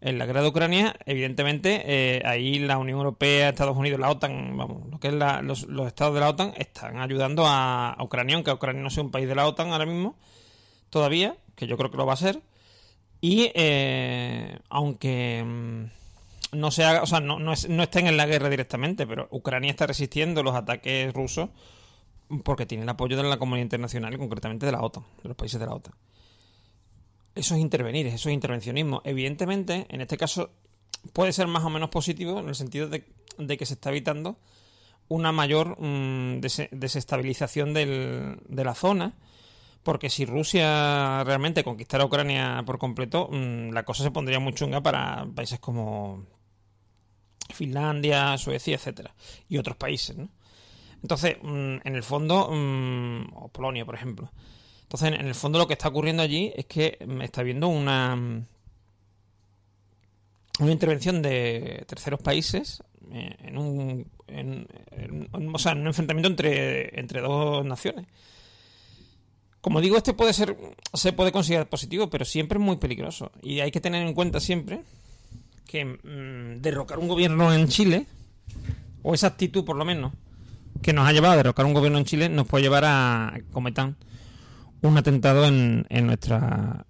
En 0.00 0.18
la 0.18 0.24
guerra 0.24 0.40
de 0.40 0.48
Ucrania, 0.48 0.96
evidentemente, 1.04 1.82
eh, 1.84 2.22
ahí 2.24 2.58
la 2.58 2.78
Unión 2.78 2.98
Europea, 2.98 3.50
Estados 3.50 3.76
Unidos, 3.76 4.00
la 4.00 4.10
OTAN, 4.10 4.56
vamos, 4.56 4.88
lo 4.90 4.98
que 4.98 5.08
es 5.08 5.14
los, 5.14 5.66
estados 5.86 6.14
de 6.14 6.20
la 6.20 6.30
OTAN 6.30 6.54
están 6.56 6.98
ayudando 6.98 7.44
a, 7.46 7.98
Ucrania, 8.00 8.36
aunque 8.36 8.50
Ucrania 8.50 8.82
no 8.82 8.88
sea 8.88 9.02
un 9.02 9.10
país 9.10 9.28
de 9.28 9.34
la 9.34 9.46
OTAN 9.46 9.72
ahora 9.72 9.84
mismo, 9.84 10.16
todavía, 10.88 11.36
que 11.54 11.66
yo 11.66 11.76
creo 11.76 11.90
que 11.90 11.98
lo 11.98 12.06
va 12.06 12.14
a 12.14 12.16
ser. 12.16 12.40
Y 13.20 13.50
eh, 13.54 14.58
aunque 14.70 15.44
mm, 15.44 16.58
no 16.58 16.70
se 16.70 16.84
haga, 16.84 17.02
o 17.02 17.06
sea, 17.06 17.20
no, 17.20 17.38
no, 17.38 17.52
no 17.68 17.82
estén 17.82 18.06
en 18.06 18.16
la 18.16 18.26
guerra 18.26 18.48
directamente, 18.48 19.06
pero 19.06 19.28
Ucrania 19.30 19.70
está 19.70 19.86
resistiendo 19.86 20.42
los 20.42 20.54
ataques 20.54 21.12
rusos 21.12 21.50
porque 22.44 22.66
tiene 22.66 22.84
el 22.84 22.88
apoyo 22.88 23.16
de 23.16 23.22
la 23.22 23.38
comunidad 23.38 23.64
internacional 23.64 24.14
y 24.14 24.18
concretamente 24.18 24.66
de 24.66 24.72
la 24.72 24.82
OTAN, 24.82 25.04
de 25.22 25.28
los 25.28 25.36
países 25.36 25.58
de 25.58 25.66
la 25.66 25.74
OTAN 25.74 25.94
eso 27.34 27.54
es 27.54 27.60
intervenir, 27.60 28.06
eso 28.06 28.28
es 28.28 28.34
intervencionismo. 28.34 29.02
Evidentemente, 29.04 29.86
en 29.88 30.00
este 30.00 30.16
caso 30.16 30.50
puede 31.12 31.32
ser 31.32 31.46
más 31.46 31.64
o 31.64 31.70
menos 31.70 31.90
positivo 31.90 32.40
en 32.40 32.48
el 32.48 32.54
sentido 32.54 32.88
de, 32.88 33.04
que 33.56 33.66
se 33.66 33.74
está 33.74 33.90
evitando 33.90 34.38
una 35.08 35.32
mayor 35.32 35.80
mm, 35.80 36.40
desestabilización 36.40 37.74
de 37.74 38.64
la 38.64 38.74
zona, 38.74 39.14
porque 39.82 40.10
si 40.10 40.24
Rusia 40.26 41.24
realmente 41.24 41.64
conquistara 41.64 42.04
Ucrania 42.04 42.62
por 42.66 42.78
completo, 42.78 43.28
mm, 43.30 43.70
la 43.70 43.84
cosa 43.84 44.04
se 44.04 44.10
pondría 44.10 44.38
muy 44.38 44.52
chunga 44.52 44.82
para 44.82 45.26
países 45.34 45.58
como 45.58 46.26
Finlandia, 47.52 48.36
Suecia, 48.38 48.76
etcétera, 48.76 49.14
y 49.48 49.58
otros 49.58 49.76
países, 49.76 50.16
¿no? 50.16 50.28
Entonces, 51.02 51.36
mm, 51.42 51.76
en 51.84 51.94
el 51.96 52.02
fondo, 52.02 52.48
o 52.48 53.48
Polonia, 53.48 53.84
por 53.84 53.94
ejemplo. 53.94 54.30
Entonces, 54.82 55.12
en 55.12 55.26
el 55.26 55.34
fondo 55.34 55.58
lo 55.58 55.66
que 55.66 55.74
está 55.74 55.88
ocurriendo 55.88 56.22
allí 56.22 56.52
es 56.56 56.66
que 56.66 56.98
está 57.22 57.42
habiendo 57.42 57.68
una, 57.68 58.44
una 60.58 60.72
intervención 60.72 61.22
de 61.22 61.84
terceros 61.86 62.20
países 62.20 62.82
eh, 63.12 63.36
en 63.44 63.58
un, 63.58 64.06
o 65.54 65.58
sea, 65.58 65.72
en 65.72 65.80
un 65.80 65.86
enfrentamiento 65.86 66.28
entre, 66.28 66.98
entre 66.98 67.20
dos 67.20 67.64
naciones. 67.64 68.06
Como 69.60 69.80
digo, 69.80 69.96
este 69.96 70.14
puede 70.14 70.32
ser, 70.32 70.56
se 70.94 71.12
puede 71.12 71.32
considerar 71.32 71.68
positivo, 71.68 72.08
pero 72.08 72.24
siempre 72.24 72.58
es 72.58 72.64
muy 72.64 72.76
peligroso. 72.76 73.30
Y 73.42 73.60
hay 73.60 73.70
que 73.70 73.80
tener 73.80 74.06
en 74.06 74.14
cuenta 74.14 74.40
siempre 74.40 74.82
que 75.66 75.84
mm, 75.84 76.62
derrocar 76.62 76.98
un 76.98 77.08
gobierno 77.08 77.52
en 77.52 77.68
Chile, 77.68 78.06
o 79.02 79.14
esa 79.14 79.28
actitud 79.28 79.64
por 79.64 79.76
lo 79.76 79.84
menos, 79.84 80.12
que 80.82 80.92
nos 80.92 81.06
ha 81.06 81.12
llevado 81.12 81.34
a 81.34 81.36
derrocar 81.36 81.66
un 81.66 81.74
gobierno 81.74 81.98
en 81.98 82.04
Chile, 82.04 82.28
nos 82.28 82.46
puede 82.46 82.64
llevar 82.64 82.84
a 82.84 83.38
cometan 83.52 83.96
un 84.82 84.96
atentado 84.96 85.44
en, 85.46 85.86
en 85.88 86.06
nuestra 86.06 86.86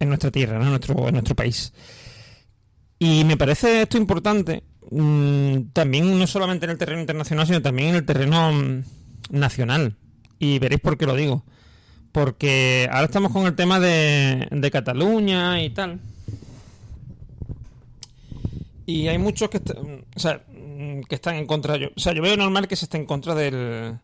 en 0.00 0.08
nuestra 0.08 0.30
tierra, 0.30 0.62
en, 0.62 0.68
nuestro, 0.68 1.08
en 1.08 1.14
nuestro 1.14 1.34
país. 1.34 1.72
Y 2.98 3.24
me 3.24 3.36
parece 3.36 3.82
esto 3.82 3.96
importante, 3.98 4.62
mm, 4.90 5.70
también 5.72 6.18
no 6.18 6.26
solamente 6.26 6.66
en 6.66 6.70
el 6.70 6.78
terreno 6.78 7.00
internacional, 7.00 7.46
sino 7.46 7.62
también 7.62 7.90
en 7.90 7.94
el 7.96 8.06
terreno 8.06 8.52
mm, 8.52 8.82
nacional. 9.30 9.96
Y 10.38 10.58
veréis 10.58 10.80
por 10.80 10.96
qué 10.96 11.06
lo 11.06 11.14
digo. 11.14 11.44
Porque 12.12 12.88
ahora 12.90 13.04
estamos 13.04 13.32
con 13.32 13.46
el 13.46 13.54
tema 13.54 13.80
de, 13.80 14.48
de 14.50 14.70
Cataluña 14.70 15.62
y 15.62 15.70
tal. 15.70 16.00
Y 18.86 19.08
hay 19.08 19.18
muchos 19.18 19.50
que, 19.50 19.58
o 19.58 20.18
sea, 20.18 20.42
que 21.08 21.14
están 21.14 21.36
en 21.36 21.46
contra. 21.46 21.76
Yo, 21.76 21.88
o 21.96 22.00
sea, 22.00 22.12
yo 22.12 22.22
veo 22.22 22.36
normal 22.36 22.68
que 22.68 22.76
se 22.76 22.84
esté 22.84 22.96
en 22.96 23.06
contra 23.06 23.34
del, 23.34 23.98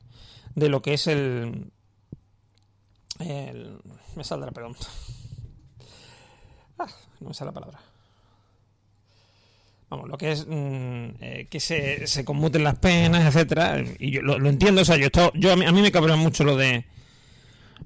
de 0.55 0.69
lo 0.69 0.83
que 0.83 0.95
es 0.95 1.07
el, 1.07 1.71
el 3.21 3.79
me 4.17 4.25
saldrá, 4.25 4.51
perdón. 4.51 4.77
Ah, 6.79 6.89
no 7.21 7.29
me 7.29 7.35
sale 7.35 7.51
la 7.51 7.55
palabra. 7.55 7.81
Vamos, 9.91 10.09
lo 10.09 10.19
que 10.19 10.33
es 10.33 10.47
mm, 10.47 11.07
eh, 11.21 11.47
que 11.49 11.61
se, 11.61 12.07
se, 12.07 12.25
conmuten 12.25 12.65
las 12.65 12.79
penas, 12.79 13.25
etcétera. 13.25 13.83
Y 13.99 14.11
yo 14.11 14.23
lo, 14.23 14.49
entiendo, 14.49 14.83
o 14.83 14.85
sea, 14.85 14.97
yo, 14.97 15.09
yo 15.35 15.53
a, 15.53 15.57
mí, 15.57 15.65
a 15.67 15.73
mí 15.73 15.83
me 15.83 15.93
cabrea 15.93 16.17
mucho 16.17 16.43
lo 16.43 16.57
de 16.57 16.85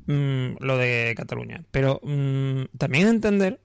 mm, 0.06 0.56
lo 0.60 0.78
de 0.78 1.14
Cataluña. 1.16 1.64
Pero 1.70 2.00
mm, 2.02 2.76
también 2.78 3.08
entender 3.08 3.60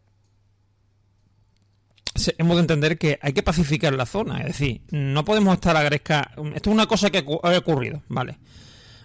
hemos 2.38 2.56
de 2.56 2.62
entender 2.62 2.98
que 2.98 3.20
hay 3.22 3.34
que 3.34 3.44
pacificar 3.44 3.94
la 3.94 4.06
zona. 4.06 4.40
Es 4.40 4.48
decir, 4.48 4.82
no 4.92 5.26
podemos 5.26 5.54
estar 5.56 5.76
a 5.76 5.84
Gresca. 5.84 6.32
Esto 6.56 6.70
es 6.70 6.74
una 6.74 6.86
cosa 6.86 7.10
que 7.10 7.20
ha 7.20 7.58
ocurrido, 7.58 8.02
¿vale? 8.08 8.38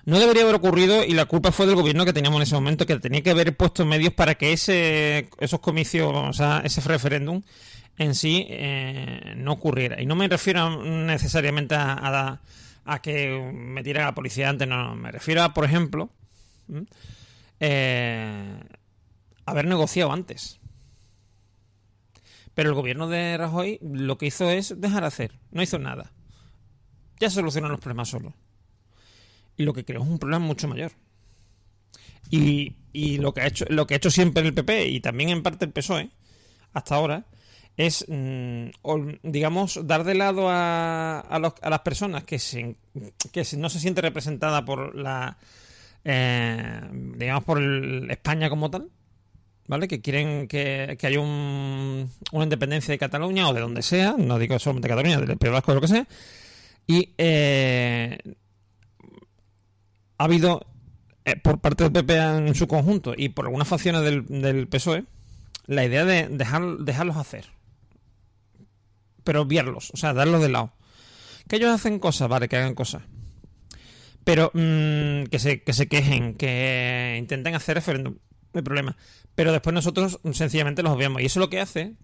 No 0.04 0.18
debería 0.18 0.42
haber 0.42 0.54
ocurrido 0.54 1.04
y 1.04 1.12
la 1.12 1.26
culpa 1.26 1.52
fue 1.52 1.66
del 1.66 1.74
gobierno 1.74 2.06
que 2.06 2.14
teníamos 2.14 2.38
en 2.38 2.42
ese 2.44 2.54
momento, 2.54 2.86
que 2.86 2.98
tenía 2.98 3.22
que 3.22 3.30
haber 3.30 3.54
puesto 3.54 3.84
medios 3.84 4.14
para 4.14 4.36
que 4.36 4.54
ese, 4.54 5.28
esos 5.38 5.60
comicios, 5.60 6.10
o 6.14 6.32
sea, 6.32 6.62
ese 6.64 6.80
referéndum 6.80 7.42
en 7.98 8.14
sí 8.14 8.46
eh, 8.48 9.34
no 9.36 9.52
ocurriera. 9.52 10.00
Y 10.00 10.06
no 10.06 10.14
me 10.14 10.26
refiero 10.28 10.82
necesariamente 10.82 11.74
a, 11.74 12.40
a, 12.86 13.02
que 13.02 13.52
metiera 13.52 14.02
a 14.02 14.06
la 14.06 14.14
policía 14.14 14.48
antes, 14.48 14.66
no, 14.66 14.94
me 14.96 15.10
refiero 15.12 15.42
a, 15.42 15.52
por 15.52 15.66
ejemplo, 15.66 16.08
eh, 17.60 18.60
haber 19.44 19.66
negociado 19.66 20.12
antes. 20.12 20.57
Pero 22.58 22.70
el 22.70 22.74
gobierno 22.74 23.06
de 23.06 23.36
Rajoy 23.36 23.78
lo 23.80 24.18
que 24.18 24.26
hizo 24.26 24.50
es 24.50 24.80
dejar 24.80 25.04
hacer, 25.04 25.30
no 25.52 25.62
hizo 25.62 25.78
nada. 25.78 26.10
Ya 27.20 27.30
solucionan 27.30 27.70
los 27.70 27.78
problemas 27.78 28.08
solo. 28.08 28.34
Y 29.56 29.62
lo 29.62 29.72
que 29.72 29.84
creo 29.84 30.02
es 30.02 30.08
un 30.08 30.18
problema 30.18 30.44
mucho 30.44 30.66
mayor. 30.66 30.90
Y, 32.30 32.74
y, 32.92 33.18
lo 33.18 33.32
que 33.32 33.42
ha 33.42 33.46
hecho 33.46 33.64
lo 33.68 33.86
que 33.86 33.94
ha 33.94 33.98
hecho 33.98 34.10
siempre 34.10 34.44
el 34.44 34.54
PP 34.54 34.88
y 34.88 34.98
también 34.98 35.28
en 35.28 35.44
parte 35.44 35.66
el 35.66 35.70
PSOE 35.70 36.10
hasta 36.72 36.96
ahora 36.96 37.26
es 37.76 38.04
mm, 38.08 38.70
digamos 39.22 39.78
dar 39.86 40.02
de 40.02 40.16
lado 40.16 40.48
a, 40.50 41.20
a, 41.20 41.38
las 41.38 41.80
personas 41.82 42.24
que 42.24 42.40
se, 42.40 42.74
que 43.30 43.46
no 43.56 43.70
se 43.70 43.78
siente 43.78 44.00
representada 44.00 44.64
por 44.64 44.96
la 44.96 45.38
eh, 46.02 46.80
digamos 47.14 47.44
por 47.44 47.62
España 48.10 48.50
como 48.50 48.68
tal 48.68 48.90
¿vale? 49.68 49.86
Que 49.86 50.00
quieren 50.00 50.48
que, 50.48 50.96
que 50.98 51.06
haya 51.06 51.20
un, 51.20 52.10
una 52.32 52.44
independencia 52.44 52.90
de 52.90 52.98
Cataluña 52.98 53.48
o 53.48 53.54
de 53.54 53.60
donde 53.60 53.82
sea, 53.82 54.16
no 54.18 54.38
digo 54.38 54.58
solamente 54.58 54.88
Cataluña, 54.88 55.20
del 55.20 55.38
País 55.38 55.52
Vasco 55.52 55.72
o 55.72 55.74
lo 55.76 55.80
que 55.80 55.88
sea, 55.88 56.08
y 56.86 57.14
eh, 57.18 58.18
ha 60.16 60.24
habido, 60.24 60.66
eh, 61.24 61.36
por 61.36 61.60
parte 61.60 61.84
del 61.84 61.92
PP 61.92 62.16
en 62.16 62.54
su 62.54 62.66
conjunto 62.66 63.12
y 63.16 63.28
por 63.28 63.44
algunas 63.44 63.68
facciones 63.68 64.02
del, 64.02 64.66
PSOE, 64.68 65.04
la 65.66 65.84
idea 65.84 66.04
de 66.04 66.28
dejar, 66.28 66.78
dejarlos 66.78 67.16
hacer. 67.16 67.44
Pero 69.22 69.42
obviarlos, 69.42 69.90
o 69.92 69.98
sea, 69.98 70.14
darlos 70.14 70.40
de 70.40 70.48
lado. 70.48 70.72
Que 71.46 71.56
ellos 71.56 71.70
hacen 71.70 71.98
cosas, 71.98 72.28
vale, 72.28 72.48
que 72.48 72.56
hagan 72.56 72.74
cosas. 72.74 73.02
Pero 74.24 74.50
mm, 74.54 75.24
que, 75.24 75.38
se, 75.38 75.62
que 75.62 75.74
se 75.74 75.88
quejen, 75.88 76.34
que 76.34 77.16
intenten 77.18 77.54
hacer 77.54 77.76
referéndum. 77.76 78.16
No 78.52 78.58
hay 78.58 78.62
problema. 78.62 78.96
Pero 79.34 79.52
después 79.52 79.74
nosotros 79.74 80.20
sencillamente 80.32 80.82
los 80.82 80.92
obviamos. 80.92 81.22
Y 81.22 81.26
eso 81.26 81.40
es 81.40 81.44
lo 81.44 81.50
que 81.50 81.60
hace 81.60 81.94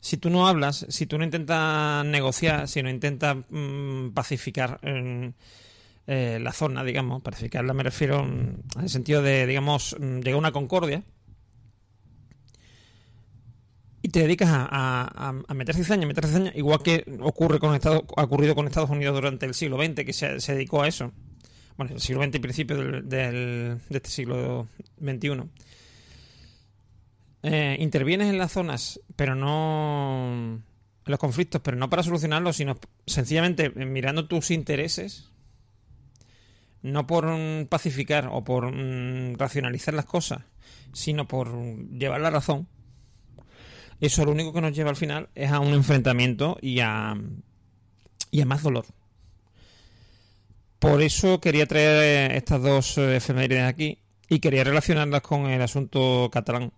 si 0.00 0.16
tú 0.16 0.30
no 0.30 0.46
hablas, 0.46 0.86
si 0.88 1.06
tú 1.06 1.18
no 1.18 1.24
intentas 1.24 2.04
negociar, 2.04 2.68
si 2.68 2.82
no 2.82 2.90
intentas 2.90 3.36
mm, 3.50 4.10
pacificar 4.10 4.78
eh, 4.82 5.32
eh, 6.06 6.38
la 6.40 6.52
zona, 6.52 6.84
digamos, 6.84 7.22
pacificarla 7.22 7.74
me 7.74 7.82
refiero 7.82 8.20
en 8.20 8.62
el 8.80 8.88
sentido 8.88 9.22
de, 9.22 9.46
digamos, 9.46 9.96
mm, 9.98 10.18
llegar 10.18 10.34
a 10.34 10.38
una 10.38 10.52
concordia, 10.52 11.02
y 14.00 14.10
te 14.10 14.20
dedicas 14.20 14.48
a, 14.50 15.34
meter 15.54 15.74
cizaña, 15.74 16.04
a 16.04 16.06
meter 16.06 16.26
cizaña, 16.26 16.52
igual 16.54 16.82
que 16.82 17.04
ocurre 17.20 17.58
con 17.58 17.74
Estados, 17.74 18.04
ha 18.16 18.22
ocurrido 18.22 18.54
con 18.54 18.66
Estados 18.66 18.90
Unidos 18.90 19.14
durante 19.14 19.44
el 19.44 19.54
siglo 19.54 19.76
XX, 19.76 20.04
que 20.04 20.12
se, 20.12 20.52
dedicó 20.52 20.82
a 20.82 20.88
eso. 20.88 21.12
Bueno, 21.78 21.94
el 21.94 22.00
siglo 22.00 22.24
XX 22.24 22.34
y 22.34 22.38
principio 22.40 22.76
del, 22.76 23.08
de 23.08 23.78
este 23.88 24.10
siglo 24.10 24.66
XXI 25.00 25.44
eh, 27.44 27.76
intervienes 27.78 28.28
en 28.28 28.36
las 28.36 28.50
zonas, 28.50 29.00
pero 29.14 29.36
no 29.36 30.60
en 30.64 30.64
los 31.04 31.20
conflictos, 31.20 31.60
pero 31.62 31.76
no 31.76 31.88
para 31.88 32.02
solucionarlos, 32.02 32.56
sino 32.56 32.76
sencillamente 33.06 33.70
mirando 33.70 34.26
tus 34.26 34.50
intereses, 34.50 35.30
no 36.82 37.06
por 37.06 37.28
pacificar 37.68 38.28
o 38.32 38.42
por 38.42 38.72
mm, 38.72 39.36
racionalizar 39.38 39.94
las 39.94 40.04
cosas, 40.04 40.42
sino 40.92 41.28
por 41.28 41.56
llevar 41.90 42.20
la 42.20 42.30
razón. 42.30 42.66
Eso 44.00 44.24
lo 44.24 44.32
único 44.32 44.52
que 44.52 44.62
nos 44.62 44.74
lleva 44.74 44.90
al 44.90 44.96
final 44.96 45.28
es 45.36 45.52
a 45.52 45.60
un 45.60 45.74
enfrentamiento 45.74 46.58
y 46.60 46.80
a, 46.80 47.16
y 48.32 48.40
a 48.40 48.46
más 48.46 48.64
dolor. 48.64 48.84
Por 50.78 51.02
eso 51.02 51.40
quería 51.40 51.66
traer 51.66 52.32
estas 52.32 52.62
dos 52.62 52.98
eh, 52.98 53.16
efemérides 53.16 53.64
aquí 53.64 53.98
y 54.28 54.38
quería 54.38 54.64
relacionarlas 54.64 55.22
con 55.22 55.46
el 55.46 55.60
asunto 55.60 56.28
catalán 56.32 56.72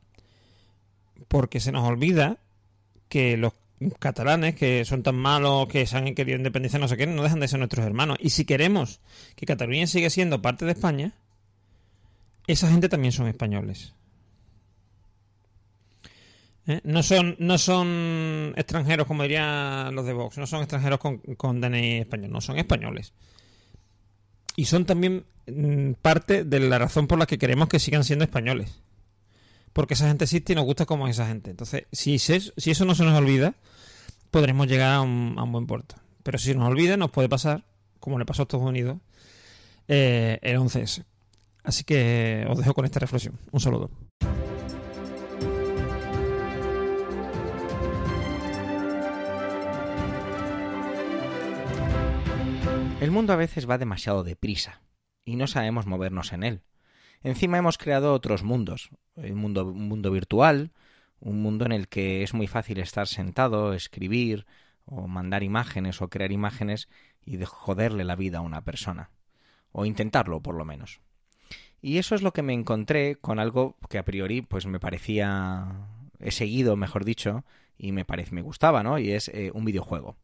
porque 1.30 1.60
se 1.60 1.70
nos 1.70 1.86
olvida 1.86 2.38
que 3.08 3.36
los 3.36 3.52
catalanes, 4.00 4.56
que 4.56 4.84
son 4.84 5.04
tan 5.04 5.14
malos, 5.14 5.68
que 5.68 5.86
se 5.86 5.96
han 5.96 6.12
querido 6.14 6.36
independizar, 6.36 6.80
no 6.80 6.88
sé 6.88 6.96
qué, 6.96 7.06
no 7.06 7.22
dejan 7.22 7.38
de 7.38 7.46
ser 7.46 7.60
nuestros 7.60 7.86
hermanos. 7.86 8.18
Y 8.20 8.30
si 8.30 8.44
queremos 8.44 9.00
que 9.36 9.46
Cataluña 9.46 9.86
siga 9.86 10.10
siendo 10.10 10.42
parte 10.42 10.64
de 10.64 10.72
España, 10.72 11.12
esa 12.48 12.68
gente 12.68 12.88
también 12.88 13.12
son 13.12 13.28
españoles. 13.28 13.94
¿Eh? 16.66 16.80
No, 16.82 17.02
son, 17.02 17.36
no 17.38 17.58
son 17.58 18.54
extranjeros, 18.56 19.06
como 19.06 19.22
dirían 19.22 19.94
los 19.94 20.04
de 20.04 20.12
Vox, 20.12 20.36
no 20.36 20.46
son 20.48 20.62
extranjeros 20.62 20.98
con, 20.98 21.18
con 21.18 21.60
DNI 21.60 21.98
español, 22.00 22.32
no, 22.32 22.40
son 22.40 22.58
españoles. 22.58 23.12
Y 24.56 24.66
son 24.66 24.84
también 24.84 25.24
mm, 25.46 25.92
parte 26.02 26.44
de 26.44 26.60
la 26.60 26.78
razón 26.78 27.06
por 27.06 27.18
la 27.18 27.26
que 27.26 27.38
queremos 27.38 27.68
que 27.68 27.78
sigan 27.78 28.04
siendo 28.04 28.24
españoles 28.24 28.80
porque 29.72 29.94
esa 29.94 30.08
gente 30.08 30.24
existe 30.24 30.52
y 30.52 30.56
nos 30.56 30.64
gusta 30.64 30.86
como 30.86 31.08
esa 31.08 31.26
gente. 31.26 31.50
Entonces, 31.50 31.84
si, 31.92 32.18
si 32.18 32.70
eso 32.70 32.84
no 32.84 32.94
se 32.94 33.04
nos 33.04 33.16
olvida, 33.16 33.54
podremos 34.30 34.66
llegar 34.66 34.94
a 34.94 35.00
un, 35.00 35.34
buen 35.52 35.66
puerto. 35.66 35.96
Pero 36.22 36.38
si 36.38 36.46
se 36.46 36.54
nos 36.54 36.68
olvida, 36.68 36.96
nos 36.96 37.10
puede 37.10 37.28
pasar, 37.28 37.64
como 37.98 38.18
le 38.18 38.24
pasó 38.24 38.42
a 38.42 38.44
Estados 38.44 38.66
Unidos, 38.66 38.98
eh, 39.88 40.38
el 40.42 40.58
11S. 40.58 41.04
Así 41.62 41.84
que 41.84 42.46
os 42.48 42.58
dejo 42.58 42.74
con 42.74 42.84
esta 42.84 43.00
reflexión. 43.00 43.38
Un 43.52 43.60
saludo. 43.60 43.90
El 53.00 53.10
mundo 53.12 53.32
a 53.32 53.36
veces 53.36 53.68
va 53.68 53.78
demasiado 53.78 54.24
deprisa 54.24 54.82
y 55.24 55.36
no 55.36 55.46
sabemos 55.46 55.86
movernos 55.86 56.34
en 56.34 56.42
él. 56.42 56.60
Encima 57.22 57.56
hemos 57.56 57.78
creado 57.78 58.12
otros 58.12 58.42
mundos, 58.42 58.90
un 59.16 59.36
mundo, 59.36 59.64
un 59.64 59.88
mundo 59.88 60.10
virtual, 60.10 60.70
un 61.18 61.40
mundo 61.40 61.64
en 61.64 61.72
el 61.72 61.88
que 61.88 62.22
es 62.22 62.34
muy 62.34 62.46
fácil 62.46 62.78
estar 62.78 63.06
sentado, 63.06 63.72
escribir 63.72 64.44
o 64.84 65.08
mandar 65.08 65.42
imágenes 65.42 66.02
o 66.02 66.08
crear 66.08 66.30
imágenes 66.30 66.90
y 67.24 67.38
de 67.38 67.46
joderle 67.46 68.04
la 68.04 68.16
vida 68.16 68.38
a 68.38 68.42
una 68.42 68.60
persona. 68.60 69.08
O 69.72 69.86
intentarlo, 69.86 70.42
por 70.42 70.54
lo 70.54 70.66
menos. 70.66 71.00
Y 71.80 71.96
eso 71.96 72.14
es 72.14 72.20
lo 72.20 72.34
que 72.34 72.42
me 72.42 72.52
encontré 72.52 73.16
con 73.16 73.38
algo 73.38 73.78
que 73.88 73.96
a 73.96 74.04
priori 74.04 74.42
pues 74.42 74.66
me 74.66 74.78
parecía 74.78 75.88
he 76.18 76.32
seguido, 76.32 76.76
mejor 76.76 77.06
dicho, 77.06 77.44
y 77.78 77.92
me 77.92 78.04
parece 78.04 78.34
me 78.34 78.42
gustaba, 78.42 78.82
¿no? 78.82 78.98
Y 78.98 79.12
es 79.12 79.28
eh, 79.28 79.52
un 79.54 79.64
videojuego. 79.64 80.18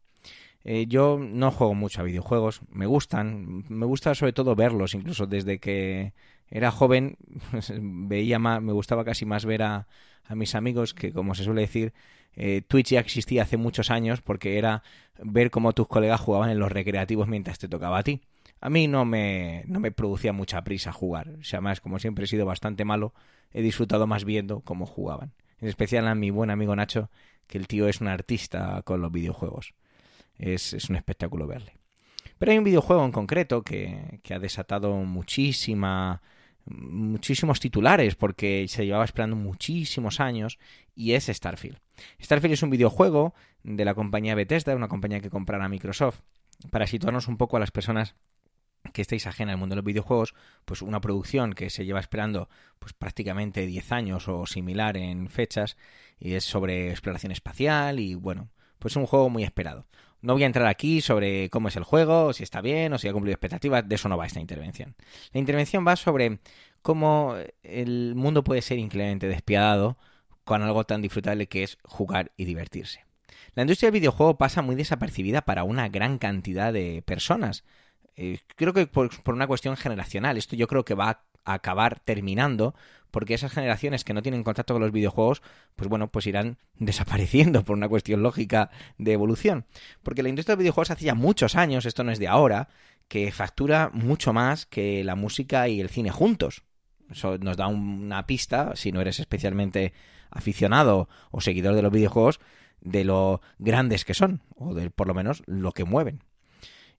Eh, 0.69 0.85
yo 0.85 1.17
no 1.17 1.49
juego 1.49 1.73
mucho 1.75 2.01
a 2.01 2.03
videojuegos, 2.03 2.59
me 2.69 2.85
gustan, 2.85 3.63
me 3.69 3.85
gusta 3.85 4.13
sobre 4.15 4.33
todo 4.33 4.53
verlos, 4.53 4.95
incluso 4.95 5.25
desde 5.25 5.59
que 5.59 6.11
era 6.49 6.71
joven, 6.71 7.15
veía 7.79 8.37
más, 8.37 8.61
me 8.61 8.73
gustaba 8.73 9.05
casi 9.05 9.25
más 9.25 9.45
ver 9.45 9.63
a, 9.63 9.87
a 10.25 10.35
mis 10.35 10.55
amigos 10.55 10.93
que, 10.93 11.13
como 11.13 11.35
se 11.35 11.45
suele 11.45 11.61
decir, 11.61 11.93
eh, 12.35 12.63
Twitch 12.67 12.89
ya 12.89 12.99
existía 12.99 13.43
hace 13.43 13.55
muchos 13.55 13.89
años 13.91 14.19
porque 14.21 14.57
era 14.57 14.83
ver 15.23 15.51
cómo 15.51 15.71
tus 15.71 15.87
colegas 15.87 16.19
jugaban 16.19 16.49
en 16.49 16.59
los 16.59 16.69
recreativos 16.69 17.29
mientras 17.29 17.59
te 17.59 17.69
tocaba 17.69 17.99
a 17.99 18.03
ti. 18.03 18.19
A 18.59 18.69
mí 18.69 18.89
no 18.89 19.05
me, 19.05 19.63
no 19.67 19.79
me 19.79 19.93
producía 19.93 20.33
mucha 20.33 20.65
prisa 20.65 20.91
jugar. 20.91 21.29
O 21.39 21.45
sea, 21.45 21.61
más 21.61 21.79
como 21.79 21.97
siempre 21.97 22.25
he 22.25 22.27
sido 22.27 22.45
bastante 22.45 22.83
malo, 22.83 23.13
he 23.53 23.61
disfrutado 23.61 24.05
más 24.05 24.25
viendo 24.25 24.59
cómo 24.59 24.85
jugaban. 24.85 25.31
En 25.61 25.69
especial 25.69 26.09
a 26.09 26.13
mi 26.15 26.29
buen 26.29 26.49
amigo 26.49 26.75
Nacho, 26.75 27.09
que 27.47 27.57
el 27.57 27.67
tío 27.67 27.87
es 27.87 28.01
un 28.01 28.09
artista 28.09 28.81
con 28.83 28.99
los 28.99 29.13
videojuegos. 29.13 29.73
Es, 30.37 30.73
es 30.73 30.89
un 30.89 30.95
espectáculo 30.95 31.47
verle. 31.47 31.77
Pero 32.37 32.51
hay 32.51 32.57
un 32.57 32.63
videojuego 32.63 33.03
en 33.03 33.11
concreto 33.11 33.63
que, 33.63 34.19
que 34.23 34.33
ha 34.33 34.39
desatado 34.39 34.93
muchísima 34.93 36.21
muchísimos 36.69 37.59
titulares 37.59 38.15
porque 38.15 38.65
se 38.67 38.85
llevaba 38.85 39.05
esperando 39.05 39.35
muchísimos 39.35 40.19
años 40.19 40.59
y 40.95 41.13
es 41.13 41.27
Starfield. 41.27 41.79
Starfield 42.21 42.53
es 42.53 42.63
un 42.63 42.69
videojuego 42.69 43.33
de 43.63 43.85
la 43.85 43.93
compañía 43.93 44.35
Bethesda, 44.35 44.75
una 44.75 44.87
compañía 44.87 45.21
que 45.21 45.29
comprará 45.29 45.69
Microsoft. 45.69 46.21
Para 46.71 46.87
situarnos 46.87 47.27
un 47.27 47.37
poco 47.37 47.57
a 47.57 47.59
las 47.59 47.71
personas 47.71 48.15
que 48.93 49.01
estáis 49.01 49.27
ajena 49.27 49.51
al 49.51 49.57
mundo 49.57 49.73
de 49.73 49.77
los 49.77 49.85
videojuegos, 49.85 50.33
pues 50.65 50.81
una 50.81 51.01
producción 51.01 51.53
que 51.53 51.69
se 51.69 51.85
lleva 51.85 51.99
esperando 51.99 52.49
pues 52.79 52.93
prácticamente 52.93 53.65
10 53.65 53.91
años 53.91 54.27
o 54.27 54.45
similar 54.45 54.97
en 54.97 55.29
fechas 55.29 55.77
y 56.19 56.33
es 56.33 56.45
sobre 56.45 56.89
exploración 56.89 57.31
espacial 57.31 57.99
y 57.99 58.15
bueno, 58.15 58.49
pues 58.79 58.95
un 58.95 59.05
juego 59.05 59.29
muy 59.29 59.43
esperado. 59.43 59.85
No 60.27 60.33
voy 60.33 60.43
a 60.43 60.47
entrar 60.47 60.67
aquí 60.67 60.99
sobre 60.99 61.49
cómo 61.49 61.69
es 61.69 61.77
el 61.77 61.85
juego, 61.85 62.33
si 62.33 62.43
está 62.43 62.59
bien 62.59 62.91
o 62.91 62.97
si 62.97 63.07
ha 63.07 63.13
cumplido 63.13 63.33
expectativas, 63.33 63.87
de 63.87 63.95
eso 63.95 64.09
no 64.09 64.17
va 64.17 64.25
esta 64.25 64.41
intervención. 64.41 64.93
La 65.31 65.39
intervención 65.39 65.87
va 65.87 65.95
sobre 65.95 66.39
cómo 66.81 67.37
el 67.63 68.13
mundo 68.13 68.43
puede 68.43 68.61
ser 68.61 68.77
increíblemente 68.77 69.29
despiadado 69.29 69.97
con 70.43 70.63
algo 70.63 70.83
tan 70.83 71.01
disfrutable 71.01 71.47
que 71.47 71.63
es 71.63 71.77
jugar 71.85 72.33
y 72.35 72.43
divertirse. 72.43 73.05
La 73.55 73.63
industria 73.63 73.87
del 73.87 74.01
videojuego 74.01 74.37
pasa 74.37 74.61
muy 74.61 74.75
desapercibida 74.75 75.43
para 75.43 75.63
una 75.63 75.87
gran 75.87 76.17
cantidad 76.17 76.73
de 76.73 77.01
personas. 77.03 77.63
Eh, 78.17 78.39
creo 78.57 78.73
que 78.73 78.85
por, 78.85 79.23
por, 79.23 79.33
una 79.33 79.47
cuestión 79.47 79.77
generacional. 79.77 80.35
Esto 80.35 80.57
yo 80.57 80.67
creo 80.67 80.83
que 80.83 80.93
va 80.93 81.23
acabar 81.53 81.99
terminando 81.99 82.75
porque 83.11 83.33
esas 83.33 83.51
generaciones 83.51 84.03
que 84.03 84.13
no 84.13 84.21
tienen 84.21 84.43
contacto 84.43 84.73
con 84.73 84.81
los 84.81 84.91
videojuegos, 84.91 85.41
pues 85.75 85.89
bueno, 85.89 86.09
pues 86.09 86.27
irán 86.27 86.57
desapareciendo 86.75 87.63
por 87.63 87.77
una 87.77 87.89
cuestión 87.89 88.21
lógica 88.21 88.69
de 88.97 89.13
evolución. 89.13 89.65
Porque 90.03 90.23
la 90.23 90.29
industria 90.29 90.55
de 90.55 90.61
videojuegos 90.61 90.91
hace 90.91 91.05
ya 91.05 91.15
muchos 91.15 91.55
años, 91.55 91.85
esto 91.85 92.03
no 92.03 92.11
es 92.11 92.19
de 92.19 92.27
ahora, 92.27 92.69
que 93.07 93.31
factura 93.31 93.89
mucho 93.93 94.33
más 94.33 94.65
que 94.65 95.03
la 95.03 95.15
música 95.15 95.67
y 95.67 95.79
el 95.79 95.89
cine 95.89 96.11
juntos. 96.11 96.63
Eso 97.09 97.37
nos 97.37 97.55
da 97.55 97.67
una 97.67 98.27
pista, 98.27 98.75
si 98.75 98.91
no 98.91 98.99
eres 98.99 99.19
especialmente 99.19 99.93
aficionado 100.29 101.07
o 101.31 101.39
seguidor 101.39 101.73
de 101.75 101.81
los 101.81 101.91
videojuegos, 101.91 102.39
de 102.81 103.05
lo 103.05 103.41
grandes 103.59 104.05
que 104.05 104.13
son, 104.13 104.41
o 104.55 104.73
de 104.73 104.89
por 104.89 105.07
lo 105.07 105.13
menos 105.13 105.43
lo 105.45 105.71
que 105.71 105.85
mueven. 105.85 106.21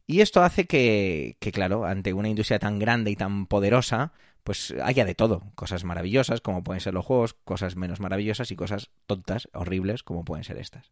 Y 0.06 0.22
esto 0.22 0.42
hace 0.42 0.66
que, 0.66 1.36
claro, 1.52 1.84
ante 1.84 2.14
una 2.14 2.30
industria 2.30 2.58
tan 2.58 2.78
grande 2.78 3.10
y 3.10 3.16
tan 3.16 3.46
poderosa, 3.46 4.12
pues 4.44 4.74
haya 4.82 5.04
de 5.04 5.14
todo. 5.14 5.42
Cosas 5.54 5.84
maravillosas, 5.84 6.40
como 6.40 6.64
pueden 6.64 6.80
ser 6.80 6.94
los 6.94 7.04
juegos, 7.04 7.34
cosas 7.44 7.76
menos 7.76 8.00
maravillosas 8.00 8.50
y 8.50 8.56
cosas 8.56 8.90
tontas, 9.06 9.48
horribles, 9.52 10.02
como 10.02 10.24
pueden 10.24 10.44
ser 10.44 10.58
estas. 10.58 10.90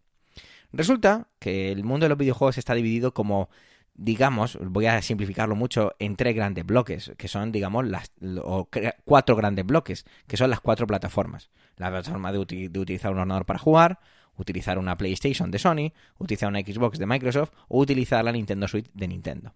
Resulta 0.73 1.29
que 1.39 1.73
el 1.73 1.85
mundo 1.85 2.05
de 2.05 2.11
los 2.11 2.19
videojuegos 2.19 2.59
está 2.59 2.75
dividido 2.75 3.15
como, 3.15 3.49
digamos, 3.95 4.59
voy 4.61 4.87
a 4.87 5.01
simplificarlo 5.01 5.57
mucho, 5.57 5.95
en 5.99 6.17
tres 6.17 6.35
grandes 6.35 6.67
bloques, 6.67 7.13
que 7.17 7.29
son, 7.29 7.53
digamos, 7.53 7.87
las 7.87 8.13
o 8.43 8.69
cuatro 9.05 9.37
grandes 9.37 9.65
bloques, 9.65 10.05
que 10.27 10.37
son 10.37 10.51
las 10.51 10.61
cuatro 10.61 10.87
plataformas. 10.87 11.51
La 11.77 11.91
plataforma 11.91 12.33
de, 12.33 12.69
de 12.69 12.79
utilizar 12.79 13.13
un 13.13 13.19
ordenador 13.19 13.47
para 13.47 13.59
jugar, 13.59 14.01
utilizar 14.37 14.79
una 14.79 14.97
PlayStation 14.97 15.51
de 15.51 15.59
Sony, 15.59 15.93
utilizar 16.19 16.49
una 16.49 16.61
Xbox 16.61 16.99
de 16.99 17.07
Microsoft 17.07 17.53
o 17.69 17.79
utilizar 17.79 18.25
la 18.25 18.33
Nintendo 18.33 18.69
Switch 18.69 18.91
de 18.93 19.09
Nintendo. 19.09 19.55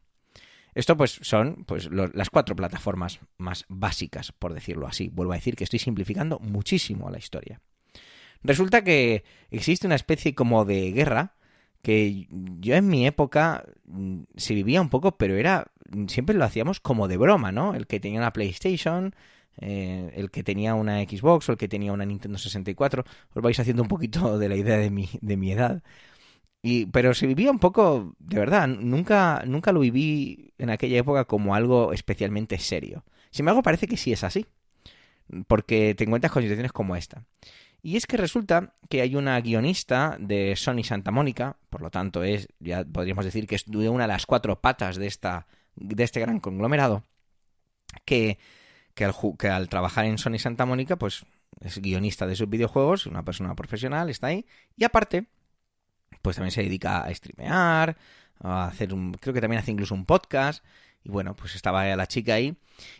Esto 0.75 0.97
pues 0.97 1.19
son 1.23 1.65
pues 1.67 1.89
las 1.91 2.31
cuatro 2.31 2.57
plataformas 2.57 3.21
más 3.39 3.65
básicas, 3.69 4.33
por 4.33 4.55
decirlo 4.55 4.87
así. 4.87 5.09
Vuelvo 5.09 5.33
a 5.33 5.37
decir 5.37 5.57
que 5.57 5.65
estoy 5.65 5.79
simplificando 5.79 6.39
muchísimo 6.39 7.11
la 7.11 7.19
historia. 7.19 7.61
Resulta 8.43 8.83
que 8.83 9.25
existe 9.51 9.87
una 9.87 9.97
especie 9.97 10.35
como 10.35 10.65
de 10.65 10.93
guerra 10.93 11.35
que 11.83 12.29
yo 12.31 12.75
en 12.75 12.89
mi 12.89 13.07
época 13.07 13.65
mm, 13.87 14.23
se 14.37 14.55
vivía 14.55 14.81
un 14.81 14.91
poco, 14.91 15.17
pero 15.17 15.37
era 15.37 15.71
siempre 16.09 16.35
lo 16.35 16.45
hacíamos 16.45 16.81
como 16.81 17.09
de 17.09 17.17
broma, 17.17 17.53
¿no? 17.53 17.75
El 17.75 17.87
que 17.87 18.01
tenía 18.01 18.21
una 18.21 18.33
PlayStation 18.33 19.15
eh, 19.61 20.13
el 20.17 20.31
que 20.31 20.43
tenía 20.43 20.75
una 20.75 21.01
Xbox 21.03 21.49
o 21.49 21.53
el 21.53 21.59
que 21.59 21.69
tenía 21.69 21.93
una 21.93 22.07
Nintendo 22.07 22.39
64. 22.39 23.05
Os 23.35 23.43
vais 23.43 23.59
haciendo 23.59 23.83
un 23.83 23.89
poquito 23.89 24.39
de 24.39 24.49
la 24.49 24.57
idea 24.57 24.79
de 24.79 24.91
mi, 24.91 25.09
de 25.21 25.37
mi 25.37 25.53
edad. 25.53 25.83
Y, 26.63 26.87
pero 26.87 27.15
se 27.15 27.27
vivía 27.27 27.51
un 27.51 27.59
poco, 27.59 28.15
de 28.19 28.39
verdad, 28.39 28.69
nunca, 28.69 29.43
nunca 29.47 29.73
lo 29.73 29.81
viví 29.81 30.53
en 30.59 30.71
aquella 30.71 30.99
época 30.99 31.25
como 31.25 31.55
algo 31.55 31.93
especialmente 31.93 32.59
serio. 32.59 33.05
Sin 33.31 33.45
embargo, 33.45 33.63
parece 33.63 33.87
que 33.87 33.97
sí 33.97 34.13
es 34.13 34.25
así, 34.25 34.47
porque 35.47 35.95
te 35.95 36.05
encuentras 36.05 36.33
con 36.33 36.43
situaciones 36.43 36.73
como 36.73 36.97
esta. 36.97 37.25
Y 37.83 37.97
es 37.97 38.07
que 38.07 38.19
resulta 38.19 38.75
que 38.91 39.01
hay 39.01 39.17
una 39.17 39.41
guionista 39.41 40.17
de 40.21 40.55
Sony 40.55 40.85
Santa 40.85 41.11
Mónica, 41.11 41.57
por 41.71 41.81
lo 41.81 41.91
tanto 41.91 42.23
es, 42.23 42.49
ya 42.59 42.85
podríamos 42.85 43.25
decir 43.25 43.47
que 43.47 43.55
es 43.55 43.65
de 43.65 43.89
una 43.89 44.05
de 44.05 44.09
las 44.09 44.27
cuatro 44.27 44.61
patas 44.61 44.97
de, 44.97 45.07
esta, 45.07 45.47
de 45.77 46.05
este 46.05 46.21
gran 46.21 46.41
conglomerado, 46.41 47.05
que, 48.05 48.39
que, 48.95 49.07
al, 49.07 49.15
que 49.39 49.49
al 49.49 49.71
trabajar 49.71 50.05
en 50.05 50.19
Sony 50.19 50.39
Santa 50.39 50.67
Mónica, 50.67 50.97
pues 50.97 51.25
es 51.61 51.79
guionista 51.81 52.27
de 52.27 52.37
sus 52.37 52.51
videojuegos, 52.51 53.07
una 53.07 53.25
persona 53.25 53.55
profesional, 53.55 54.11
está 54.11 54.27
ahí, 54.27 54.45
y 54.77 54.85
aparte 54.85 55.27
pues 56.23 56.37
también 56.37 56.53
se 56.53 56.63
dedica 56.63 57.03
a 57.03 57.15
streamear, 57.15 57.97
a 58.41 58.67
hacer 58.67 58.93
un, 58.93 59.13
creo 59.15 59.35
que 59.35 59.41
también 59.41 59.61
hace 59.61 59.71
incluso 59.71 59.95
un 59.95 60.05
podcast. 60.05 60.65
Y 61.03 61.09
bueno, 61.09 61.35
pues 61.35 61.55
estaba 61.55 61.85
la 61.97 62.07
chica 62.07 62.35
ahí 62.35 62.57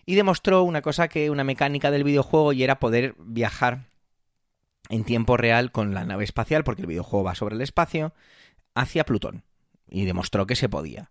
y 0.07 0.15
demostró 0.15 0.63
una 0.63 0.83
cosa 0.83 1.09
que 1.09 1.31
una 1.31 1.45
mecánica 1.45 1.91
del 1.91 2.05
videojuego 2.05 2.53
y 2.53 2.63
era 2.63 2.79
poder 2.79 3.15
viajar 3.19 3.85
en 4.89 5.05
tiempo 5.05 5.37
real 5.37 5.71
con 5.71 5.95
la 5.95 6.05
nave 6.05 6.25
espacial, 6.25 6.65
porque 6.65 6.83
el 6.83 6.89
videojuego 6.89 7.25
va 7.25 7.35
sobre 7.35 7.55
el 7.55 7.61
espacio, 7.61 8.13
hacia 8.75 9.05
Plutón. 9.05 9.45
Y 9.89 10.05
demostró 10.05 10.47
que 10.47 10.57
se 10.57 10.69
podía. 10.69 11.11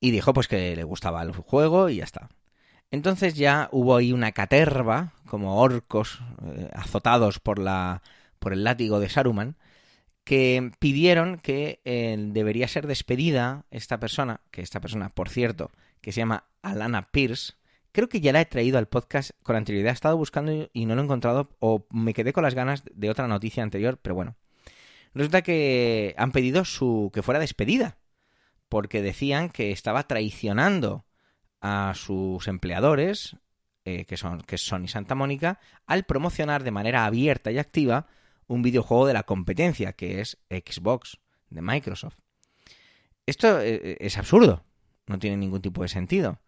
Y 0.00 0.10
dijo 0.10 0.32
pues 0.32 0.48
que 0.48 0.76
le 0.76 0.84
gustaba 0.84 1.22
el 1.22 1.32
juego 1.32 1.88
y 1.88 1.96
ya 1.96 2.04
está. 2.04 2.28
Entonces 2.90 3.34
ya 3.34 3.68
hubo 3.72 3.96
ahí 3.96 4.12
una 4.12 4.32
caterva, 4.32 5.12
como 5.26 5.60
orcos 5.60 6.20
eh, 6.44 6.70
azotados 6.72 7.38
por 7.38 7.58
la 7.58 8.02
por 8.38 8.52
el 8.52 8.64
látigo 8.64 9.00
de 9.00 9.08
Saruman, 9.08 9.56
que 10.28 10.72
pidieron 10.78 11.38
que 11.38 11.80
eh, 11.86 12.14
debería 12.18 12.68
ser 12.68 12.86
despedida 12.86 13.64
esta 13.70 13.98
persona, 13.98 14.42
que 14.50 14.60
esta 14.60 14.78
persona, 14.78 15.08
por 15.08 15.30
cierto, 15.30 15.70
que 16.02 16.12
se 16.12 16.20
llama 16.20 16.44
Alana 16.60 17.10
Pierce, 17.10 17.54
creo 17.92 18.10
que 18.10 18.20
ya 18.20 18.34
la 18.34 18.42
he 18.42 18.44
traído 18.44 18.76
al 18.76 18.88
podcast 18.88 19.30
con 19.42 19.56
anterioridad, 19.56 19.92
he 19.92 19.94
estado 19.94 20.18
buscando 20.18 20.68
y 20.70 20.84
no 20.84 20.94
lo 20.94 21.00
he 21.00 21.04
encontrado, 21.04 21.56
o 21.60 21.86
me 21.88 22.12
quedé 22.12 22.34
con 22.34 22.42
las 22.42 22.54
ganas 22.54 22.82
de 22.92 23.08
otra 23.08 23.26
noticia 23.26 23.62
anterior, 23.62 23.98
pero 24.02 24.16
bueno. 24.16 24.36
Resulta 25.14 25.40
que 25.40 26.14
han 26.18 26.32
pedido 26.32 26.66
su 26.66 27.10
que 27.14 27.22
fuera 27.22 27.40
despedida, 27.40 27.96
porque 28.68 29.00
decían 29.00 29.48
que 29.48 29.72
estaba 29.72 30.02
traicionando 30.08 31.06
a 31.62 31.94
sus 31.96 32.48
empleadores, 32.48 33.38
eh, 33.86 34.04
que 34.04 34.18
son 34.18 34.42
que 34.42 34.58
son 34.58 34.88
Santa 34.88 35.14
Mónica, 35.14 35.58
al 35.86 36.04
promocionar 36.04 36.64
de 36.64 36.70
manera 36.70 37.06
abierta 37.06 37.50
y 37.50 37.56
activa 37.56 38.08
un 38.48 38.62
videojuego 38.62 39.06
de 39.06 39.12
la 39.12 39.22
competencia, 39.22 39.92
que 39.92 40.20
es 40.20 40.38
Xbox 40.50 41.18
de 41.50 41.62
Microsoft. 41.62 42.16
Esto 43.26 43.60
eh, 43.60 43.74
eh, 43.74 43.96
es 44.00 44.18
absurdo, 44.18 44.64
no 45.06 45.18
tiene 45.18 45.36
ningún 45.36 45.62
tipo 45.62 45.82
de 45.82 45.88
sentido. 45.88 46.40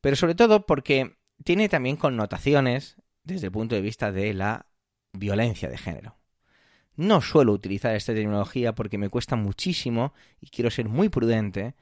Pero 0.00 0.14
sobre 0.14 0.34
todo 0.34 0.66
porque 0.66 1.16
tiene 1.42 1.68
también 1.68 1.96
connotaciones 1.96 2.96
desde 3.24 3.46
el 3.46 3.52
punto 3.52 3.74
de 3.74 3.80
vista 3.80 4.12
de 4.12 4.34
la 4.34 4.66
violencia 5.12 5.68
de 5.68 5.78
género. 5.78 6.16
No 6.96 7.20
suelo 7.20 7.52
utilizar 7.52 7.94
esta 7.94 8.14
tecnología 8.14 8.74
porque 8.74 8.98
me 8.98 9.08
cuesta 9.08 9.36
muchísimo 9.36 10.12
y 10.40 10.48
quiero 10.48 10.70
ser 10.70 10.88
muy 10.88 11.08
prudente 11.08 11.74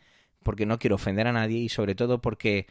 porque 0.43 0.67
no 0.67 0.79
quiero 0.79 0.97
ofender 0.97 1.27
a 1.27 1.33
nadie 1.33 1.59
y 1.59 1.69
sobre 1.69 1.95
todo 1.95 2.21
porque 2.21 2.67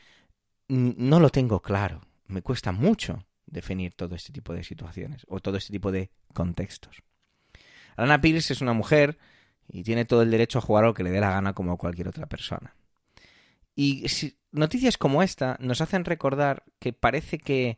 no 0.68 1.20
lo 1.20 1.30
tengo 1.30 1.62
claro. 1.62 2.02
Me 2.28 2.42
cuesta 2.42 2.72
mucho 2.72 3.26
definir 3.46 3.94
todo 3.94 4.16
este 4.16 4.32
tipo 4.32 4.54
de 4.54 4.64
situaciones 4.64 5.26
o 5.28 5.40
todo 5.40 5.58
este 5.58 5.72
tipo 5.72 5.92
de 5.92 6.12
contextos. 6.34 7.04
Alana 7.96 8.22
Pierce 8.22 8.54
es 8.54 8.62
una 8.62 8.74
mujer 8.74 9.18
y 9.68 9.84
tiene 9.84 10.06
todo 10.06 10.22
el 10.22 10.32
derecho 10.32 10.60
a 10.60 10.62
jugar 10.62 10.86
lo 10.86 10.94
que 10.94 11.04
le 11.04 11.12
dé 11.12 11.20
la 11.20 11.32
gana 11.32 11.54
como 11.54 11.78
cualquier 11.78 12.08
otra 12.08 12.28
persona. 12.28 12.76
Y 13.76 14.06
noticias 14.52 14.98
como 14.98 15.22
esta 15.22 15.58
nos 15.60 15.82
hacen 15.82 16.06
recordar 16.06 16.64
que 16.80 16.94
parece 16.94 17.38
que, 17.38 17.78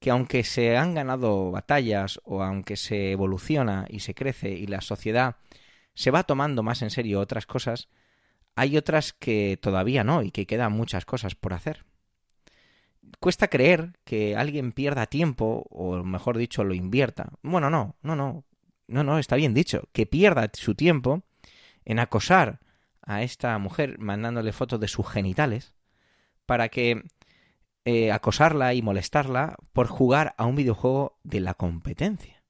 que 0.00 0.10
aunque 0.10 0.44
se 0.44 0.76
han 0.76 0.94
ganado 0.94 1.50
batallas 1.50 2.20
o 2.24 2.42
aunque 2.42 2.76
se 2.76 3.12
evoluciona 3.12 3.86
y 3.88 4.00
se 4.00 4.14
crece 4.14 4.50
y 4.50 4.66
la 4.66 4.80
sociedad 4.80 5.36
se 5.94 6.10
va 6.10 6.24
tomando 6.24 6.62
más 6.62 6.82
en 6.82 6.90
serio 6.90 7.20
otras 7.20 7.46
cosas, 7.46 7.88
hay 8.54 8.76
otras 8.76 9.12
que 9.12 9.58
todavía 9.60 10.04
no 10.04 10.22
y 10.22 10.30
que 10.30 10.46
quedan 10.46 10.72
muchas 10.72 11.04
cosas 11.04 11.34
por 11.34 11.52
hacer 11.52 11.84
cuesta 13.20 13.48
creer 13.48 13.92
que 14.04 14.36
alguien 14.36 14.72
pierda 14.72 15.06
tiempo, 15.06 15.66
o 15.70 16.02
mejor 16.04 16.38
dicho, 16.38 16.64
lo 16.64 16.74
invierta. 16.74 17.32
Bueno, 17.42 17.70
no, 17.70 17.96
no, 18.02 18.16
no, 18.16 18.44
no, 18.88 19.04
no, 19.04 19.18
está 19.18 19.36
bien 19.36 19.54
dicho, 19.54 19.88
que 19.92 20.06
pierda 20.06 20.50
su 20.52 20.74
tiempo 20.74 21.22
en 21.84 21.98
acosar 21.98 22.60
a 23.02 23.22
esta 23.22 23.56
mujer 23.58 23.98
mandándole 23.98 24.52
fotos 24.52 24.80
de 24.80 24.88
sus 24.88 25.08
genitales 25.08 25.74
para 26.44 26.68
que 26.68 27.04
eh, 27.84 28.12
acosarla 28.12 28.74
y 28.74 28.82
molestarla 28.82 29.56
por 29.72 29.86
jugar 29.86 30.34
a 30.38 30.46
un 30.46 30.56
videojuego 30.56 31.18
de 31.22 31.40
la 31.40 31.54
competencia. 31.54 32.42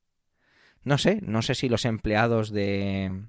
No 0.83 0.99
sé, 0.99 1.21
no 1.23 1.43
sé 1.43 1.55
si 1.55 1.69
los 1.69 1.85
empleados 1.85 2.51
de, 2.51 3.27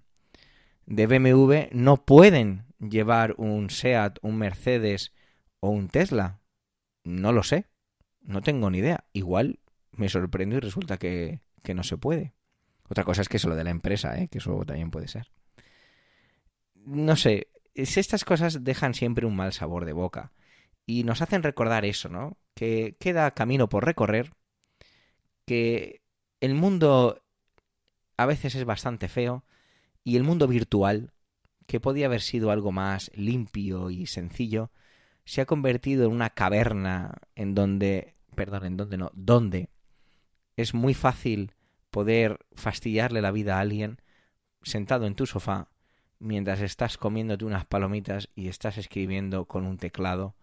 de 0.86 1.08
BMW 1.08 1.70
no 1.72 2.06
pueden 2.06 2.66
llevar 2.80 3.36
un 3.38 3.70
SEAT, 3.70 4.20
un 4.22 4.38
Mercedes 4.38 5.14
o 5.60 5.70
un 5.70 5.90
Tesla 5.90 6.40
no 7.08 7.32
lo 7.32 7.44
sé. 7.44 7.66
No 8.22 8.42
tengo 8.42 8.70
ni 8.70 8.80
idea. 8.80 9.06
Igual 9.14 9.60
me 9.92 10.10
sorprendo 10.10 10.58
y 10.58 10.60
resulta 10.60 10.98
que, 10.98 11.42
que 11.64 11.74
no 11.74 11.84
se 11.84 11.98
puede. 11.98 12.34
Otra 12.90 13.04
cosa 13.04 13.22
es 13.22 13.30
que 13.30 13.38
eso 13.38 13.50
lo 13.50 13.56
de 13.56 13.64
la 13.64 13.70
empresa, 13.70 14.18
¿eh? 14.18 14.28
que 14.30 14.38
eso 14.38 14.64
también 14.66 14.92
puede 14.92 15.08
ser. 15.08 15.32
No 16.76 17.16
sé, 17.16 17.48
estas 17.74 18.24
cosas 18.24 18.64
dejan 18.64 18.94
siempre 18.94 19.26
un 19.26 19.36
mal 19.36 19.54
sabor 19.54 19.86
de 19.86 19.94
boca 19.94 20.32
y 20.86 21.04
nos 21.04 21.22
hacen 21.22 21.44
recordar 21.44 21.86
eso, 21.86 22.10
¿no? 22.10 22.38
Que 22.54 22.96
queda 23.00 23.32
camino 23.32 23.68
por 23.68 23.86
recorrer, 23.86 24.32
que 25.46 26.02
el 26.40 26.56
mundo 26.56 27.22
a 28.16 28.26
veces 28.26 28.56
es 28.56 28.66
bastante 28.66 29.10
feo 29.10 29.46
y 30.04 30.16
el 30.16 30.24
mundo 30.24 30.48
virtual, 30.48 31.12
que 31.68 31.82
podía 31.82 32.06
haber 32.06 32.22
sido 32.22 32.52
algo 32.52 32.72
más 32.72 33.12
limpio 33.14 33.90
y 33.90 34.06
sencillo, 34.08 34.72
se 35.28 35.42
ha 35.42 35.46
convertido 35.46 36.06
en 36.06 36.14
una 36.14 36.30
caverna 36.30 37.16
en 37.36 37.54
donde, 37.54 38.16
perdón, 38.34 38.64
en 38.64 38.78
donde 38.78 38.96
no, 38.98 39.12
donde 39.14 39.70
es 40.56 40.74
muy 40.74 40.94
fácil 40.94 41.52
poder 41.92 42.40
fastidiarle 42.56 43.22
la 43.22 43.32
vida 43.32 43.58
a 43.58 43.60
alguien 43.60 44.02
sentado 44.64 45.06
en 45.06 45.16
tu 45.16 45.26
sofá 45.26 45.68
mientras 46.18 46.62
estás 46.62 46.98
comiéndote 46.98 47.44
unas 47.44 47.66
palomitas 47.66 48.30
y 48.36 48.48
estás 48.48 48.78
escribiendo 48.78 49.46
con 49.48 49.66
un 49.66 49.78
teclado 49.78 50.38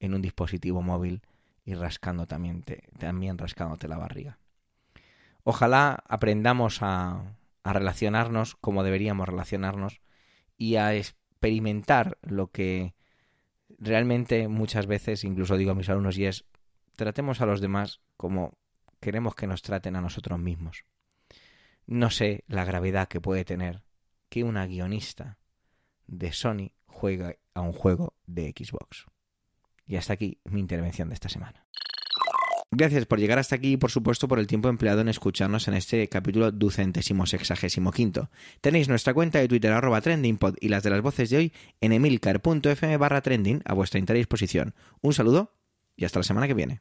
en 0.00 0.12
un 0.12 0.20
dispositivo 0.20 0.82
móvil 0.82 1.22
y 1.64 1.72
rascando 1.72 2.26
también, 2.26 2.62
rascándote 3.38 3.88
la 3.88 3.96
barriga. 3.96 4.38
Ojalá 5.44 6.04
aprendamos 6.08 6.82
a 6.82 7.38
relacionarnos 7.64 8.54
como 8.56 8.84
deberíamos 8.84 9.26
relacionarnos 9.26 10.02
y 10.58 10.76
a 10.76 10.94
experimentar 10.94 12.18
lo 12.20 12.48
que 12.48 12.95
realmente 13.78 14.48
muchas 14.48 14.86
veces, 14.86 15.24
incluso 15.24 15.56
digo 15.56 15.72
a 15.72 15.74
mis 15.74 15.88
alumnos, 15.88 16.18
y 16.18 16.26
es, 16.26 16.44
tratemos 16.96 17.40
a 17.40 17.46
los 17.46 17.60
demás 17.60 18.00
como 18.16 18.58
queremos 19.00 19.34
que 19.34 19.46
nos 19.46 19.62
traten 19.62 19.96
a 19.96 20.00
nosotros 20.00 20.38
mismos. 20.38 20.84
No 21.86 22.10
sé 22.10 22.44
la 22.48 22.64
gravedad 22.64 23.08
que 23.08 23.20
puede 23.20 23.44
tener 23.44 23.82
que 24.28 24.44
una 24.44 24.66
guionista 24.66 25.38
de 26.06 26.32
Sony 26.32 26.72
juegue 26.86 27.38
a 27.54 27.60
un 27.60 27.72
juego 27.72 28.14
de 28.26 28.52
Xbox. 28.56 29.06
Y 29.86 29.96
hasta 29.96 30.14
aquí 30.14 30.40
mi 30.44 30.60
intervención 30.60 31.08
de 31.08 31.14
esta 31.14 31.28
semana. 31.28 31.64
Gracias 32.72 33.06
por 33.06 33.20
llegar 33.20 33.38
hasta 33.38 33.54
aquí 33.54 33.72
y 33.72 33.76
por 33.76 33.90
supuesto 33.90 34.26
por 34.26 34.38
el 34.38 34.48
tiempo 34.48 34.68
empleado 34.68 35.00
en 35.00 35.08
escucharnos 35.08 35.68
en 35.68 35.74
este 35.74 36.08
capítulo 36.08 36.50
ducentésimo 36.50 37.24
sexagésimo 37.24 37.92
quinto. 37.92 38.28
Tenéis 38.60 38.88
nuestra 38.88 39.14
cuenta 39.14 39.38
de 39.38 39.48
Twitter 39.48 39.72
arroba 39.72 40.00
trendingpod 40.00 40.56
y 40.60 40.68
las 40.68 40.82
de 40.82 40.90
las 40.90 41.00
voces 41.00 41.30
de 41.30 41.36
hoy 41.36 41.52
en 41.80 41.92
emilcar.fm 41.92 42.96
barra 42.96 43.22
trending 43.22 43.62
a 43.64 43.72
vuestra 43.72 44.00
entera 44.00 44.18
disposición. 44.18 44.74
Un 45.00 45.14
saludo 45.14 45.54
y 45.96 46.04
hasta 46.04 46.18
la 46.18 46.24
semana 46.24 46.48
que 46.48 46.54
viene. 46.54 46.80